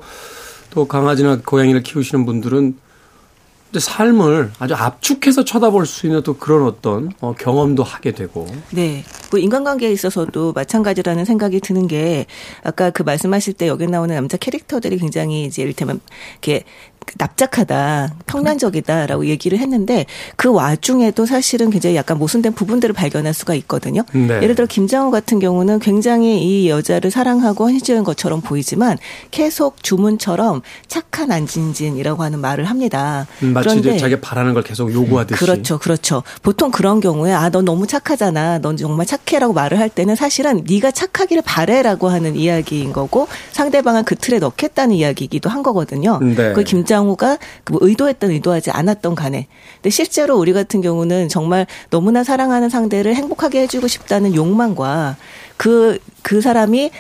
또 0.70 0.88
강아지나 0.88 1.40
고양이를 1.44 1.82
키우시는 1.82 2.26
분들은 2.26 2.78
이제 3.76 3.80
삶을 3.82 4.52
아주 4.58 4.74
압축해서 4.74 5.44
쳐다볼 5.44 5.86
수 5.86 6.08
있는 6.08 6.24
또 6.24 6.38
그런 6.38 6.66
어떤 6.66 7.12
어, 7.20 7.36
경험도 7.38 7.84
하게 7.84 8.14
되고. 8.14 8.48
네. 8.72 9.04
그 9.30 9.38
인간관계에 9.38 9.92
있어서도 9.92 10.54
마찬가지라는 10.54 11.26
생각이 11.26 11.60
드는 11.60 11.88
게 11.88 12.26
아까 12.64 12.90
그 12.90 13.04
말씀하실 13.04 13.56
때 13.56 13.68
여기 13.68 13.86
나오는 13.86 14.16
남자 14.16 14.38
캐릭터들이 14.38 14.98
굉장히 14.98 15.44
이제 15.44 15.62
이를테면 15.62 16.00
이렇게 16.36 16.64
납작하다, 17.18 18.16
평면적이다라고 18.26 19.28
얘기를 19.28 19.58
했는데 19.60 20.06
그 20.36 20.52
와중에도 20.52 21.26
사실은 21.26 21.70
굉장히 21.70 21.96
약간 21.96 22.18
모순된 22.18 22.54
부분들을 22.54 22.94
발견할 22.94 23.34
수가 23.34 23.56
있거든요. 23.56 24.04
네. 24.14 24.42
예를 24.42 24.56
들어 24.56 24.68
김장호 24.68 25.12
같은 25.12 25.40
경우는 25.40 25.80
굉장히 25.80 26.42
이 26.42 26.70
여자를 26.70 27.12
사랑하고 27.12 27.66
헌신적인 27.66 28.04
것처럼 28.04 28.42
보이지만 28.42 28.98
계속 29.32 29.84
주문처럼 29.84 30.62
착한 30.88 31.32
안진진이라고 31.32 32.24
하는 32.24 32.40
말을 32.40 32.66
합니다. 32.66 33.28
음, 33.44 33.54
마치 33.54 33.78
이제 33.78 33.98
자기가 33.98 34.22
바라는 34.22 34.54
걸 34.54 34.64
계속 34.64 34.94
요구하듯이. 34.94 35.40
그렇죠, 35.40 35.78
그렇죠. 35.78 36.24
보통 36.42 36.72
그런 36.72 37.00
경우에 37.00 37.32
아, 37.32 37.50
넌 37.50 37.66
너무 37.66 37.88
착하잖아, 37.88 38.60
넌 38.60 38.78
정말 38.78 39.06
착해라고 39.06 39.54
말을 39.54 39.80
할 39.80 39.90
때는 39.90 40.16
사실은 40.16 40.64
네가 40.68 40.92
착하기를 40.92 41.44
바래라고 41.46 42.10
하는 42.10 42.36
이야기인 42.36 42.94
거고 42.94 43.28
상대방을 43.52 44.04
그 44.04 44.16
틀에 44.16 44.40
넣겠다는 44.40 44.96
이야기이기도 44.96 45.50
한 45.50 45.64
거거든요. 45.64 46.20
네. 46.20 46.54
그 46.54 46.64
김장 46.64 46.95
호가 47.04 47.38
그뭐 47.64 47.80
의도했던 47.82 48.32
의도하지 48.32 48.72
않았던 48.72 49.16
간에. 49.16 49.48
근데 49.76 49.90
실제로 49.90 50.38
우리 50.38 50.54
같은 50.54 50.82
경우는 50.82 51.30
정말 51.30 51.68
너무나 51.90 52.24
사랑하는 52.24 52.70
상대를 52.70 53.16
행복하게 53.16 53.62
해주고 53.62 53.88
싶다는 53.88 54.34
욕망과 54.34 55.18
그, 55.58 56.00
그 56.22 56.42
사람이 56.42 56.92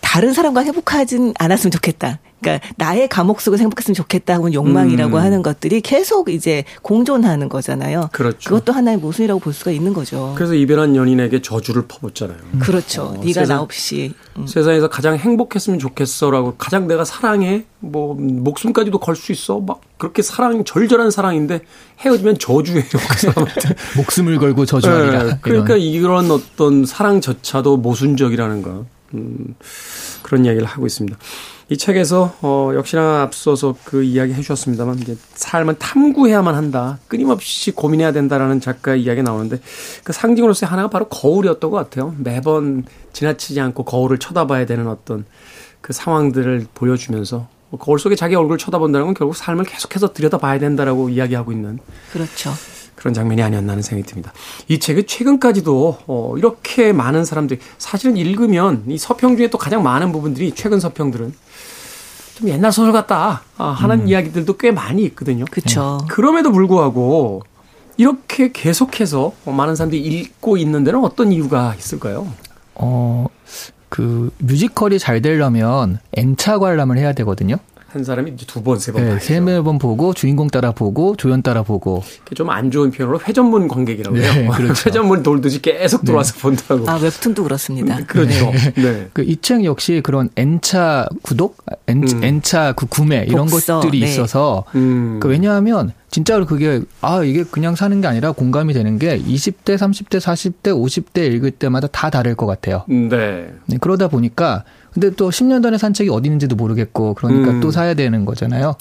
다른 0.00 0.32
사람과 0.32 0.62
행복하진 0.62 1.34
않았으면 1.38 1.70
좋겠다. 1.70 2.18
그러니까 2.40 2.66
나의 2.76 3.08
감옥 3.08 3.40
속에서 3.40 3.60
행복했으면 3.62 3.94
좋겠다 3.94 4.34
하는 4.34 4.52
욕망이라고 4.54 5.16
음. 5.16 5.22
하는 5.22 5.42
것들이 5.42 5.80
계속 5.82 6.28
이제 6.30 6.64
공존하는 6.82 7.48
거잖아요. 7.48 8.08
그렇죠. 8.12 8.48
그것도 8.48 8.72
하나의 8.72 8.96
모순이라고 8.96 9.40
볼 9.40 9.52
수가 9.52 9.70
있는 9.70 9.92
거죠. 9.92 10.32
그래서 10.36 10.54
이별한 10.54 10.96
연인에게 10.96 11.42
저주를 11.42 11.84
퍼붓잖아요. 11.86 12.38
그렇죠. 12.60 13.02
어, 13.02 13.12
네가 13.24 13.40
세상- 13.42 13.48
나 13.56 13.60
없이. 13.62 14.14
음. 14.38 14.46
세상에서 14.46 14.88
가장 14.88 15.16
행복했으면 15.16 15.78
좋겠어라고 15.78 16.54
가장 16.56 16.86
내가 16.86 17.04
사랑해 17.04 17.64
뭐 17.80 18.14
목숨까지도 18.18 18.98
걸 18.98 19.14
수 19.20 19.32
있어 19.32 19.58
막 19.60 19.80
그렇게 19.98 20.22
사랑 20.22 20.64
절절한 20.64 21.10
사랑인데 21.10 21.60
헤어지면 22.00 22.38
저주예요 22.38 22.84
그 22.90 23.18
사람한테. 23.18 23.74
목숨을 23.98 24.38
걸고 24.38 24.64
저주하리라. 24.64 25.24
네, 25.24 25.38
그러니까 25.42 25.76
이런. 25.76 26.26
이런 26.26 26.30
어떤 26.30 26.86
사랑조차도 26.86 27.76
모순적이라는 27.76 28.62
거 28.62 28.86
음, 29.12 29.54
그런 30.22 30.44
이야기를 30.46 30.66
하고 30.66 30.86
있습니다. 30.86 31.18
이 31.70 31.76
책에서 31.76 32.34
어, 32.42 32.72
역시나 32.74 33.22
앞서서 33.22 33.76
그 33.84 34.02
이야기 34.02 34.32
해주셨습니다만 34.32 34.98
이제 34.98 35.16
삶은 35.34 35.76
탐구해야만 35.78 36.56
한다, 36.56 36.98
끊임없이 37.06 37.70
고민해야 37.70 38.10
된다라는 38.10 38.60
작가의 38.60 39.04
이야기 39.04 39.22
가 39.22 39.30
나오는데 39.30 39.60
그 40.02 40.12
상징으로서의 40.12 40.68
하나가 40.68 40.90
바로 40.90 41.08
거울이었던 41.08 41.70
것 41.70 41.76
같아요. 41.76 42.12
매번 42.18 42.84
지나치지 43.12 43.60
않고 43.60 43.84
거울을 43.84 44.18
쳐다봐야 44.18 44.66
되는 44.66 44.88
어떤 44.88 45.24
그 45.80 45.92
상황들을 45.92 46.66
보여주면서 46.74 47.46
뭐 47.70 47.78
거울 47.78 48.00
속에 48.00 48.16
자기 48.16 48.34
얼굴을 48.34 48.58
쳐다본다는 48.58 49.06
건 49.06 49.14
결국 49.14 49.36
삶을 49.36 49.64
계속해서 49.64 50.12
들여다봐야 50.12 50.58
된다라고 50.58 51.08
이야기하고 51.08 51.52
있는 51.52 51.78
그렇죠. 52.10 52.50
그런 52.96 53.14
장면이 53.14 53.42
아니었나 53.42 53.72
하는 53.72 53.82
생각이 53.82 54.06
듭니다. 54.06 54.32
이 54.68 54.78
책을 54.78 55.06
최근까지도 55.06 55.98
어, 56.06 56.34
이렇게 56.36 56.92
많은 56.92 57.24
사람들이 57.24 57.60
사실은 57.78 58.16
읽으면 58.16 58.84
이 58.88 58.98
서평 58.98 59.36
중에 59.36 59.48
또 59.48 59.56
가장 59.56 59.82
많은 59.82 60.10
부분들이 60.12 60.52
최근 60.54 60.80
서평들은 60.80 61.32
좀 62.40 62.48
옛날 62.48 62.72
소설 62.72 62.92
같다 62.92 63.42
아, 63.58 63.66
하는 63.66 64.08
이야기들도 64.08 64.56
꽤 64.56 64.70
많이 64.70 65.04
있거든요. 65.04 65.44
그렇죠. 65.50 65.98
그럼에도 66.08 66.50
불구하고 66.50 67.42
이렇게 67.98 68.50
계속해서 68.50 69.32
많은 69.44 69.76
사람들이 69.76 70.02
읽고 70.02 70.56
있는 70.56 70.82
데는 70.82 71.04
어떤 71.04 71.32
이유가 71.32 71.74
있을까요? 71.76 72.26
어, 72.74 73.26
그 73.90 74.32
뮤지컬이 74.38 74.98
잘 74.98 75.20
되려면 75.20 75.98
N차 76.14 76.58
관람을 76.58 76.96
해야 76.96 77.12
되거든요. 77.12 77.56
한 77.92 78.04
사람이 78.04 78.30
이제 78.32 78.46
두 78.46 78.62
번, 78.62 78.78
세 78.78 78.92
번 78.92 79.02
네, 79.02 79.08
봐야죠. 79.10 79.24
세번 79.24 79.78
보고 79.78 80.14
주인공 80.14 80.48
따라 80.48 80.70
보고 80.72 81.16
조연 81.16 81.42
따라 81.42 81.62
보고 81.62 82.02
좀 82.34 82.48
안 82.50 82.70
좋은 82.70 82.90
표현으로 82.90 83.20
회전문 83.20 83.68
관객이라고 83.68 84.16
해요. 84.16 84.32
네, 84.34 84.48
그렇죠. 84.48 84.82
회전문 84.88 85.22
돌듯이 85.22 85.60
계속 85.62 86.04
돌아서 86.04 86.34
본다고. 86.38 86.88
아, 86.88 86.96
웹툰도 86.96 87.42
그렇습니다. 87.42 87.96
그렇죠. 88.06 88.52
네. 88.76 89.08
그 89.12 89.22
이 89.22 89.36
책 89.40 89.64
역시 89.64 90.00
그런 90.04 90.28
N차 90.36 91.06
구독, 91.22 91.56
N, 91.86 92.02
음. 92.04 92.24
N차 92.24 92.72
그 92.72 92.86
구매 92.86 93.24
이런 93.26 93.46
독서, 93.46 93.80
것들이 93.80 94.00
네. 94.00 94.06
있어서 94.06 94.64
음. 94.74 95.18
그 95.20 95.28
왜냐하면 95.28 95.92
진짜로 96.10 96.44
그게 96.46 96.82
아 97.00 97.22
이게 97.22 97.44
그냥 97.44 97.76
사는 97.76 98.00
게 98.00 98.06
아니라 98.08 98.32
공감이 98.32 98.72
되는 98.74 98.98
게 98.98 99.16
20대, 99.18 99.76
30대, 99.76 100.18
40대, 100.20 100.64
50대 100.74 101.32
읽을 101.34 101.52
때마다 101.52 101.86
다 101.86 102.10
다를 102.10 102.34
것 102.34 102.46
같아요. 102.46 102.84
네. 102.88 103.50
네, 103.66 103.76
그러다 103.80 104.08
보니까 104.08 104.64
근데 104.92 105.10
또 105.10 105.30
10년 105.30 105.62
전에 105.62 105.78
산 105.78 105.94
책이 105.94 106.10
어디 106.10 106.26
있는지도 106.26 106.56
모르겠고 106.56 107.14
그러니까 107.14 107.50
음. 107.52 107.60
또 107.60 107.70
사야 107.70 107.94
되는 107.94 108.24
거잖아요. 108.24 108.74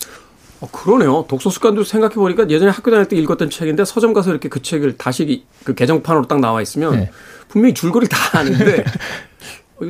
어, 0.61 0.67
그러네요. 0.71 1.25
독서 1.27 1.49
습관도 1.49 1.83
생각해 1.83 2.15
보니까 2.15 2.49
예전에 2.49 2.71
학교 2.71 2.91
다닐 2.91 3.07
때 3.07 3.15
읽었던 3.15 3.49
책인데 3.49 3.85
서점 3.85 4.13
가서 4.13 4.31
이렇게 4.31 4.49
그 4.49 4.61
책을 4.61 4.97
다시 4.97 5.45
그 5.63 5.73
개정판으로 5.73 6.27
딱 6.27 6.39
나와 6.41 6.61
있으면 6.61 6.95
네. 6.95 7.11
분명히 7.47 7.73
줄거리 7.73 8.07
다 8.09 8.17
아는데 8.39 8.83
어, 9.81 9.85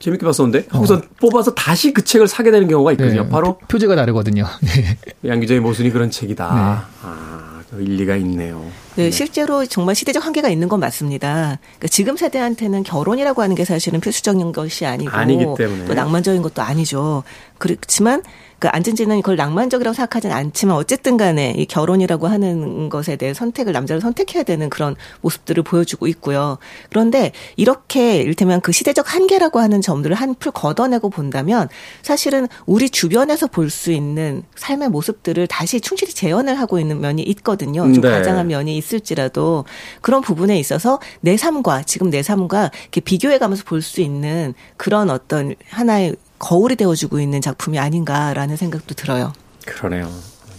재밌게 0.00 0.26
봤었는데 0.26 0.66
하고서 0.68 1.00
뽑아서 1.18 1.54
다시 1.54 1.94
그 1.94 2.04
책을 2.04 2.28
사게 2.28 2.50
되는 2.50 2.68
경우가 2.68 2.92
있거든요. 2.92 3.22
네, 3.22 3.28
바로 3.30 3.56
표- 3.58 3.66
표제가 3.68 3.96
다르거든요. 3.96 4.44
네. 4.60 4.98
양 5.30 5.40
기자의 5.40 5.60
모순이 5.60 5.90
그런 5.90 6.10
책이다. 6.10 6.44
네. 6.44 6.60
아, 6.60 6.86
그 7.00 7.43
일리가 7.80 8.16
있네요. 8.16 8.64
네, 8.96 9.10
실제로 9.10 9.66
정말 9.66 9.94
시대적 9.94 10.24
한계가 10.24 10.48
있는 10.48 10.68
건 10.68 10.80
맞습니다. 10.80 11.58
그러니까 11.60 11.88
지금 11.88 12.16
세대한테는 12.16 12.82
결혼이라고 12.82 13.42
하는 13.42 13.56
게 13.56 13.64
사실은 13.64 14.00
필수적인 14.00 14.52
것이 14.52 14.86
아니고 14.86 15.10
아니기 15.10 15.44
때문에. 15.56 15.84
또 15.86 15.94
낭만적인 15.94 16.42
것도 16.42 16.62
아니죠. 16.62 17.24
그렇지만 17.58 18.22
그 18.58 18.68
안진지는 18.68 19.16
그걸 19.22 19.36
낭만적이라고 19.36 19.94
생각하진 19.94 20.30
않지만 20.32 20.76
어쨌든 20.76 21.16
간에 21.16 21.54
이 21.56 21.66
결혼이라고 21.66 22.26
하는 22.26 22.88
것에 22.88 23.16
대해 23.16 23.34
선택을 23.34 23.72
남자를 23.72 24.00
선택해야 24.00 24.42
되는 24.42 24.70
그런 24.70 24.96
모습들을 25.20 25.62
보여주고 25.62 26.06
있고요. 26.08 26.58
그런데 26.90 27.32
이렇게 27.56 28.16
이를테면 28.18 28.60
그 28.60 28.72
시대적 28.72 29.14
한계라고 29.14 29.60
하는 29.60 29.80
점들을 29.80 30.14
한풀 30.16 30.52
걷어내고 30.52 31.10
본다면 31.10 31.68
사실은 32.02 32.48
우리 32.66 32.88
주변에서 32.90 33.48
볼 33.48 33.64
수 33.74 33.90
있는 33.90 34.44
삶의 34.54 34.90
모습들을 34.90 35.46
다시 35.48 35.80
충실히 35.80 36.12
재현을 36.12 36.60
하고 36.60 36.78
있는 36.78 37.00
면이 37.00 37.22
있거든요. 37.22 37.82
좀 37.92 38.02
네. 38.02 38.10
과장한 38.10 38.46
면이 38.46 38.76
있을지라도 38.76 39.64
그런 40.00 40.20
부분에 40.20 40.58
있어서 40.60 41.00
내 41.20 41.36
삶과 41.36 41.82
지금 41.82 42.10
내 42.10 42.22
삶과 42.22 42.70
이렇게 42.82 43.00
비교해 43.00 43.38
가면서 43.38 43.64
볼 43.64 43.82
수 43.82 44.00
있는 44.00 44.54
그런 44.76 45.10
어떤 45.10 45.54
하나의 45.70 46.14
거울이 46.44 46.76
되어주고 46.76 47.20
있는 47.20 47.40
작품이 47.40 47.78
아닌가라는 47.78 48.56
생각도 48.58 48.94
들어요. 48.94 49.32
그러네요. 49.64 50.04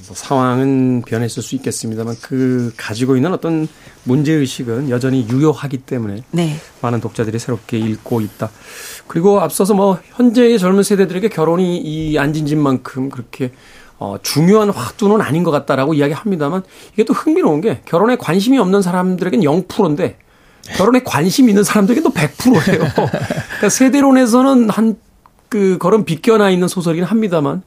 뭐 0.07 0.15
상황은 0.15 1.03
변했을 1.05 1.43
수 1.43 1.53
있겠습니다만 1.55 2.15
그 2.23 2.73
가지고 2.75 3.15
있는 3.15 3.33
어떤 3.33 3.67
문제 4.03 4.33
의식은 4.33 4.89
여전히 4.89 5.27
유효하기 5.29 5.77
때문에 5.79 6.23
네. 6.31 6.55
많은 6.81 7.01
독자들이 7.01 7.37
새롭게 7.37 7.77
읽고 7.77 8.21
있다. 8.21 8.49
그리고 9.05 9.39
앞서서 9.39 9.75
뭐 9.75 9.99
현재의 10.15 10.57
젊은 10.57 10.81
세대들에게 10.81 11.29
결혼이 11.29 11.77
이 11.77 12.17
안진진만큼 12.17 13.09
그렇게 13.09 13.51
어, 13.99 14.17
중요한 14.23 14.71
화두는 14.71 15.21
아닌 15.21 15.43
것 15.43 15.51
같다라고 15.51 15.93
이야기합니다만 15.93 16.63
이게 16.93 17.05
또 17.05 17.13
흥미로운 17.13 17.61
게 17.61 17.81
결혼에 17.85 18.15
관심이 18.15 18.57
없는 18.57 18.81
사람들에겐 18.81 19.41
0%인데 19.41 20.17
결혼에 20.77 21.01
관심 21.03 21.47
있는 21.47 21.63
사람들에겐 21.63 22.03
또 22.03 22.09
100%예요. 22.09 22.79
그러니까 22.95 23.69
세대론에서는 23.69 24.69
한 24.71 24.97
그 25.55 25.77
걸음 25.77 26.03
비껴나 26.03 26.49
있는 26.49 26.67
소설이긴 26.67 27.05
합니다만 27.05 27.61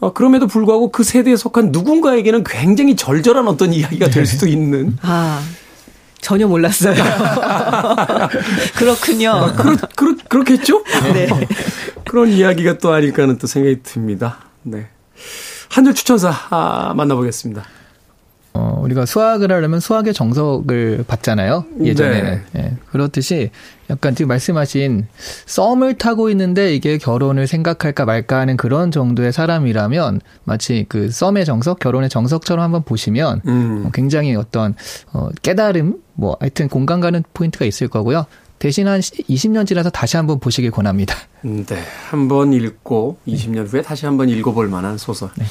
어, 0.00 0.12
그럼에도 0.12 0.48
불구하고 0.48 0.90
그 0.90 1.04
세대에 1.04 1.36
속한 1.36 1.70
누군가에게는 1.70 2.42
굉장히 2.42 2.96
절절한 2.96 3.46
어떤 3.46 3.72
이야기가 3.72 4.10
될 4.10 4.26
수도 4.26 4.48
있는 4.48 4.98
아, 5.02 5.40
전혀 6.20 6.48
몰랐어요. 6.48 6.96
그렇군요. 8.74 9.52
그렇, 9.56 9.76
그렇, 9.94 10.16
그렇겠죠? 10.28 10.82
네. 11.14 11.28
그런 12.04 12.28
이야기가 12.28 12.78
또 12.78 12.92
아닐까 12.92 13.22
하는 13.22 13.38
또 13.38 13.46
생각이 13.46 13.84
듭니다. 13.84 14.38
네. 14.64 14.88
한줄 15.68 15.94
추천사 15.94 16.34
아, 16.50 16.92
만나보겠습니다. 16.96 17.62
어, 18.54 18.80
우리가 18.82 19.06
수학을 19.06 19.50
하려면 19.50 19.80
수학의 19.80 20.12
정석을 20.12 21.04
봤잖아요. 21.06 21.64
예전에는. 21.82 22.42
네. 22.52 22.62
예, 22.62 22.76
그렇듯이 22.90 23.50
약간 23.88 24.14
지금 24.14 24.28
말씀하신 24.28 25.06
썸을 25.46 25.94
타고 25.98 26.28
있는데 26.30 26.74
이게 26.74 26.98
결혼을 26.98 27.46
생각할까 27.46 28.04
말까 28.04 28.38
하는 28.38 28.56
그런 28.56 28.90
정도의 28.90 29.32
사람이라면 29.32 30.20
마치 30.44 30.84
그 30.88 31.10
썸의 31.10 31.44
정석, 31.46 31.78
결혼의 31.78 32.10
정석처럼 32.10 32.62
한번 32.62 32.82
보시면 32.82 33.40
음. 33.46 33.84
어, 33.86 33.90
굉장히 33.92 34.34
어떤 34.34 34.74
어, 35.12 35.28
깨달음, 35.42 35.96
뭐 36.14 36.36
하여튼 36.40 36.68
공감 36.68 37.00
가는 37.00 37.22
포인트가 37.32 37.64
있을 37.64 37.88
거고요. 37.88 38.26
대신 38.58 38.86
한 38.86 39.00
20년 39.00 39.66
지나서 39.66 39.90
다시 39.90 40.16
한번 40.16 40.38
보시길 40.38 40.70
권합니다. 40.70 41.16
음, 41.44 41.64
네. 41.66 41.78
한번 42.10 42.52
읽고 42.52 43.18
20년 43.26 43.66
후에 43.66 43.82
다시 43.82 44.06
한번 44.06 44.28
읽어볼 44.28 44.68
만한 44.68 44.98
소설. 44.98 45.30
네. 45.36 45.44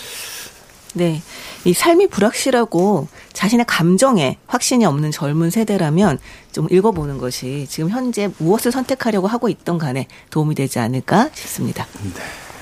이 1.65 1.73
삶이 1.73 2.07
불확실하고 2.07 3.07
자신의 3.33 3.65
감정에 3.67 4.37
확신이 4.47 4.85
없는 4.85 5.11
젊은 5.11 5.49
세대라면 5.49 6.19
좀 6.51 6.67
읽어보는 6.69 7.17
것이 7.17 7.67
지금 7.69 7.89
현재 7.89 8.29
무엇을 8.37 8.71
선택하려고 8.71 9.27
하고 9.27 9.49
있던 9.49 9.77
간에 9.77 10.07
도움이 10.29 10.55
되지 10.55 10.79
않을까 10.79 11.29
싶습니다. 11.33 11.87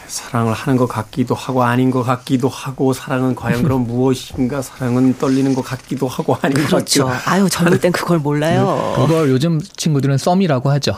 사랑을 0.09 0.53
하는 0.53 0.75
것 0.75 0.88
같기도 0.88 1.36
하고 1.36 1.63
아닌 1.63 1.91
것 1.91 2.03
같기도 2.03 2.49
하고 2.49 2.93
사랑은 2.93 3.36
과연 3.36 3.63
그럼 3.63 3.86
무엇인가 3.88 4.61
사랑은 4.61 5.17
떨리는 5.17 5.53
것 5.53 5.61
같기도 5.61 6.07
하고 6.07 6.36
아닌 6.41 6.57
것 6.57 6.69
같기도 6.69 7.05
그렇죠. 7.05 7.30
아유, 7.30 7.47
젊을 7.49 7.80
땐 7.80 7.91
그걸 7.91 8.17
몰라요. 8.19 8.93
그걸 8.95 9.30
요즘 9.30 9.61
친구들은 9.61 10.17
썸이라고 10.17 10.69
하죠. 10.71 10.95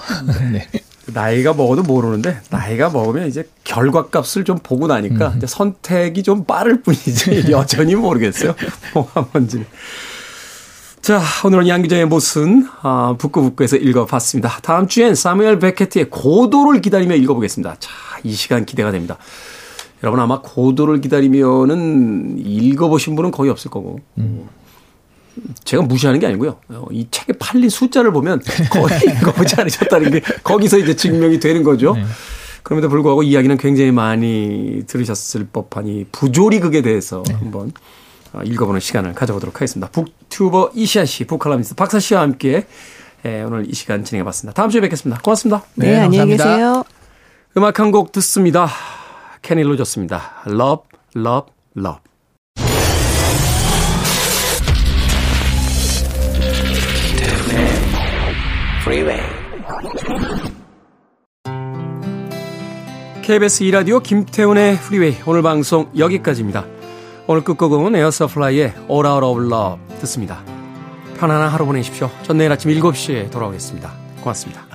네. 0.52 0.68
나이가 1.14 1.54
먹어도 1.54 1.84
모르는데 1.84 2.40
나이가 2.50 2.90
먹으면 2.90 3.28
이제 3.28 3.48
결과값을 3.64 4.44
좀 4.44 4.58
보고 4.62 4.88
나니까 4.88 5.34
이제 5.38 5.48
선택이 5.48 6.24
좀 6.24 6.46
빠를 6.46 6.82
뿐이지 6.82 7.46
여전히 7.52 7.96
모르겠어요. 7.96 8.56
뭐가 8.94 9.28
뭔지. 9.32 9.66
자, 11.02 11.20
오늘은 11.44 11.68
양 11.68 11.82
기자의 11.82 12.06
모순 12.06 12.68
아, 12.82 13.16
북구북구에서 13.18 13.78
읽어봤습니다. 13.78 14.60
다음 14.62 14.88
주엔 14.88 15.16
사무엘 15.16 15.60
베케트의 15.60 16.10
고도를 16.10 16.82
기다리며 16.82 17.16
읽어보겠습니다. 17.16 17.78
자, 17.80 17.90
이 18.24 18.34
시간 18.34 18.66
기대가 18.66 18.92
됩니다. 18.92 19.18
여러분 20.04 20.20
아마 20.20 20.42
고도를 20.42 21.02
기다리면은 21.02 22.38
읽어보신 22.40 23.16
분은 23.16 23.32
거의 23.32 23.50
없을 23.50 23.72
거고. 23.72 24.00
제가 25.64 25.84
무시하는 25.84 26.20
게 26.20 26.28
아니고요. 26.28 26.58
어, 26.70 26.86
이 26.92 27.08
책에 27.10 27.34
팔린 27.34 27.70
숫자를 27.70 28.12
보면 28.12 28.42
거의 28.72 29.00
읽어보지 29.20 29.56
않으셨다는 29.60 30.12
게 30.12 30.22
거기서 30.44 30.78
이제 30.78 30.96
증명이 30.96 31.40
되는 31.40 31.64
거죠. 31.64 31.96
그럼에도 32.64 32.90
불구하고 32.90 33.24
이야기는 33.24 33.58
굉장히 33.58 33.92
많이 33.92 34.84
들으셨을 34.88 35.48
법한 35.52 35.88
이 35.88 36.06
부조리극에 36.12 36.82
대해서 36.82 37.24
한번 37.40 37.72
어, 38.34 38.42
읽어보는 38.44 38.80
시간을 38.80 39.14
가져보도록 39.14 39.56
하겠습니다. 39.56 39.90
북튜버 39.92 40.72
이시안 40.76 41.06
씨, 41.06 41.26
북칼럼니스트 41.26 41.76
박사 41.76 42.00
씨와 42.00 42.22
함께 42.22 42.66
예, 43.26 43.42
오늘 43.44 43.70
이 43.70 43.74
시간 43.74 44.04
진행해봤습니다. 44.04 44.54
다음 44.60 44.70
주에 44.70 44.82
뵙겠습니다. 44.82 45.22
고맙습니다. 45.22 45.64
네, 45.76 45.92
네, 45.92 46.00
안녕히. 46.00 46.32
계세요. 46.38 46.84
음악 47.58 47.80
한 47.80 47.92
곡 47.92 48.12
듣습니다. 48.14 48.70
케니 49.42 49.64
로저스입니다. 49.64 50.44
Love, 50.48 50.84
Love, 51.16 51.52
Love. 51.78 52.01
Freeway. 58.82 59.22
KBS 63.22 63.64
2라디오 63.66 64.02
김태훈의 64.02 64.78
프리웨이 64.78 65.18
오늘 65.28 65.44
방송 65.44 65.92
여기까지입니다. 65.96 66.66
오늘 67.28 67.44
끝곡은 67.44 67.96
에어서플라이의 67.96 68.74
All 68.90 69.06
Out 69.06 69.26
of 69.26 69.42
Love 69.46 69.98
듣습니다. 70.00 70.44
편안한 71.20 71.50
하루 71.50 71.66
보내십시오. 71.68 72.10
전 72.24 72.38
내일 72.38 72.52
아침 72.52 72.72
7시에 72.72 73.30
돌아오겠습니다. 73.30 73.94
고맙습니다. 74.22 74.71